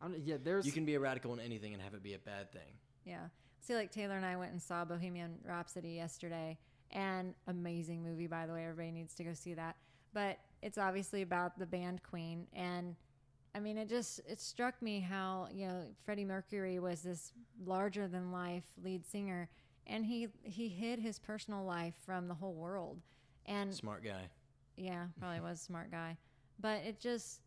I'm, 0.00 0.14
yeah, 0.24 0.36
there's 0.42 0.64
you 0.64 0.72
can 0.72 0.84
be 0.84 0.94
a 0.94 1.00
radical 1.00 1.32
in 1.34 1.40
anything 1.40 1.72
and 1.74 1.82
have 1.82 1.94
it 1.94 2.02
be 2.02 2.14
a 2.14 2.18
bad 2.18 2.52
thing. 2.52 2.72
Yeah. 3.04 3.26
See, 3.60 3.74
like 3.74 3.90
Taylor 3.90 4.14
and 4.16 4.24
I 4.24 4.36
went 4.36 4.52
and 4.52 4.62
saw 4.62 4.84
Bohemian 4.84 5.38
Rhapsody 5.44 5.90
yesterday, 5.90 6.56
and 6.92 7.34
amazing 7.48 8.04
movie, 8.04 8.28
by 8.28 8.46
the 8.46 8.52
way. 8.52 8.62
Everybody 8.62 8.92
needs 8.92 9.14
to 9.14 9.24
go 9.24 9.32
see 9.34 9.54
that. 9.54 9.74
But 10.14 10.38
it's 10.62 10.78
obviously 10.78 11.22
about 11.22 11.58
the 11.58 11.66
band 11.66 12.02
Queen, 12.08 12.46
and 12.54 12.94
I 13.56 13.60
mean, 13.60 13.78
it 13.78 13.88
just 13.88 14.20
it 14.28 14.38
struck 14.38 14.80
me 14.82 15.00
how 15.00 15.48
you 15.50 15.66
know 15.66 15.84
Freddie 16.04 16.26
Mercury 16.26 16.78
was 16.78 17.00
this 17.00 17.32
larger 17.64 18.06
than 18.06 18.30
life 18.30 18.64
lead 18.84 19.06
singer, 19.06 19.48
and 19.86 20.04
he 20.04 20.28
he 20.42 20.68
hid 20.68 20.98
his 20.98 21.18
personal 21.18 21.64
life 21.64 21.94
from 22.04 22.28
the 22.28 22.34
whole 22.34 22.52
world, 22.52 23.00
and 23.46 23.72
Smart 23.74 24.04
guy. 24.04 24.28
yeah, 24.76 25.06
probably 25.18 25.40
was 25.40 25.62
a 25.62 25.64
smart 25.64 25.90
guy, 25.90 26.18
but 26.60 26.82
it 26.84 27.00
just 27.00 27.40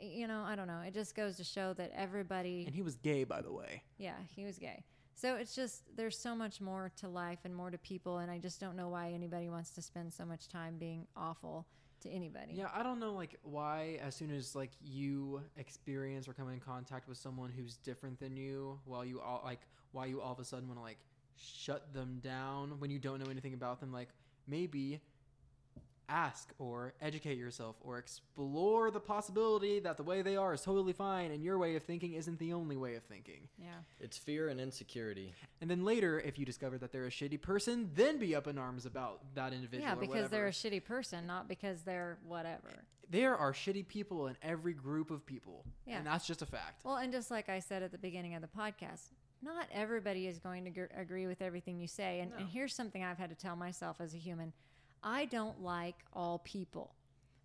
you 0.00 0.26
know 0.26 0.42
I 0.42 0.56
don't 0.56 0.68
know. 0.68 0.80
It 0.80 0.94
just 0.94 1.14
goes 1.14 1.36
to 1.36 1.44
show 1.44 1.74
that 1.74 1.92
everybody 1.94 2.64
and 2.64 2.74
he 2.74 2.80
was 2.80 2.96
gay, 2.96 3.24
by 3.24 3.42
the 3.42 3.52
way. 3.52 3.82
yeah, 3.98 4.16
he 4.34 4.46
was 4.46 4.58
gay. 4.58 4.84
So 5.14 5.36
it's 5.36 5.54
just 5.54 5.82
there's 5.96 6.18
so 6.18 6.34
much 6.34 6.62
more 6.62 6.90
to 6.96 7.08
life 7.08 7.40
and 7.44 7.54
more 7.54 7.70
to 7.70 7.78
people, 7.78 8.18
and 8.18 8.30
I 8.30 8.38
just 8.38 8.58
don't 8.58 8.74
know 8.74 8.88
why 8.88 9.10
anybody 9.12 9.50
wants 9.50 9.68
to 9.72 9.82
spend 9.82 10.14
so 10.14 10.24
much 10.24 10.48
time 10.48 10.78
being 10.78 11.06
awful 11.14 11.66
to 12.06 12.14
anybody. 12.14 12.52
Yeah, 12.54 12.68
I 12.74 12.82
don't 12.82 12.98
know 13.00 13.12
like 13.12 13.38
why 13.42 13.98
as 14.02 14.14
soon 14.14 14.30
as 14.30 14.54
like 14.54 14.70
you 14.84 15.40
experience 15.56 16.28
or 16.28 16.32
come 16.32 16.50
in 16.50 16.60
contact 16.60 17.08
with 17.08 17.18
someone 17.18 17.50
who's 17.50 17.76
different 17.76 18.18
than 18.18 18.36
you, 18.36 18.78
while 18.84 19.04
you 19.04 19.20
all 19.20 19.42
like 19.44 19.60
why 19.92 20.06
you 20.06 20.20
all 20.20 20.32
of 20.32 20.38
a 20.38 20.44
sudden 20.44 20.68
want 20.68 20.78
to 20.78 20.82
like 20.82 20.98
shut 21.36 21.92
them 21.92 22.20
down 22.22 22.78
when 22.78 22.90
you 22.90 22.98
don't 22.98 23.18
know 23.22 23.30
anything 23.30 23.54
about 23.54 23.80
them, 23.80 23.92
like 23.92 24.08
maybe 24.46 25.00
ask 26.08 26.52
or 26.58 26.94
educate 27.00 27.36
yourself 27.38 27.76
or 27.80 27.98
explore 27.98 28.90
the 28.90 29.00
possibility 29.00 29.80
that 29.80 29.96
the 29.96 30.02
way 30.02 30.22
they 30.22 30.36
are 30.36 30.54
is 30.54 30.62
totally 30.62 30.92
fine 30.92 31.30
and 31.30 31.42
your 31.42 31.58
way 31.58 31.76
of 31.76 31.82
thinking 31.82 32.14
isn't 32.14 32.38
the 32.38 32.52
only 32.52 32.76
way 32.76 32.94
of 32.94 33.02
thinking. 33.04 33.48
Yeah. 33.58 33.68
It's 34.00 34.16
fear 34.16 34.48
and 34.48 34.60
insecurity. 34.60 35.32
And 35.60 35.70
then 35.70 35.84
later, 35.84 36.20
if 36.20 36.38
you 36.38 36.44
discover 36.44 36.78
that 36.78 36.92
they're 36.92 37.06
a 37.06 37.10
shitty 37.10 37.40
person, 37.40 37.90
then 37.94 38.18
be 38.18 38.34
up 38.34 38.46
in 38.46 38.58
arms 38.58 38.86
about 38.86 39.20
that 39.34 39.52
individual. 39.52 39.88
Yeah, 39.88 39.94
or 39.94 40.00
because 40.00 40.30
they're 40.30 40.46
a 40.46 40.52
shitty 40.52 40.84
person, 40.84 41.26
not 41.26 41.48
because 41.48 41.82
they're 41.82 42.18
whatever. 42.26 42.84
there 43.10 43.36
are 43.36 43.52
shitty 43.52 43.86
people 43.86 44.26
in 44.26 44.36
every 44.42 44.72
group 44.74 45.10
of 45.10 45.24
people. 45.24 45.64
Yeah. 45.86 45.98
And 45.98 46.06
that's 46.06 46.26
just 46.26 46.42
a 46.42 46.46
fact. 46.46 46.84
Well, 46.84 46.96
and 46.96 47.12
just 47.12 47.30
like 47.30 47.48
I 47.48 47.60
said 47.60 47.82
at 47.82 47.92
the 47.92 47.98
beginning 47.98 48.34
of 48.34 48.42
the 48.42 48.48
podcast, 48.48 49.10
not 49.42 49.66
everybody 49.72 50.26
is 50.26 50.38
going 50.38 50.64
to 50.64 50.70
gr- 50.70 50.84
agree 50.96 51.26
with 51.26 51.42
everything 51.42 51.78
you 51.78 51.86
say. 51.86 52.20
And, 52.20 52.32
and 52.38 52.48
here's 52.48 52.74
something 52.74 53.04
I've 53.04 53.18
had 53.18 53.30
to 53.30 53.36
tell 53.36 53.54
myself 53.54 54.00
as 54.00 54.14
a 54.14 54.18
human 54.18 54.52
I 55.06 55.26
don't 55.26 55.62
like 55.62 55.94
all 56.12 56.40
people. 56.40 56.94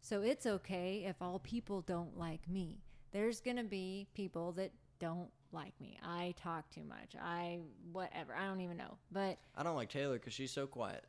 So 0.02 0.24
it's 0.24 0.48
okay 0.48 1.04
if 1.08 1.16
all 1.22 1.38
people 1.38 1.82
don't 1.82 2.18
like 2.18 2.50
me. 2.50 2.80
There's 3.12 3.40
going 3.40 3.58
to 3.58 3.64
be 3.64 4.08
people 4.16 4.52
that 4.54 4.72
don't 5.00 5.30
like 5.52 5.74
me. 5.80 6.00
I 6.04 6.34
talk 6.42 6.68
too 6.72 6.84
much. 6.84 7.16
I, 7.22 7.60
whatever. 7.92 8.34
I 8.34 8.48
don't 8.48 8.62
even 8.62 8.78
know. 8.78 8.98
But 9.12 9.38
I 9.56 9.62
don't 9.62 9.76
like 9.76 9.90
Taylor 9.90 10.14
because 10.16 10.34
she's 10.34 10.52
so 10.52 10.66
quiet. 10.66 11.04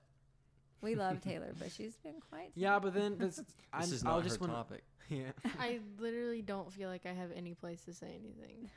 we 0.82 0.94
love 0.94 1.20
Taylor, 1.22 1.54
but 1.58 1.72
she's 1.72 1.96
been 1.96 2.20
quiet. 2.28 2.50
Yeah, 2.54 2.78
but 2.78 2.92
then 2.92 3.16
this, 3.16 3.36
This 3.36 3.46
I'm, 3.72 3.82
is 3.84 4.04
I'll 4.04 4.16
not 4.16 4.24
just 4.24 4.36
her 4.36 4.40
wanna- 4.42 4.52
topic. 4.54 4.82
Yeah. 5.08 5.32
I 5.58 5.80
literally 5.98 6.40
don't 6.40 6.72
feel 6.72 6.88
like 6.88 7.04
I 7.06 7.12
have 7.12 7.30
any 7.36 7.52
place 7.54 7.82
to 7.84 7.92
say 7.92 8.18
anything. 8.18 8.70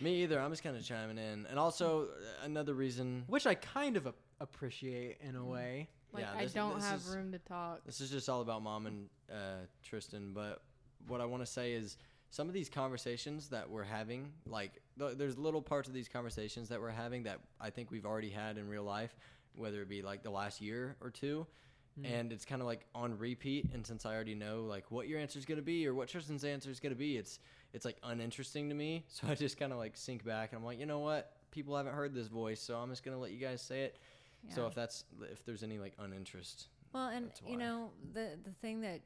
Me 0.00 0.22
either. 0.22 0.38
I'm 0.40 0.50
just 0.50 0.62
kind 0.62 0.76
of 0.76 0.84
chiming 0.84 1.18
in, 1.18 1.46
and 1.46 1.58
also 1.58 2.02
uh, 2.02 2.44
another 2.44 2.74
reason. 2.74 3.24
Which 3.26 3.44
I 3.46 3.54
kind 3.54 3.96
of 3.96 4.06
a- 4.06 4.14
appreciate 4.40 5.16
in 5.20 5.34
a 5.34 5.44
way. 5.44 5.88
Like 6.14 6.22
Yeah, 6.24 6.32
I 6.38 6.46
don't 6.46 6.80
have 6.80 7.00
is- 7.00 7.08
room 7.14 7.32
to 7.32 7.38
talk. 7.38 7.84
This 7.84 8.00
is 8.00 8.10
just 8.10 8.28
all 8.28 8.40
about 8.40 8.62
mom 8.62 8.86
and 8.86 9.08
uh, 9.30 9.66
Tristan. 9.82 10.32
But 10.32 10.62
what 11.08 11.20
I 11.20 11.24
want 11.24 11.44
to 11.44 11.50
say 11.50 11.72
is 11.72 11.96
some 12.30 12.48
of 12.48 12.54
these 12.54 12.68
conversations 12.68 13.48
that 13.48 13.68
we're 13.68 13.82
having, 13.84 14.32
like 14.46 14.80
th- 14.98 15.16
there's 15.16 15.36
little 15.36 15.62
parts 15.62 15.88
of 15.88 15.94
these 15.94 16.08
conversations 16.08 16.68
that 16.68 16.80
we're 16.80 16.90
having 16.90 17.24
that 17.24 17.40
I 17.60 17.70
think 17.70 17.90
we've 17.90 18.06
already 18.06 18.30
had 18.30 18.56
in 18.58 18.68
real 18.68 18.84
life, 18.84 19.14
whether 19.56 19.82
it 19.82 19.88
be 19.88 20.02
like 20.02 20.22
the 20.22 20.30
last 20.30 20.60
year 20.60 20.96
or 21.00 21.10
two. 21.10 21.46
And 22.02 22.32
it's 22.32 22.44
kind 22.44 22.60
of 22.60 22.66
like 22.66 22.86
on 22.92 23.16
repeat, 23.18 23.68
and 23.72 23.86
since 23.86 24.04
I 24.04 24.14
already 24.16 24.34
know 24.34 24.64
like 24.64 24.90
what 24.90 25.06
your 25.06 25.20
answer 25.20 25.38
is 25.38 25.44
gonna 25.44 25.62
be 25.62 25.86
or 25.86 25.94
what 25.94 26.08
Tristan's 26.08 26.42
answer 26.42 26.68
is 26.68 26.80
gonna 26.80 26.96
be, 26.96 27.16
it's 27.16 27.38
it's 27.72 27.84
like 27.84 27.98
uninteresting 28.02 28.68
to 28.68 28.74
me. 28.74 29.04
So 29.08 29.28
I 29.28 29.36
just 29.36 29.56
kind 29.60 29.70
of 29.72 29.78
like 29.78 29.96
sink 29.96 30.24
back 30.24 30.50
and 30.50 30.58
I'm 30.58 30.64
like, 30.64 30.80
you 30.80 30.86
know 30.86 30.98
what? 30.98 31.30
People 31.52 31.76
haven't 31.76 31.94
heard 31.94 32.12
this 32.12 32.26
voice, 32.26 32.60
so 32.60 32.74
I'm 32.78 32.90
just 32.90 33.04
gonna 33.04 33.20
let 33.20 33.30
you 33.30 33.38
guys 33.38 33.62
say 33.62 33.82
it. 33.82 33.98
So 34.50 34.66
if 34.66 34.74
that's 34.74 35.04
if 35.30 35.44
there's 35.44 35.62
any 35.62 35.78
like 35.78 35.94
uninterest, 35.98 36.68
Well, 36.92 37.04
uh, 37.04 37.10
and 37.12 37.28
That's 37.28 37.42
you 37.48 37.56
know 37.56 37.90
the 38.12 38.38
the 38.42 38.52
thing 38.60 38.80
that 38.82 39.00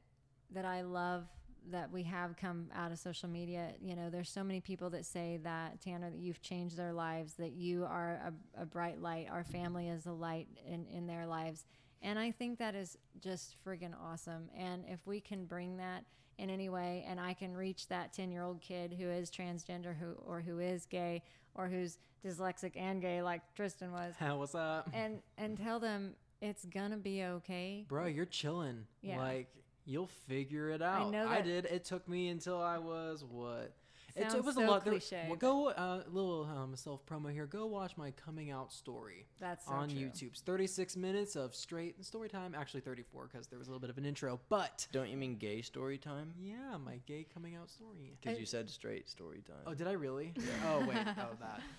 that 0.50 0.64
I 0.64 0.82
love 0.82 1.26
that 1.70 1.90
we 1.92 2.02
have 2.04 2.36
come 2.36 2.68
out 2.74 2.92
of 2.92 2.98
social 2.98 3.28
media. 3.28 3.72
You 3.80 3.94
know, 3.94 4.08
there's 4.10 4.30
so 4.30 4.42
many 4.42 4.60
people 4.60 4.90
that 4.90 5.04
say 5.04 5.38
that 5.42 5.80
Tanner 5.80 6.10
that 6.10 6.18
you've 6.18 6.40
changed 6.40 6.76
their 6.76 6.92
lives, 6.92 7.34
that 7.34 7.52
you 7.52 7.84
are 7.84 8.20
a, 8.56 8.62
a 8.62 8.66
bright 8.66 9.00
light. 9.02 9.28
Our 9.30 9.44
family 9.44 9.88
is 9.88 10.06
a 10.06 10.12
light 10.12 10.48
in 10.66 10.86
in 10.86 11.06
their 11.06 11.26
lives, 11.26 11.64
and 12.02 12.18
I 12.18 12.30
think 12.30 12.58
that 12.58 12.74
is 12.74 12.96
just 13.20 13.56
friggin' 13.64 13.94
awesome. 14.00 14.48
And 14.56 14.84
if 14.88 15.06
we 15.06 15.20
can 15.20 15.44
bring 15.44 15.76
that 15.76 16.04
in 16.38 16.50
any 16.50 16.68
way, 16.68 17.04
and 17.08 17.20
I 17.20 17.34
can 17.34 17.54
reach 17.56 17.88
that 17.88 18.12
ten 18.12 18.30
year 18.30 18.42
old 18.42 18.60
kid 18.60 18.94
who 18.98 19.08
is 19.08 19.30
transgender, 19.30 19.96
who 19.96 20.12
or 20.26 20.40
who 20.40 20.58
is 20.60 20.86
gay, 20.86 21.22
or 21.54 21.68
who's 21.68 21.98
dyslexic 22.24 22.72
and 22.76 23.00
gay, 23.00 23.22
like 23.22 23.42
Tristan 23.54 23.92
was, 23.92 24.14
What's 24.20 24.54
up? 24.54 24.88
and 24.92 25.20
and 25.36 25.56
tell 25.58 25.80
them 25.80 26.14
it's 26.40 26.64
gonna 26.64 26.96
be 26.96 27.24
okay. 27.24 27.84
Bro, 27.88 28.06
you're 28.06 28.24
chilling. 28.24 28.86
Yeah. 29.02 29.18
Like, 29.18 29.48
you'll 29.84 30.10
figure 30.28 30.70
it 30.70 30.82
out. 30.82 31.06
I 31.06 31.10
know 31.10 31.28
I 31.28 31.40
did. 31.40 31.64
It 31.66 31.84
took 31.84 32.08
me 32.08 32.28
until 32.28 32.60
I 32.60 32.78
was 32.78 33.24
what? 33.24 33.74
It, 34.18 34.34
it 34.34 34.44
was 34.44 34.54
so 34.56 34.64
a 34.64 34.66
lot. 34.66 34.84
there- 34.84 34.92
cliche, 34.94 35.24
well, 35.28 35.36
go 35.36 35.68
uh, 35.68 36.02
little 36.10 36.44
um, 36.44 36.76
self 36.76 37.04
promo 37.06 37.32
here. 37.32 37.46
Go 37.46 37.66
watch 37.66 37.96
my 37.96 38.10
coming 38.12 38.50
out 38.50 38.72
story 38.72 39.26
That's 39.40 39.66
so 39.66 39.72
on 39.72 39.88
true. 39.88 39.98
YouTube. 39.98 40.28
It's 40.32 40.40
36 40.40 40.96
minutes 40.96 41.36
of 41.36 41.54
straight 41.54 42.04
story 42.04 42.28
time. 42.28 42.54
Actually, 42.54 42.80
34 42.80 43.28
because 43.32 43.46
there 43.46 43.58
was 43.58 43.68
a 43.68 43.70
little 43.70 43.80
bit 43.80 43.90
of 43.90 43.98
an 43.98 44.04
intro. 44.04 44.40
But 44.48 44.86
don't 44.92 45.08
you 45.08 45.16
mean 45.16 45.36
gay 45.36 45.62
story 45.62 45.98
time? 45.98 46.34
yeah, 46.40 46.76
my 46.84 47.00
gay 47.06 47.26
coming 47.32 47.56
out 47.56 47.70
story. 47.70 48.16
Because 48.20 48.38
you 48.38 48.46
said 48.46 48.68
straight 48.70 49.08
story 49.08 49.42
time. 49.46 49.56
Oh, 49.66 49.74
did 49.74 49.86
I 49.88 49.92
really? 49.92 50.34
oh 50.66 50.80
wait, 50.80 50.98
oh 50.98 51.36
that. 51.40 51.60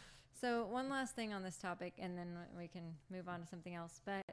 So 0.41 0.65
one 0.67 0.87
last 0.89 1.15
thing 1.17 1.33
on 1.33 1.43
this 1.43 1.57
topic, 1.57 1.95
and 1.99 2.17
then 2.17 2.29
we 2.57 2.69
can 2.69 2.95
move 3.11 3.27
on 3.27 3.41
to 3.41 3.45
something 3.47 3.75
else. 3.75 3.99
But 4.05 4.23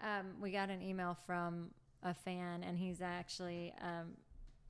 um, 0.00 0.28
we 0.40 0.50
got 0.50 0.70
an 0.70 0.80
email 0.80 1.14
from 1.26 1.72
a 2.02 2.14
fan, 2.14 2.64
and 2.64 2.78
he's 2.78 3.02
actually 3.02 3.74
um, 3.82 4.12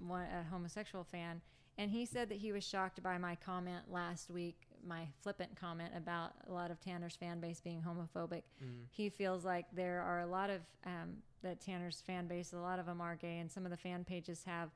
one, 0.00 0.26
a 0.26 0.42
homosexual 0.50 1.04
fan, 1.04 1.40
and 1.78 1.90
he 1.90 2.04
said 2.04 2.28
that 2.28 2.38
he 2.38 2.52
was 2.52 2.64
shocked 2.64 3.02
by 3.02 3.18
my 3.18 3.36
comment 3.36 3.84
last 3.90 4.30
week, 4.30 4.56
my 4.86 5.06
flippant 5.22 5.56
comment 5.58 5.92
about 5.96 6.32
a 6.48 6.52
lot 6.52 6.70
of 6.70 6.80
Tanner's 6.80 7.16
fan 7.16 7.40
base 7.40 7.60
being 7.60 7.82
homophobic. 7.82 8.42
Mm. 8.62 8.84
He 8.90 9.08
feels 9.08 9.44
like 9.44 9.66
there 9.72 10.02
are 10.02 10.20
a 10.20 10.26
lot 10.26 10.50
of 10.50 10.60
um, 10.84 11.16
that 11.42 11.60
Tanner's 11.60 12.02
fan 12.06 12.26
base, 12.26 12.52
a 12.52 12.58
lot 12.58 12.78
of 12.78 12.86
them 12.86 13.00
are 13.00 13.16
gay, 13.16 13.38
and 13.38 13.50
some 13.50 13.64
of 13.64 13.70
the 13.70 13.76
fan 13.76 14.04
pages 14.04 14.42
have 14.46 14.70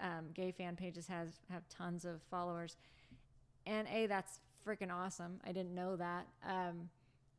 um, 0.00 0.26
gay 0.34 0.50
fan 0.50 0.76
pages 0.76 1.06
has 1.06 1.40
have 1.50 1.68
tons 1.68 2.04
of 2.04 2.20
followers. 2.30 2.76
And 3.66 3.86
a 3.88 4.06
that's 4.06 4.40
freaking 4.66 4.92
awesome. 4.92 5.40
I 5.46 5.52
didn't 5.52 5.74
know 5.74 5.96
that. 5.96 6.26
Um, 6.46 6.90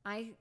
I 0.05 0.31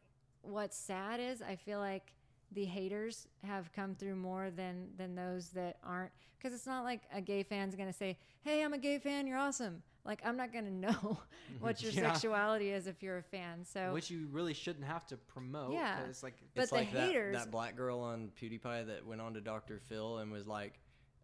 what's 0.43 0.77
sad 0.77 1.21
is 1.21 1.43
I 1.43 1.57
feel 1.57 1.79
like 1.79 2.13
the 2.55 2.65
haters 2.65 3.27
have 3.45 3.73
come 3.73 3.95
through 3.95 4.17
more 4.17 4.51
than 4.51 4.89
than 4.97 5.15
those 5.15 5.49
that 5.51 5.77
aren't 5.85 6.13
because 6.39 6.55
it's 6.55 6.67
not 6.67 6.85
like 6.85 7.03
a 7.15 7.21
gay 7.21 7.43
fan's 7.43 7.75
gonna 7.75 7.93
say 7.93 8.17
hey 8.43 8.63
i'm 8.63 8.73
a 8.73 8.79
gay 8.79 8.99
fan 8.99 9.27
you're 9.27 9.39
awesome 9.39 9.83
like 10.05 10.21
i'm 10.25 10.37
not 10.37 10.53
gonna 10.53 10.71
know 10.87 11.19
what 11.61 11.83
your 11.83 11.93
Yeah. 11.95 12.13
sexuality 12.13 12.71
is 12.71 12.87
if 12.87 13.03
you're 13.03 13.19
a 13.19 13.23
fan 13.23 13.65
so 13.65 13.93
Which 13.93 14.11
you 14.11 14.29
really 14.31 14.55
shouldn't 14.55 14.85
have 14.87 15.07
to 15.07 15.17
promote. 15.17 15.73
Yeah. 15.73 15.99
'cause, 16.05 16.23
like 16.23 16.35
But 16.55 16.63
it's 16.63 16.71
the 16.71 16.79
like 16.79 16.89
haters- 16.89 17.35
that, 17.37 17.45
that 17.47 17.51
black 17.51 17.77
girl 17.77 18.01
on 18.01 18.31
PewDiePie 18.41 18.87
that 18.89 19.07
went 19.07 19.21
on 19.21 19.35
to 19.35 19.41
Dr. 19.41 19.79
Phil 19.79 20.19
and 20.19 20.31
was 20.33 20.47
like 20.47 20.81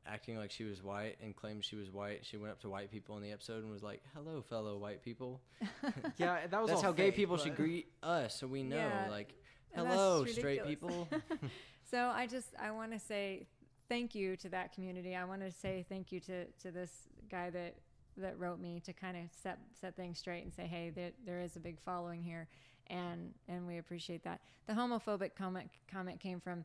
acting 0.06 0.38
like 0.38 0.50
she 0.50 0.64
was 0.64 0.82
white 0.82 1.16
and 1.22 1.36
claimed 1.36 1.62
she 1.64 1.76
was 1.76 1.90
white. 1.90 2.24
She 2.24 2.36
went 2.38 2.52
up 2.52 2.60
to 2.60 2.68
white 2.70 2.90
people 2.90 3.16
in 3.18 3.22
the 3.22 3.30
episode 3.32 3.62
and 3.62 3.70
was 3.70 3.82
like, 3.82 4.00
"Hello, 4.14 4.40
fellow 4.40 4.78
white 4.78 5.02
people." 5.02 5.42
yeah, 6.16 6.46
that 6.46 6.60
was 6.62 6.68
That's 6.70 6.78
all 6.78 6.82
how 6.82 6.92
gay 6.92 7.08
fake, 7.08 7.16
people 7.16 7.36
should 7.36 7.54
greet 7.56 7.92
us, 8.02 8.34
so 8.38 8.46
we 8.46 8.62
know. 8.62 8.76
Yeah, 8.76 9.08
like, 9.10 9.28
and 9.28 9.36
that's 9.36 9.37
hello, 9.74 10.24
straight 10.24 10.64
people. 10.64 11.08
So 11.90 12.12
I 12.14 12.26
just 12.26 12.48
I 12.60 12.70
want 12.70 12.92
to 12.92 12.98
say 12.98 13.46
thank 13.88 14.14
you 14.14 14.36
to 14.36 14.50
that 14.50 14.74
community. 14.74 15.16
I 15.16 15.24
want 15.24 15.40
to 15.40 15.50
say 15.50 15.86
thank 15.88 16.12
you 16.12 16.20
to 16.20 16.44
to 16.44 16.70
this 16.70 16.90
guy 17.30 17.50
that 17.50 17.76
that 18.18 18.38
wrote 18.38 18.60
me 18.60 18.80
to 18.84 18.92
kind 18.92 19.16
of 19.16 19.22
set 19.42 19.58
set 19.80 19.96
things 19.96 20.18
straight 20.18 20.44
and 20.44 20.52
say, 20.52 20.66
hey, 20.66 20.90
there 20.94 21.12
there 21.24 21.40
is 21.40 21.56
a 21.56 21.60
big 21.60 21.80
following 21.80 22.22
here, 22.22 22.46
and 22.88 23.32
and 23.48 23.66
we 23.66 23.78
appreciate 23.78 24.22
that. 24.24 24.40
The 24.66 24.74
homophobic 24.74 25.34
comment 25.34 25.70
comment 25.90 26.20
came 26.20 26.40
from 26.40 26.64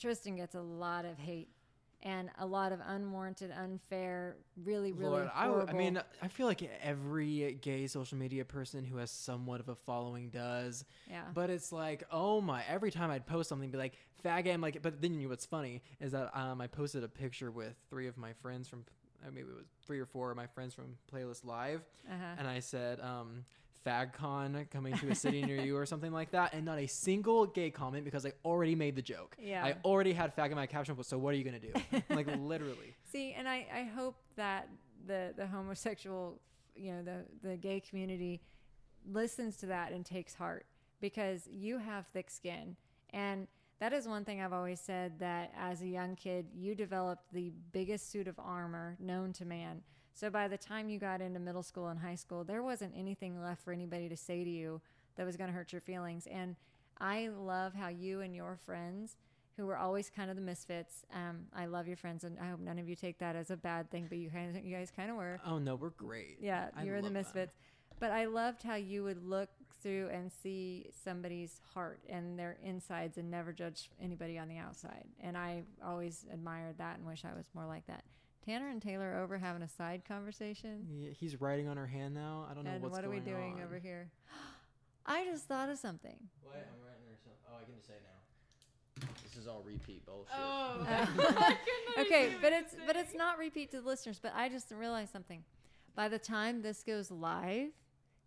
Tristan 0.00 0.36
gets 0.36 0.54
a 0.54 0.60
lot 0.60 1.04
of 1.04 1.16
hate 1.18 1.48
and 2.06 2.30
a 2.38 2.46
lot 2.46 2.70
of 2.70 2.80
unwarranted, 2.86 3.50
unfair, 3.50 4.36
really 4.64 4.92
really 4.92 5.10
Lord, 5.10 5.30
I, 5.34 5.50
I 5.50 5.72
mean, 5.72 6.00
I 6.22 6.28
feel 6.28 6.46
like 6.46 6.62
every 6.80 7.58
gay 7.60 7.88
social 7.88 8.16
media 8.16 8.44
person 8.44 8.84
who 8.84 8.96
has 8.98 9.10
somewhat 9.10 9.58
of 9.58 9.68
a 9.68 9.74
following 9.74 10.30
does. 10.30 10.84
yeah. 11.10 11.24
But 11.34 11.50
it's 11.50 11.72
like, 11.72 12.04
oh 12.12 12.40
my! 12.40 12.62
Every 12.68 12.92
time 12.92 13.10
I'd 13.10 13.26
post 13.26 13.48
something, 13.48 13.70
be 13.70 13.76
like, 13.76 13.98
"Faggot!" 14.24 14.54
I'm 14.54 14.60
like, 14.60 14.80
but 14.82 15.02
then 15.02 15.14
you 15.14 15.22
know 15.22 15.30
what's 15.30 15.46
funny 15.46 15.82
is 16.00 16.12
that 16.12 16.30
um, 16.32 16.60
I 16.60 16.68
posted 16.68 17.02
a 17.02 17.08
picture 17.08 17.50
with 17.50 17.74
three 17.90 18.06
of 18.06 18.16
my 18.16 18.32
friends 18.34 18.68
from, 18.68 18.84
uh, 19.26 19.30
maybe 19.32 19.48
it 19.48 19.56
was 19.56 19.66
three 19.84 19.98
or 19.98 20.06
four 20.06 20.30
of 20.30 20.36
my 20.36 20.46
friends 20.46 20.74
from 20.74 20.96
Playlist 21.12 21.44
Live, 21.44 21.82
uh-huh. 22.08 22.36
and 22.38 22.46
I 22.46 22.60
said, 22.60 23.00
um, 23.00 23.44
FagCon 23.86 24.68
coming 24.70 24.96
to 24.98 25.08
a 25.08 25.14
city 25.14 25.42
near 25.42 25.60
you 25.60 25.76
or 25.76 25.86
something 25.92 26.12
like 26.12 26.30
that, 26.32 26.52
and 26.52 26.64
not 26.64 26.78
a 26.78 26.86
single 26.86 27.46
gay 27.46 27.70
comment 27.70 28.04
because 28.04 28.26
I 28.26 28.32
already 28.44 28.74
made 28.74 28.96
the 28.96 29.02
joke. 29.02 29.36
Yeah. 29.38 29.64
I 29.64 29.76
already 29.84 30.12
had 30.12 30.34
fag 30.36 30.50
in 30.50 30.56
my 30.56 30.66
caption, 30.66 30.96
so 31.02 31.18
what 31.18 31.34
are 31.34 31.36
you 31.36 31.44
gonna 31.44 31.60
do? 31.60 31.72
like 32.10 32.26
literally. 32.38 32.94
See, 33.10 33.32
and 33.32 33.48
I, 33.48 33.66
I 33.74 33.82
hope 33.94 34.16
that 34.36 34.68
the 35.06 35.32
the 35.36 35.46
homosexual, 35.46 36.40
you 36.74 36.92
know, 36.92 37.02
the 37.02 37.48
the 37.48 37.56
gay 37.56 37.80
community 37.80 38.40
listens 39.10 39.56
to 39.58 39.66
that 39.66 39.92
and 39.92 40.04
takes 40.04 40.34
heart 40.34 40.66
because 41.00 41.48
you 41.50 41.78
have 41.78 42.06
thick 42.08 42.30
skin 42.30 42.76
and 43.10 43.46
that 43.78 43.92
is 43.92 44.08
one 44.08 44.24
thing 44.24 44.40
I've 44.40 44.52
always 44.52 44.80
said 44.80 45.18
that 45.20 45.52
as 45.58 45.82
a 45.82 45.86
young 45.86 46.16
kid 46.16 46.46
you 46.54 46.74
developed 46.74 47.32
the 47.32 47.52
biggest 47.72 48.10
suit 48.10 48.26
of 48.26 48.38
armor 48.38 48.96
known 48.98 49.32
to 49.34 49.44
man. 49.44 49.82
So 50.16 50.30
by 50.30 50.48
the 50.48 50.56
time 50.56 50.88
you 50.88 50.98
got 50.98 51.20
into 51.20 51.38
middle 51.38 51.62
school 51.62 51.88
and 51.88 52.00
high 52.00 52.14
school, 52.14 52.42
there 52.42 52.62
wasn't 52.62 52.94
anything 52.96 53.38
left 53.38 53.62
for 53.62 53.70
anybody 53.70 54.08
to 54.08 54.16
say 54.16 54.44
to 54.44 54.50
you 54.50 54.80
that 55.16 55.26
was 55.26 55.36
going 55.36 55.48
to 55.48 55.54
hurt 55.54 55.72
your 55.72 55.82
feelings. 55.82 56.26
And 56.26 56.56
I 56.98 57.28
love 57.28 57.74
how 57.74 57.88
you 57.88 58.22
and 58.22 58.34
your 58.34 58.58
friends 58.64 59.18
who 59.58 59.66
were 59.66 59.76
always 59.76 60.08
kind 60.08 60.30
of 60.30 60.36
the 60.36 60.42
misfits. 60.42 61.04
Um, 61.14 61.48
I 61.54 61.66
love 61.66 61.86
your 61.86 61.98
friends, 61.98 62.24
and 62.24 62.38
I 62.40 62.48
hope 62.48 62.60
none 62.60 62.78
of 62.78 62.88
you 62.88 62.96
take 62.96 63.18
that 63.18 63.36
as 63.36 63.50
a 63.50 63.58
bad 63.58 63.90
thing. 63.90 64.06
But 64.08 64.16
you 64.16 64.30
kind 64.30 64.56
of, 64.56 64.64
you 64.64 64.74
guys 64.74 64.90
kind 64.94 65.10
of 65.10 65.16
were. 65.18 65.38
Oh 65.44 65.58
no, 65.58 65.74
we're 65.74 65.90
great. 65.90 66.38
Yeah, 66.40 66.68
I 66.74 66.84
you 66.84 66.92
were 66.92 67.02
the 67.02 67.04
them. 67.04 67.12
misfits. 67.12 67.52
But 68.00 68.10
I 68.10 68.24
loved 68.24 68.62
how 68.62 68.76
you 68.76 69.04
would 69.04 69.22
look 69.22 69.50
through 69.82 70.08
and 70.12 70.32
see 70.32 70.86
somebody's 71.04 71.60
heart 71.74 72.00
and 72.08 72.38
their 72.38 72.56
insides, 72.64 73.18
and 73.18 73.30
never 73.30 73.52
judge 73.52 73.90
anybody 74.00 74.38
on 74.38 74.48
the 74.48 74.56
outside. 74.56 75.04
And 75.20 75.36
I 75.36 75.64
always 75.84 76.24
admired 76.32 76.78
that 76.78 76.96
and 76.96 77.06
wish 77.06 77.24
I 77.26 77.36
was 77.36 77.46
more 77.54 77.66
like 77.66 77.86
that. 77.86 78.04
Tanner 78.46 78.68
and 78.68 78.80
Taylor 78.80 79.14
are 79.14 79.22
over 79.24 79.38
having 79.38 79.62
a 79.62 79.68
side 79.68 80.02
conversation. 80.06 80.86
Yeah, 80.88 81.10
he's 81.18 81.40
writing 81.40 81.66
on 81.66 81.76
her 81.76 81.86
hand 81.86 82.14
now. 82.14 82.46
I 82.48 82.54
don't 82.54 82.62
know 82.64 82.70
what's 82.70 82.70
going 82.70 82.70
on. 82.70 82.74
And 82.74 82.82
what's 82.82 82.92
what 82.92 83.04
are 83.04 83.10
we 83.10 83.18
doing 83.18 83.54
on. 83.54 83.64
over 83.64 83.78
here? 83.78 84.08
I 85.06 85.24
just 85.24 85.46
thought 85.46 85.68
of 85.68 85.78
something. 85.78 86.16
What? 86.42 86.54
I'm 86.54 86.86
writing 86.86 87.06
or 87.10 87.16
something. 87.16 87.40
Oh, 87.50 87.56
I 87.60 87.64
can 87.64 87.74
just 87.74 87.88
say 87.88 87.94
now. 88.04 89.08
This 89.24 89.36
is 89.36 89.48
all 89.48 89.64
repeat 89.66 90.06
bullshit. 90.06 90.32
Oh. 90.38 91.54
okay, 91.98 92.34
but 92.40 92.52
it's 92.52 92.76
but 92.86 92.94
it's 92.96 93.14
not 93.14 93.36
repeat 93.36 93.72
to 93.72 93.80
the 93.80 93.86
listeners. 93.86 94.20
But 94.22 94.32
I 94.36 94.48
just 94.48 94.70
realized 94.70 95.12
something. 95.12 95.42
By 95.96 96.08
the 96.08 96.18
time 96.18 96.62
this 96.62 96.84
goes 96.84 97.10
live, 97.10 97.70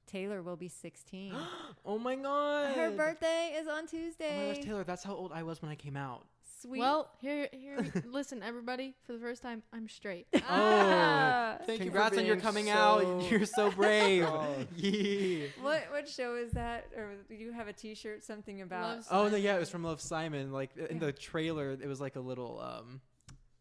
Taylor 0.05 0.41
will 0.41 0.57
be 0.57 0.67
16. 0.67 1.33
Oh 1.85 1.97
my 1.97 2.15
god! 2.15 2.75
Her 2.75 2.91
birthday 2.91 3.55
is 3.57 3.67
on 3.67 3.87
Tuesday. 3.87 4.29
Oh 4.29 4.37
my 4.37 4.47
Tuesday. 4.47 4.61
gosh, 4.61 4.65
Taylor, 4.65 4.83
that's 4.83 5.03
how 5.03 5.15
old 5.15 5.31
I 5.33 5.43
was 5.43 5.61
when 5.61 5.71
I 5.71 5.75
came 5.75 5.95
out. 5.95 6.25
Sweet. 6.61 6.79
Well, 6.79 7.09
here, 7.21 7.47
here. 7.53 7.85
listen, 8.05 8.43
everybody. 8.43 8.93
For 9.05 9.13
the 9.13 9.19
first 9.19 9.41
time, 9.41 9.63
I'm 9.71 9.87
straight. 9.87 10.27
Ah. 10.49 11.57
Thank 11.65 11.79
you 11.79 11.85
for 11.91 11.97
Congrats 11.97 12.17
on 12.17 12.25
your 12.25 12.37
coming 12.37 12.65
so 12.65 12.71
out. 12.73 13.31
You're 13.31 13.45
so 13.45 13.71
brave. 13.75 14.23
strong. 14.25 14.67
yeah. 14.75 15.45
what 15.61 15.83
what 15.91 16.07
show 16.09 16.35
is 16.35 16.51
that? 16.51 16.87
Or 16.97 17.13
do 17.29 17.35
you 17.35 17.51
have 17.53 17.67
a 17.67 17.73
T-shirt 17.73 18.23
something 18.23 18.61
about? 18.61 18.99
Oh 19.09 19.29
no, 19.29 19.35
yeah, 19.37 19.55
it 19.55 19.59
was 19.59 19.69
from 19.69 19.83
Love 19.83 20.01
Simon. 20.01 20.51
Like 20.51 20.75
in 20.75 20.97
Yeah. 20.99 21.05
the 21.07 21.11
trailer, 21.13 21.71
it 21.71 21.87
was 21.87 22.01
like 22.01 22.15
a 22.15 22.19
little 22.21 22.59
um 22.59 23.01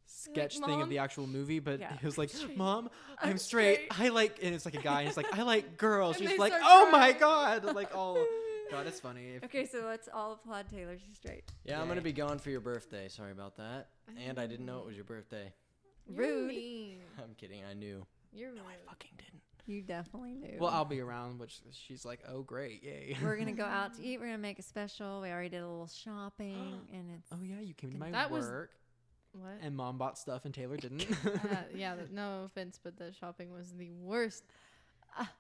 sketch 0.07 0.59
thing 0.59 0.81
of 0.83 0.89
the 0.89 0.99
actual 0.99 1.27
movie, 1.27 1.61
but 1.61 1.79
Yeah. 1.81 1.93
it 1.95 2.03
was 2.05 2.19
like, 2.19 2.31
straight. 2.31 2.57
"Mom, 2.57 2.91
I'm, 3.23 3.31
I'm 3.31 3.39
straight. 3.39 3.91
straight." 3.93 4.07
I 4.07 4.09
like," 4.09 4.39
and 4.43 4.55
it's 4.55 4.65
like 4.65 4.75
a 4.75 4.83
guy, 4.83 5.01
and 5.01 5.09
it's 5.09 5.17
like, 5.17 5.39
"I 5.39 5.43
like 5.43 5.77
girls." 5.79 6.19
And 6.19 6.29
She's 6.29 6.39
like, 6.39 6.53
start 6.53 6.65
"Oh 6.67 6.91
my 6.91 7.13
god!" 7.13 7.65
Like, 7.77 7.91
oh 7.95 8.27
god, 8.71 8.87
it's 8.87 9.01
funny. 9.01 9.35
If- 9.37 9.45
Okay, 9.45 9.67
so 9.67 9.85
let's 9.87 10.09
all 10.13 10.33
applaud 10.33 10.67
Taylor. 10.69 10.97
She's 11.05 11.17
straight. 11.19 11.51
Yeah, 11.65 11.81
I'm 11.81 11.89
gonna 11.89 12.01
be 12.01 12.13
gone 12.13 12.39
for 12.39 12.51
your 12.51 12.61
birthday. 12.61 13.09
Sorry 13.09 13.33
about 13.33 13.57
that. 13.57 13.89
And 14.27 14.39
I 14.39 14.47
didn't 14.47 14.67
know 14.67 14.79
it 14.81 14.87
was 14.87 14.97
your 14.97 15.05
birthday. 15.05 15.53
You're 16.09 16.25
Rude. 16.27 16.97
I'm 17.19 17.35
kidding. 17.37 17.63
I 17.69 17.75
knew. 17.75 18.07
You're 18.33 18.51
rude. 18.53 18.61
Fucking 18.87 19.11
didn't. 19.19 19.43
You 19.67 19.83
definitely 19.83 20.33
knew. 20.35 20.57
Well, 20.59 20.71
I'll 20.71 20.87
be 20.87 21.01
around, 21.01 21.39
which 21.39 21.61
she's 21.73 22.05
like, 22.07 22.21
"Oh 22.27 22.41
great, 22.43 22.83
yay." 22.83 23.17
We're 23.23 23.37
gonna 23.37 23.53
go 23.53 23.65
out 23.67 23.95
to 23.95 24.03
eat. 24.03 24.19
We're 24.19 24.27
gonna 24.27 24.39
make 24.39 24.59
a 24.59 24.63
special. 24.63 25.21
We 25.21 25.29
already 25.31 25.51
did 25.51 25.59
a 25.63 25.69
little 25.69 25.89
shopping, 25.89 26.81
and 26.93 27.11
it's 27.19 27.29
oh 27.33 27.43
yeah, 27.43 27.61
you 27.61 27.75
came 27.75 27.93
to 27.93 27.99
my 27.99 28.11
That 28.11 28.31
was- 28.31 28.47
work, 28.47 28.71
What? 29.33 29.59
and 29.61 29.77
mom 29.77 29.99
bought 29.99 30.17
stuff, 30.17 30.47
and 30.47 30.55
Taylor 30.55 30.79
didn't. 30.79 31.07
uh, 31.27 31.57
yeah, 31.75 31.95
th- 31.97 32.09
no 32.11 32.45
offense, 32.47 32.81
but 32.83 32.97
the 32.97 33.13
shopping 33.13 33.53
was 33.53 33.73
the 33.77 33.91
worst 33.91 34.45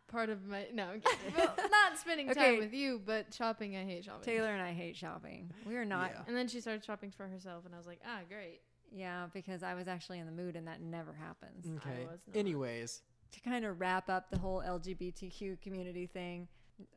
part 0.08 0.30
of 0.30 0.46
my. 0.46 0.66
No, 0.72 0.84
I'm 0.88 1.00
kidding. 1.00 1.34
well, 1.36 1.54
not 1.70 1.98
spending 1.98 2.30
Okay. 2.30 2.52
time 2.52 2.58
with 2.58 2.72
you, 2.72 3.00
but 3.04 3.32
shopping. 3.34 3.76
I 3.76 3.84
hate 3.84 4.04
shopping. 4.04 4.22
Taylor 4.22 4.48
and 4.52 4.62
I 4.62 4.72
hate 4.72 4.96
shopping. 4.96 5.50
We 5.66 5.76
are 5.76 5.84
not. 5.84 6.10
Yeah. 6.14 6.22
And 6.26 6.36
then 6.36 6.48
she 6.48 6.60
started 6.60 6.84
shopping 6.84 7.10
for 7.10 7.26
herself, 7.28 7.64
and 7.66 7.74
I 7.74 7.78
was 7.78 7.86
like, 7.86 8.00
ah, 8.06 8.20
great. 8.28 8.60
Yeah, 8.90 9.26
because 9.34 9.62
I 9.62 9.74
was 9.74 9.86
actually 9.88 10.18
in 10.18 10.26
the 10.26 10.32
mood, 10.32 10.56
and 10.56 10.66
that 10.66 10.80
never 10.80 11.12
happens. 11.12 11.66
okay. 11.76 12.06
was 12.10 12.20
not. 12.26 12.36
Anyways, 12.36 13.02
To 13.32 13.40
kind 13.40 13.64
of 13.64 13.78
wrap 13.80 14.08
up 14.08 14.30
the 14.30 14.38
whole 14.38 14.62
LGBTQ 14.66 15.60
community 15.60 16.06
thing, 16.06 16.48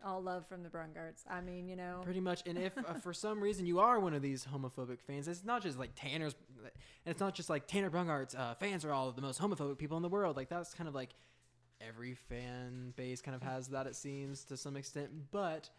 all 0.06 0.22
love 0.22 0.46
from 0.48 0.64
the 0.64 0.70
Brungarts. 0.70 1.24
I 1.30 1.42
mean, 1.42 1.68
you 1.68 1.76
know, 1.76 2.02
Pretty 2.04 2.22
much. 2.22 2.44
And 2.46 2.58
if 2.58 2.78
uh, 2.78 2.94
for 3.04 3.14
some 3.14 3.42
reason 3.42 3.66
you 3.66 3.80
are 3.80 4.00
one 4.00 4.14
of 4.14 4.22
these 4.22 4.46
homophobic 4.46 5.02
fans, 5.02 5.28
it's 5.28 5.44
not 5.44 5.62
just 5.64 5.78
like 5.78 5.90
Tanner's, 5.96 6.36
and 6.64 6.72
it's 7.12 7.20
not 7.20 7.34
just 7.36 7.50
like 7.50 7.68
Tanner 7.68 7.90
Brungart's 7.90 8.36
uh, 8.36 8.54
fans 8.60 8.86
are 8.86 8.94
all 8.94 9.12
the 9.12 9.22
most 9.22 9.42
homophobic 9.42 9.78
people 9.78 9.98
in 9.98 10.04
the 10.04 10.10
world. 10.10 10.38
Like 10.38 10.50
that's 10.50 10.74
kind 10.74 10.88
of 10.88 10.96
like 10.96 11.10
every 11.88 12.14
fan 12.14 12.94
base 12.96 13.22
kind 13.22 13.36
of 13.36 13.42
has 13.42 13.68
that 13.70 13.88
it 13.88 13.96
seems 13.96 14.44
to 14.46 14.58
some 14.58 14.76
extent. 14.76 15.10
But 15.32 15.70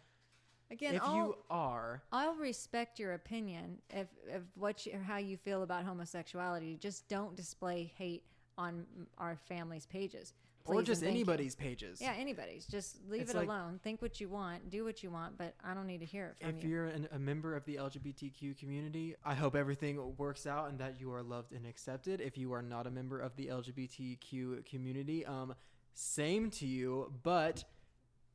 again, 0.71 0.95
if 0.95 1.03
all, 1.03 1.15
you 1.15 1.37
are, 1.49 2.01
I'll 2.11 2.35
respect 2.35 2.99
your 2.99 3.13
opinion 3.13 3.79
if 3.89 4.07
if 4.27 4.41
what 4.55 4.85
you, 4.85 4.97
how 5.05 5.17
you 5.17 5.37
feel 5.37 5.63
about 5.63 5.83
homosexuality. 5.85 6.77
Just 6.77 7.07
don't 7.07 7.35
display 7.35 7.91
hate 7.97 8.23
on 8.57 8.85
our 9.17 9.35
family's 9.47 9.85
pages, 9.87 10.33
or 10.65 10.83
just 10.83 11.01
thank 11.01 11.13
you. 11.13 11.17
anybody's 11.17 11.55
pages. 11.55 11.99
Yeah, 11.99 12.13
anybody's. 12.15 12.67
Just 12.67 12.99
leave 13.09 13.21
It's 13.21 13.31
it 13.33 13.37
like- 13.37 13.47
alone. 13.47 13.79
Think 13.83 14.01
what 14.01 14.21
you 14.21 14.29
want. 14.29 14.69
Do 14.69 14.85
what 14.85 15.01
you 15.03 15.09
want. 15.09 15.37
But 15.37 15.55
I 15.63 15.73
don't 15.73 15.87
need 15.87 15.99
to 16.01 16.05
hear 16.05 16.27
it 16.27 16.37
from 16.39 16.55
If 16.55 16.63
you. 16.63 16.69
you're 16.69 16.85
an, 16.85 17.07
a 17.11 17.17
member 17.19 17.55
of 17.55 17.65
the 17.65 17.77
LGBTQ 17.77 18.57
community, 18.59 19.15
I 19.25 19.33
hope 19.33 19.55
everything 19.55 19.99
works 20.17 20.45
out 20.45 20.69
and 20.69 20.77
that 20.79 20.99
you 21.01 21.11
are 21.11 21.23
loved 21.23 21.51
and 21.51 21.65
accepted. 21.65 22.21
If 22.21 22.37
you 22.37 22.53
are 22.53 22.61
not 22.61 22.85
a 22.85 22.91
member 22.91 23.19
of 23.19 23.35
the 23.35 23.47
LGBTQ 23.47 24.65
community, 24.65 25.25
um, 25.25 25.55
same 25.93 26.49
to 26.51 26.65
you, 26.65 27.11
but 27.23 27.63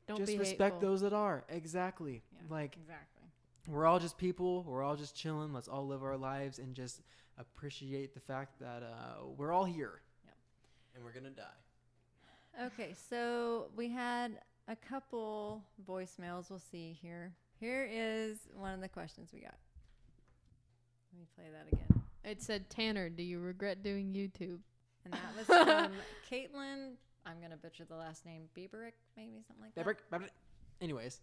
Don't 0.07 0.19
just 0.19 0.33
be 0.33 0.39
respect 0.39 0.75
hateful. 0.77 0.91
those 0.91 1.01
that 1.03 1.13
are. 1.13 1.45
Exactly. 1.49 2.23
Yeah, 2.33 2.41
Like 2.51 2.77
exactly. 2.81 3.25
we're 3.67 3.87
all 3.87 3.99
just 3.99 4.17
people. 4.19 4.63
We're 4.65 4.83
all 4.83 4.97
just 4.97 5.15
chilling. 5.17 5.53
Let's 5.53 5.69
all 5.69 5.87
live 5.87 6.03
our 6.03 6.17
lives 6.17 6.59
and 6.59 6.75
just 6.75 7.03
appreciate 7.39 8.15
the 8.15 8.21
fact 8.21 8.59
that 8.61 8.83
uh, 8.83 9.25
we're 9.37 9.53
all 9.53 9.65
here. 9.65 10.01
And 10.95 11.05
we're 11.05 11.13
gonna 11.13 11.31
die. 11.31 12.65
Okay, 12.67 12.95
so 13.09 13.67
we 13.77 13.89
had 13.89 14.41
a 14.67 14.75
couple 14.75 15.63
voicemails. 15.89 16.51
We'll 16.51 16.59
see 16.59 16.99
here. 17.01 17.33
Here 17.61 17.89
is 17.91 18.39
one 18.55 18.75
of 18.75 18.81
the 18.81 18.89
questions 18.89 19.31
we 19.33 19.41
got. 19.41 19.55
Let 21.13 21.21
me 21.21 21.27
play 21.37 21.45
that 21.53 21.73
again. 21.73 22.03
It 22.25 22.43
said, 22.43 22.69
Tanner, 22.69 23.09
do 23.09 23.23
you 23.23 23.39
regret 23.39 23.83
doing 23.85 24.13
YouTube? 24.13 24.59
And 25.05 25.13
that 25.15 25.37
was 25.37 25.47
from 25.47 25.93
Caitlin. 26.31 26.95
I'm 27.27 27.41
gonna 27.41 27.57
butcher 27.57 27.85
the 27.85 27.97
last 27.97 28.25
name. 28.25 28.43
Bieberick, 28.57 28.93
maybe 29.17 29.43
something 29.47 29.65
like 29.65 29.75
that. 29.75 29.85
Brick, 29.85 30.09
brick, 30.11 30.21
brick. 30.23 30.33
Anyways, 30.81 31.21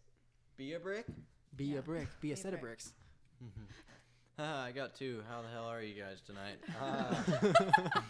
Be 0.58 0.74
a 0.74 0.80
brick. 0.80 1.06
be 1.56 1.66
Yeah. 1.66 1.80
a 1.80 1.82
brick. 1.82 2.08
Be 2.22 2.28
a 2.30 2.30
Be 2.30 2.32
a 2.34 2.38
set 2.38 2.54
of 2.54 2.62
brick. 2.62 2.80
bricks. 2.80 2.93
Ah, 4.38 4.66
I 4.66 4.74
got 4.74 4.93
two. 4.96 5.24
How 5.30 5.41
the 5.41 5.48
hell 5.48 5.64
are 5.64 5.82
you 5.82 5.93
guys 6.02 6.20
tonight? 6.22 6.58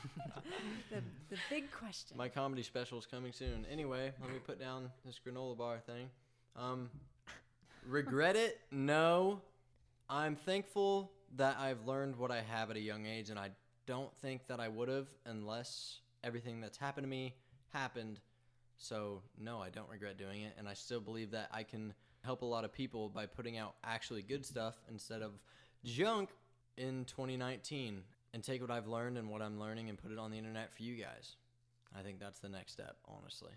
The, 0.91 1.01
the 1.29 1.37
big 1.49 1.71
question. 1.71 2.17
My 2.17 2.29
comedy 2.29 2.63
special 2.63 2.97
is 2.99 3.05
coming 3.05 3.31
soon. 3.31 3.65
Anyway, 3.71 4.11
let 4.21 4.31
me 4.31 4.39
put 4.39 4.59
down 4.59 4.89
this 5.05 5.19
granola 5.25 5.57
bar 5.57 5.79
thing. 5.79 6.09
Um, 6.55 6.89
regret 7.87 8.35
it? 8.35 8.59
No. 8.71 9.41
I'm 10.09 10.35
thankful 10.35 11.11
that 11.35 11.57
I've 11.59 11.85
learned 11.85 12.15
what 12.15 12.31
I 12.31 12.41
have 12.41 12.69
at 12.71 12.77
a 12.77 12.79
young 12.79 13.05
age, 13.05 13.29
and 13.29 13.37
I 13.39 13.49
don't 13.87 14.15
think 14.17 14.47
that 14.47 14.59
I 14.59 14.67
would 14.67 14.87
have 14.89 15.07
unless 15.25 15.99
everything 16.23 16.61
that's 16.61 16.77
happened 16.77 17.05
to 17.05 17.09
me 17.09 17.33
happened. 17.75 18.19
So, 18.77 19.21
no, 19.37 19.61
I 19.61 19.69
don't 19.69 19.89
regret 19.89 20.17
doing 20.17 20.41
it, 20.41 20.53
and 20.57 20.67
I 20.67 20.73
still 20.73 20.99
believe 20.99 21.31
that 21.31 21.49
I 21.53 21.63
can 21.63 21.93
help 22.23 22.41
a 22.41 22.45
lot 22.45 22.65
of 22.65 22.73
people 22.73 23.09
by 23.09 23.25
putting 23.25 23.57
out 23.57 23.75
actually 23.83 24.21
good 24.21 24.45
stuff 24.45 24.75
instead 24.89 25.21
of 25.21 25.31
junk 25.83 26.29
in 26.77 27.05
2019 27.05 28.01
and 28.33 28.43
take 28.43 28.61
what 28.61 28.71
I've 28.71 28.87
learned 28.87 29.17
and 29.17 29.29
what 29.29 29.41
I'm 29.41 29.59
learning 29.59 29.89
and 29.89 29.97
put 29.97 30.11
it 30.11 30.17
on 30.17 30.31
the 30.31 30.37
internet 30.37 30.73
for 30.73 30.83
you 30.83 30.95
guys. 30.95 31.35
I 31.97 32.01
think 32.01 32.19
that's 32.19 32.39
the 32.39 32.49
next 32.49 32.73
step, 32.73 32.97
honestly. 33.07 33.51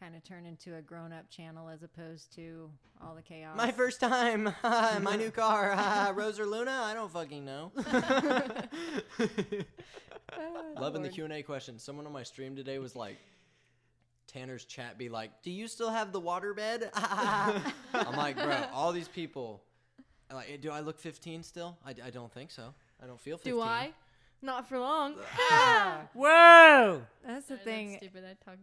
kind 0.00 0.16
of 0.16 0.24
turn 0.24 0.46
into 0.46 0.74
a 0.76 0.82
grown 0.82 1.12
up 1.12 1.28
channel 1.30 1.68
as 1.68 1.82
opposed 1.84 2.34
to 2.34 2.70
all 3.00 3.14
the 3.14 3.22
chaos. 3.22 3.56
My 3.56 3.70
first 3.70 4.00
time, 4.00 4.52
my 4.64 5.14
new 5.16 5.30
car, 5.44 6.12
Rose 6.16 6.40
or 6.40 6.46
Luna, 6.46 6.72
I 6.72 6.94
don't 6.94 7.12
fucking 7.12 7.44
know. 7.44 7.70
Oh, 10.32 10.74
Loving 10.80 11.02
the 11.02 11.08
Q 11.08 11.24
and 11.24 11.32
A 11.32 11.42
question. 11.42 11.78
Someone 11.78 12.06
on 12.06 12.12
my 12.12 12.22
stream 12.22 12.56
today 12.56 12.78
was 12.78 12.96
like, 12.96 13.16
Tanner's 14.30 14.64
chat 14.64 14.96
be 14.98 15.08
like, 15.08 15.42
"Do 15.42 15.50
you 15.50 15.66
still 15.68 15.90
have 15.90 16.12
the 16.12 16.20
waterbed?" 16.20 16.88
I'm 16.94 18.16
like, 18.16 18.36
bro, 18.36 18.64
all 18.72 18.92
these 18.92 19.08
people. 19.08 19.62
I'm 20.30 20.36
Like, 20.36 20.60
do 20.60 20.70
I 20.70 20.80
look 20.80 20.98
15 20.98 21.42
still? 21.42 21.76
I, 21.84 21.94
I 22.06 22.10
don't 22.10 22.32
think 22.32 22.50
so. 22.52 22.72
I 23.02 23.06
don't 23.06 23.20
feel 23.20 23.36
15. 23.36 23.52
Do 23.52 23.60
I? 23.60 23.92
Not 24.42 24.68
for 24.68 24.78
long. 24.78 25.14
Whoa! 26.14 27.02
That's 27.26 27.46
the 27.46 27.56
Sorry, 27.56 27.64
thing. 27.64 27.96
stupid. 27.98 28.24
I 28.24 28.34
talk. 28.44 28.56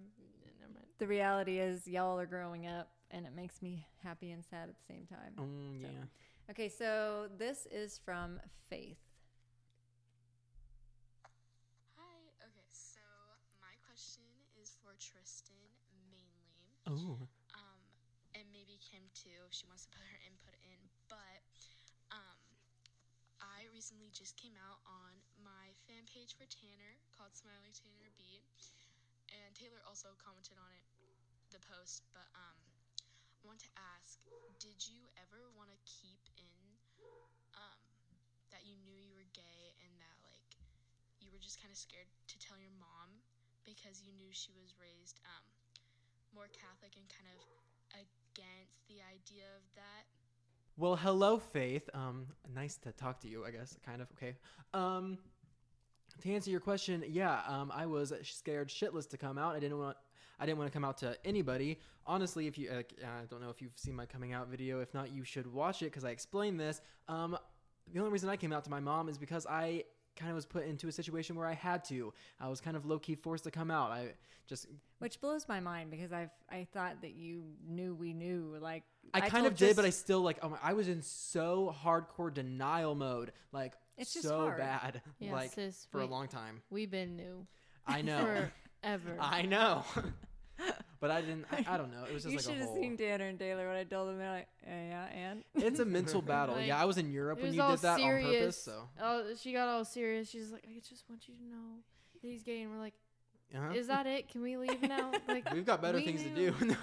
Never 0.59 0.73
mind. 0.73 0.85
The 0.99 1.07
reality 1.07 1.59
is, 1.59 1.87
y'all 1.87 2.17
are 2.19 2.25
growing 2.25 2.65
up, 2.67 2.87
and 3.11 3.25
it 3.25 3.35
makes 3.35 3.61
me 3.61 3.85
happy 4.03 4.31
and 4.31 4.43
sad 4.45 4.69
at 4.69 4.75
the 4.75 4.93
same 4.93 5.05
time. 5.07 5.33
Mm, 5.37 5.81
So- 5.81 5.87
yeah. 5.91 6.05
Okay, 6.49 6.69
so 6.69 7.27
this 7.37 7.67
is 7.69 7.99
from 8.05 8.39
Faith. 8.69 8.97
Hi. 11.97 12.19
Okay, 12.47 12.67
so 12.71 13.01
my 13.59 13.75
question 13.85 14.23
is 14.61 14.77
for 14.81 14.95
Tristan 14.99 15.59
mainly. 16.09 16.76
Oh. 16.87 17.27
Um, 17.53 17.81
and 18.35 18.47
maybe 18.55 18.79
Kim 18.79 19.03
too, 19.11 19.35
if 19.43 19.51
she 19.51 19.67
wants 19.67 19.83
to 19.87 19.91
put 19.91 20.07
her 20.07 20.19
input 20.23 20.55
in. 20.63 20.79
But 21.11 21.43
um, 22.15 22.39
I 23.43 23.67
recently 23.75 24.07
just 24.15 24.39
came 24.39 24.55
out 24.55 24.79
on 24.87 25.11
my 25.43 25.75
fan 25.87 26.07
page 26.07 26.33
for 26.39 26.47
Tanner 26.47 26.95
called 27.11 27.35
Smiling 27.35 27.75
Tanner 27.75 28.11
B, 28.15 28.39
and 29.35 29.51
Taylor 29.51 29.83
also 29.83 30.15
commented 30.15 30.55
on 30.55 30.71
it, 30.71 30.87
the 31.51 31.59
post. 31.67 32.07
But 32.15 32.27
um, 32.31 32.57
I 33.39 33.43
want 33.43 33.59
to 33.67 33.71
ask, 33.97 34.23
did 34.63 34.79
you 34.87 35.11
ever 35.19 35.51
want 35.59 35.69
to 35.75 35.79
keep 35.83 36.23
in 36.39 36.63
um 37.57 37.81
that 38.53 38.63
you 38.63 38.77
knew 38.85 38.95
you 38.95 39.11
were 39.11 39.27
gay 39.35 39.75
and 39.83 39.91
that 39.99 40.15
like 40.23 40.55
you 41.19 41.29
were 41.33 41.41
just 41.41 41.59
kind 41.59 41.71
of 41.73 41.77
scared 41.77 42.07
to 42.31 42.37
tell 42.39 42.55
your 42.57 42.73
mom 42.79 43.21
because 43.67 43.99
you 43.99 44.15
knew 44.15 44.31
she 44.31 44.55
was 44.55 44.71
raised 44.79 45.19
um, 45.27 45.56
more 46.37 46.47
Catholic 46.53 46.93
and 46.95 47.05
kind 47.09 47.25
of 47.33 47.41
against 47.97 48.77
the 48.87 49.01
idea 49.09 49.45
of 49.57 49.63
that. 49.73 50.05
Well, 50.77 50.95
hello, 50.95 51.39
Faith. 51.39 51.89
Um, 51.95 52.27
nice 52.53 52.77
to 52.77 52.91
talk 52.91 53.19
to 53.21 53.27
you. 53.27 53.43
I 53.43 53.49
guess 53.49 53.75
kind 53.83 54.03
of 54.03 54.07
okay. 54.15 54.35
Um, 54.71 55.17
to 56.21 56.31
answer 56.31 56.51
your 56.51 56.59
question, 56.59 57.03
yeah. 57.09 57.41
Um, 57.47 57.71
I 57.73 57.87
was 57.87 58.13
scared 58.21 58.69
shitless 58.69 59.09
to 59.09 59.17
come 59.17 59.39
out. 59.39 59.55
I 59.55 59.59
didn't 59.59 59.79
want. 59.79 59.97
I 60.39 60.45
didn't 60.45 60.59
want 60.59 60.71
to 60.71 60.73
come 60.73 60.85
out 60.85 60.99
to 60.99 61.17
anybody. 61.25 61.79
Honestly, 62.05 62.45
if 62.45 62.59
you, 62.59 62.69
uh, 62.69 62.83
I 63.03 63.25
don't 63.27 63.41
know 63.41 63.49
if 63.49 63.59
you've 63.59 63.75
seen 63.75 63.95
my 63.95 64.05
coming 64.05 64.33
out 64.33 64.47
video. 64.47 64.79
If 64.79 64.93
not, 64.93 65.11
you 65.11 65.23
should 65.23 65.51
watch 65.51 65.81
it 65.81 65.85
because 65.85 66.05
I 66.05 66.11
explain 66.11 66.57
this. 66.57 66.79
Um, 67.07 67.35
the 67.91 67.99
only 67.99 68.11
reason 68.11 68.29
I 68.29 68.37
came 68.37 68.53
out 68.53 68.63
to 68.65 68.69
my 68.69 68.79
mom 68.79 69.09
is 69.09 69.17
because 69.17 69.47
I 69.47 69.85
kind 70.17 70.29
of 70.31 70.35
was 70.35 70.45
put 70.45 70.65
into 70.65 70.87
a 70.87 70.91
situation 70.91 71.35
where 71.35 71.47
I 71.47 71.53
had 71.53 71.83
to. 71.85 72.13
I 72.39 72.49
was 72.49 72.59
kind 72.59 72.75
of 72.75 72.85
low 72.85 72.99
key 72.99 73.15
forced 73.15 73.43
to 73.45 73.51
come 73.51 73.71
out. 73.71 73.91
I 73.91 74.13
just 74.47 74.67
Which 74.99 75.19
blows 75.21 75.47
my 75.47 75.59
mind 75.59 75.91
because 75.91 76.11
I've 76.11 76.31
I 76.49 76.67
thought 76.73 77.01
that 77.01 77.13
you 77.13 77.43
knew 77.67 77.93
we 77.95 78.13
knew 78.13 78.55
like 78.59 78.83
I, 79.13 79.21
kind 79.21 79.43
told 79.43 79.47
of 79.53 79.55
did, 79.57 79.75
but 79.75 79.85
I 79.85 79.89
still 79.89 80.21
like. 80.21 80.39
Oh 80.41 80.49
my, 80.49 80.57
I 80.61 80.73
was 80.73 80.87
in 80.87 81.01
so 81.01 81.73
hardcore 81.83 82.33
denial 82.33 82.93
mode, 82.95 83.31
like 83.53 83.73
It's 83.97 84.13
just 84.13 84.27
so 84.27 84.39
hard. 84.39 84.57
bad, 84.57 85.01
Yeah, 85.19 85.31
like 85.33 85.53
sis, 85.53 85.87
for 85.91 86.01
a 86.01 86.05
long 86.05 86.27
time. 86.27 86.61
We've 86.69 86.91
been 86.91 87.15
new 87.15 87.47
I 87.85 88.01
know, 88.01 88.19
forever. 88.83 89.15
I 89.19 89.43
know, 89.43 89.85
but 90.99 91.11
I 91.11 91.21
didn't. 91.21 91.45
I, 91.51 91.65
I 91.67 91.77
don't 91.77 91.91
know. 91.91 92.03
It 92.09 92.13
was 92.13 92.23
just 92.27 92.31
you 92.31 92.37
like 92.37 92.43
should 92.45 92.55
a 92.55 92.59
have 92.59 92.67
whole. 92.69 92.81
seen 92.81 92.97
Tanner 92.97 93.25
and 93.27 93.37
Taylor 93.39 93.67
when 93.67 93.77
I 93.77 93.83
told 93.83 94.09
them 94.09 94.17
they're 94.17 94.31
like 94.31 94.47
"Eh, 94.65 94.87
yeah 94.89 95.05
and 95.13 95.43
It's 95.55 95.79
a 95.79 95.85
mental 95.97 96.21
battle. 96.21 96.55
Like, 96.55 96.67
yeah, 96.67 96.81
I 96.81 96.85
was 96.85 96.97
in 96.97 97.11
Europe 97.11 97.39
it 97.39 97.43
when 97.43 97.53
you 97.53 97.61
did 97.61 97.79
that 97.79 97.97
serious. 97.97 98.25
on 98.27 98.33
purpose. 98.33 98.63
So 98.63 98.89
Oh, 99.01 99.23
she 99.39 99.53
got 99.53 99.67
all 99.67 99.85
serious. 99.85 100.29
She's 100.29 100.51
like, 100.51 100.63
I 100.67 100.79
just 100.87 101.03
want 101.09 101.27
you 101.27 101.35
to 101.35 101.43
know 101.43 101.79
that 102.21 102.27
he's 102.27 102.43
gay, 102.43 102.61
and 102.61 102.71
we're 102.71 102.79
like, 102.79 102.93
uh-huh. 103.55 103.73
is 103.75 103.87
that 103.87 104.05
it? 104.07 104.27
Can 104.29 104.41
we 104.41 104.57
leave 104.57 104.81
now? 104.81 105.11
Like, 105.27 105.53
we've 105.53 105.65
got 105.65 105.81
better 105.81 105.97
we 105.99 106.05
things 106.05 106.23
knew. 106.25 106.51
to 106.51 106.65
do. 106.65 106.75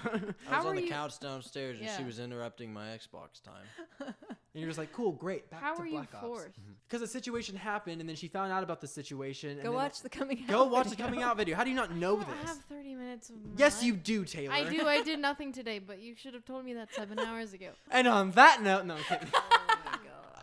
I 0.49 0.57
was 0.57 0.65
on 0.65 0.75
the 0.75 0.83
you- 0.83 0.89
couch 0.89 1.19
downstairs 1.19 1.79
and 1.79 1.89
she 1.97 2.03
was 2.03 2.19
interrupting 2.19 2.73
my 2.73 2.87
Xbox 2.87 3.41
time. 3.43 4.13
And 4.55 4.61
you're 4.61 4.69
just 4.69 4.79
like, 4.79 4.93
cool, 4.93 5.11
great. 5.11 5.49
Back 5.51 5.59
how 5.61 5.75
to 5.75 5.81
are 5.81 5.85
you 5.85 5.91
Black 5.91 6.15
Ops. 6.15 6.25
forced? 6.25 6.59
Because 6.87 7.01
a 7.01 7.07
situation 7.07 7.57
happened, 7.57 7.99
and 7.99 8.09
then 8.09 8.15
she 8.15 8.29
found 8.29 8.53
out 8.53 8.63
about 8.63 8.79
the 8.79 8.87
situation. 8.87 9.49
and 9.51 9.59
go 9.63 9.65
then- 9.65 9.73
watch 9.73 10.01
the 10.01 10.09
coming 10.09 10.39
out. 10.43 10.47
Go 10.47 10.63
watch 10.63 10.85
the 10.85 10.91
video. 10.91 11.05
coming 11.05 11.23
out 11.23 11.35
video. 11.35 11.55
How 11.57 11.65
do 11.65 11.69
you 11.69 11.75
not 11.75 11.93
know 11.93 12.15
this? 12.15 12.25
I 12.25 12.29
don't 12.31 12.39
this? 12.41 12.49
have 12.49 12.57
30 12.69 12.95
minutes. 12.95 13.29
Of 13.29 13.35
Yes, 13.57 13.81
my 13.81 13.87
you 13.87 13.93
do, 13.97 14.23
Taylor. 14.23 14.53
I 14.53 14.63
do. 14.63 14.87
I 14.87 15.01
did 15.03 15.19
nothing 15.29 15.51
today, 15.51 15.79
but 15.79 15.99
you 15.99 16.15
should 16.15 16.33
have 16.33 16.45
told 16.45 16.63
me 16.63 16.73
that 16.75 16.93
seven 16.93 17.19
hours 17.19 17.51
ago. 17.53 17.69
And 17.91 18.07
on 18.07 18.31
that 18.31 18.63
note, 18.63 18.85
no, 18.85 18.95
I'm 18.95 19.03
kidding. 19.03 19.27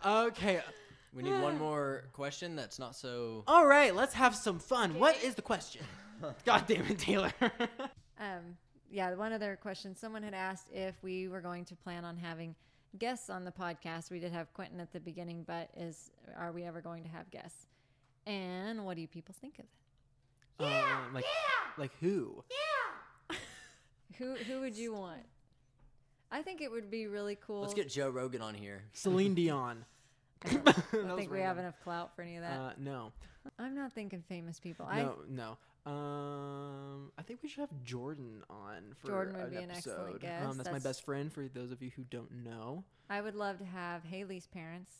Oh 0.05 0.27
okay. 0.27 0.61
We 1.13 1.23
need 1.23 1.39
one 1.41 1.57
more 1.67 2.03
question 2.13 2.55
that's 2.55 2.77
not 2.77 2.95
so. 2.95 3.43
All 3.47 3.65
right, 3.65 3.95
let's 3.95 4.13
have 4.15 4.35
some 4.35 4.59
fun. 4.59 4.99
What 4.99 5.21
is 5.23 5.35
the 5.35 5.41
question? 5.41 5.81
God 6.45 6.65
damn 6.67 6.85
it, 6.87 6.99
Taylor. 6.99 7.31
Um, 8.19 8.57
yeah, 8.91 9.13
one 9.15 9.33
other 9.33 9.57
question. 9.61 9.95
Someone 9.95 10.23
had 10.23 10.33
asked 10.33 10.67
if 10.71 10.95
we 11.01 11.27
were 11.27 11.41
going 11.41 11.65
to 11.65 11.75
plan 11.75 12.05
on 12.05 12.17
having 12.17 12.55
guests 12.97 13.29
on 13.29 13.43
the 13.45 13.51
podcast. 13.51 14.11
We 14.11 14.19
did 14.19 14.31
have 14.31 14.53
Quentin 14.53 14.79
at 14.79 14.91
the 14.91 14.99
beginning, 14.99 15.43
but 15.45 15.69
is 15.75 16.11
are 16.37 16.51
we 16.51 16.63
ever 16.63 16.81
going 16.81 17.03
to 17.03 17.09
have 17.09 17.29
guests? 17.31 17.67
And 18.25 18.85
what 18.85 18.95
do 18.95 19.01
you 19.01 19.07
people 19.07 19.35
think 19.39 19.59
of 19.59 19.65
that? 20.59 20.83
Um, 20.85 21.13
like, 21.13 21.25
like 21.77 21.91
who? 21.99 22.43
Yeah. 22.49 23.35
Who 24.19 24.35
who 24.35 24.59
would 24.59 24.77
you 24.77 24.93
want? 24.93 25.23
I 26.31 26.43
think 26.43 26.61
it 26.61 26.69
would 26.69 26.91
be 26.91 27.07
really 27.07 27.35
cool. 27.35 27.61
Let's 27.61 27.73
get 27.73 27.89
Joe 27.89 28.09
Rogan 28.09 28.43
on 28.43 28.53
here. 28.53 28.83
Celine 28.93 29.33
Dion. 29.33 29.85
I 30.45 30.49
don't, 30.53 30.67
I 30.67 31.07
don't 31.07 31.17
think 31.17 31.31
we 31.31 31.39
have 31.39 31.57
enough 31.57 31.79
clout 31.83 32.15
for 32.15 32.21
any 32.21 32.35
of 32.35 32.43
that. 32.43 32.59
Uh, 32.59 32.71
no, 32.77 33.11
I'm 33.57 33.75
not 33.75 33.91
thinking 33.93 34.23
famous 34.27 34.59
people. 34.59 34.85
I 34.89 35.01
no, 35.01 35.15
no. 35.29 35.57
Um, 35.85 37.11
I 37.17 37.21
think 37.23 37.39
we 37.43 37.49
should 37.49 37.61
have 37.61 37.83
Jordan 37.83 38.43
on 38.49 38.93
for 38.99 39.07
Jordan 39.07 39.35
would 39.35 39.43
an 39.45 39.49
be 39.51 39.55
an 39.57 39.71
episode. 39.71 39.91
excellent 39.91 40.19
guest. 40.21 40.45
Um, 40.49 40.57
that's, 40.57 40.71
my 40.71 40.79
best 40.79 41.03
friend. 41.05 41.31
For 41.31 41.47
those 41.47 41.71
of 41.71 41.81
you 41.81 41.91
who 41.95 42.03
don't 42.03 42.31
know, 42.43 42.83
I 43.09 43.21
would 43.21 43.35
love 43.35 43.57
to 43.59 43.65
have 43.65 44.03
Haley's 44.03 44.47
parents. 44.47 44.91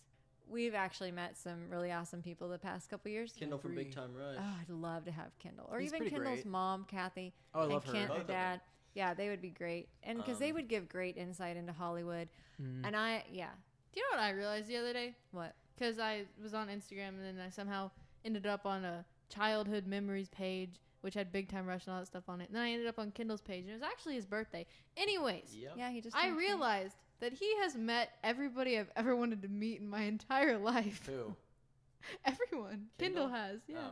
We've 0.50 0.76
actually 0.76 1.12
met 1.12 1.38
some 1.38 1.70
really 1.70 1.92
awesome 1.92 2.22
people 2.22 2.50
the 2.50 2.58
past 2.60 2.90
couple 2.90 3.10
years. 3.12 3.34
Kendall 3.38 3.60
from 3.60 3.76
Big 3.76 3.96
Time 3.96 4.14
Rush. 4.14 4.36
Oh, 4.38 4.56
I'd 4.62 4.70
love 4.70 5.06
to 5.06 5.12
have 5.12 5.38
Kendall, 5.40 5.70
or 5.72 5.80
He's 5.80 5.90
even 5.90 6.00
pretty 6.00 6.16
Kendall's 6.16 6.42
great. 6.42 6.52
mom, 6.52 6.86
Kathy, 6.90 7.34
oh, 7.56 7.62
I 7.62 7.64
and 7.64 7.72
love 7.74 7.86
her. 7.86 7.92
Kent, 7.94 8.08
Both 8.10 8.16
her 8.18 8.22
of 8.22 8.28
them. 8.28 8.36
dad. 8.36 8.62
Yeah, 8.94 9.14
they 9.16 9.30
would 9.30 9.42
be 9.42 9.50
great, 9.50 9.88
and 10.04 10.18
because 10.20 10.38
they 10.38 10.50
Um, 10.50 10.56
would 10.56 10.68
give 10.68 10.88
great 10.90 11.18
insight 11.18 11.58
into 11.58 11.72
Hollywood. 11.74 12.28
Mm. 12.62 12.82
And 12.86 12.96
I, 12.96 13.24
yeah, 13.32 13.50
Do 13.94 14.00
you 14.00 14.06
know 14.12 14.18
what 14.18 14.24
I 14.24 14.32
realized 14.32 14.68
the 14.68 14.78
other 14.78 14.94
day? 14.94 15.16
what? 15.32 15.56
Because 15.76 15.98
I 15.98 16.26
was 16.42 16.54
on 16.54 16.68
Instagram 16.68 17.10
and 17.10 17.24
then 17.26 17.40
I 17.44 17.50
somehow 17.50 17.90
ended 18.24 18.46
up 18.46 18.66
on 18.68 18.86
a 18.86 19.04
childhood 19.34 19.88
memories 19.88 20.30
page, 20.30 20.80
which 21.02 21.14
had 21.14 21.32
Big 21.32 21.50
Time 21.50 21.66
Rush 21.66 21.86
and 21.86 21.94
all 21.94 22.00
that 22.00 22.08
stuff 22.08 22.24
on 22.30 22.42
it. 22.42 22.48
And 22.50 22.56
then 22.56 22.64
I 22.64 22.72
ended 22.72 22.88
up 22.88 23.00
on 23.00 23.12
Kendall's 23.12 23.42
page, 23.42 23.62
and 23.62 23.70
it 23.72 23.74
was 23.74 23.82
actually 23.84 24.16
his 24.16 24.26
birthday. 24.26 24.66
Anyways, 24.98 25.56
Yep. 25.56 25.74
Yeah, 25.78 25.90
he 25.92 26.02
just. 26.02 26.16
I 26.16 26.24
turned 26.24 26.34
20. 26.36 26.48
realized 26.48 26.96
that 27.20 27.34
he 27.34 27.56
has 27.62 27.76
met 27.76 28.12
everybody 28.24 28.78
I've 28.80 28.92
ever 28.96 29.16
wanted 29.16 29.42
to 29.44 29.48
meet 29.48 29.80
in 29.80 29.88
my 29.90 30.02
entire 30.16 30.58
life. 30.58 31.02
Who? 31.08 31.36
Everyone. 32.26 32.88
Kendall? 32.98 33.24
Kendall 33.24 33.28
has, 33.30 33.60
yeah. 33.68 33.78
Oh. 33.80 33.92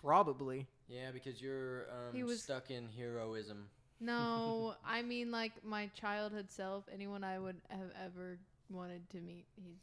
Probably. 0.00 0.66
Yeah, 0.88 1.10
because 1.12 1.40
you're 1.42 1.82
um, 1.90 2.14
He 2.14 2.22
was- 2.22 2.42
stuck 2.42 2.70
in 2.70 2.88
heroism. 2.96 3.68
No, 4.00 4.74
I 4.86 5.02
mean 5.02 5.30
like 5.30 5.52
my 5.62 5.88
childhood 5.88 6.50
self. 6.50 6.84
Anyone 6.92 7.22
I 7.22 7.38
would 7.38 7.56
have 7.68 7.90
ever 8.02 8.38
wanted 8.70 9.08
to 9.10 9.18
meet, 9.20 9.44
he's 9.56 9.76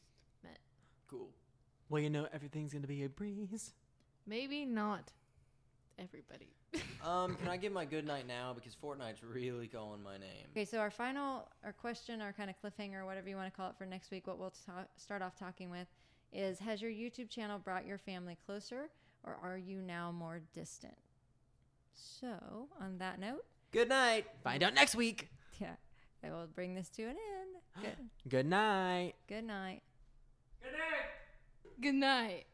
met. 0.44 0.58
Cool. 1.08 1.30
Well, 1.90 2.02
you 2.02 2.10
know, 2.10 2.28
everything's 2.34 2.74
gonna 2.74 2.88
be 2.88 3.04
a 3.04 3.10
breeze. 3.10 3.74
Maybe 4.28 4.66
not 4.66 5.14
everybody. 5.98 6.50
um, 7.06 7.36
can 7.36 7.48
I 7.48 7.56
give 7.56 7.72
my 7.72 7.86
good 7.86 8.06
night 8.06 8.28
now 8.28 8.54
because 8.54 8.76
Fortnite's 8.76 9.24
really 9.24 9.68
calling 9.68 10.04
my 10.04 10.18
name. 10.18 10.48
Okay, 10.52 10.66
so 10.66 10.80
our 10.80 10.92
final, 10.92 11.48
our 11.64 11.72
question, 11.72 12.22
our 12.22 12.34
kind 12.34 12.50
of 12.50 12.56
cliffhanger, 12.62 13.06
whatever 13.06 13.30
you 13.30 13.38
want 13.38 13.52
to 13.52 13.56
call 13.56 13.70
it 13.70 13.78
for 13.78 13.86
next 13.86 14.12
week, 14.12 14.28
what 14.28 14.38
we'll 14.38 14.54
ta- 14.66 14.86
start 14.98 15.22
off 15.22 15.36
talking 15.36 15.70
with 15.70 15.88
is: 16.34 16.60
Has 16.60 16.82
your 16.82 16.92
YouTube 16.92 17.30
channel 17.30 17.58
brought 17.58 17.86
your 17.86 17.98
family 17.98 18.38
closer, 18.46 18.90
or 19.24 19.38
are 19.42 19.58
you 19.58 19.82
now 19.82 20.12
more 20.12 20.42
distant? 20.54 20.98
So, 21.94 22.68
on 22.82 22.98
that 23.00 23.20
note, 23.20 23.46
good 23.72 23.90
night. 23.90 24.26
Find 24.44 24.62
out 24.62 24.74
next 24.74 24.96
week. 24.96 25.30
Yeah, 25.60 25.76
I 26.22 26.32
will 26.32 26.48
bring 26.54 26.76
this 26.76 26.90
to 26.90 27.04
an 27.04 27.10
end. 27.10 27.82
Good, 27.82 28.10
good 28.30 28.46
night. 28.46 29.14
Good 29.28 29.46
night. 29.46 29.82
Good 30.62 30.74
night. 30.74 31.80
Good 31.80 31.96
night. 31.96 32.46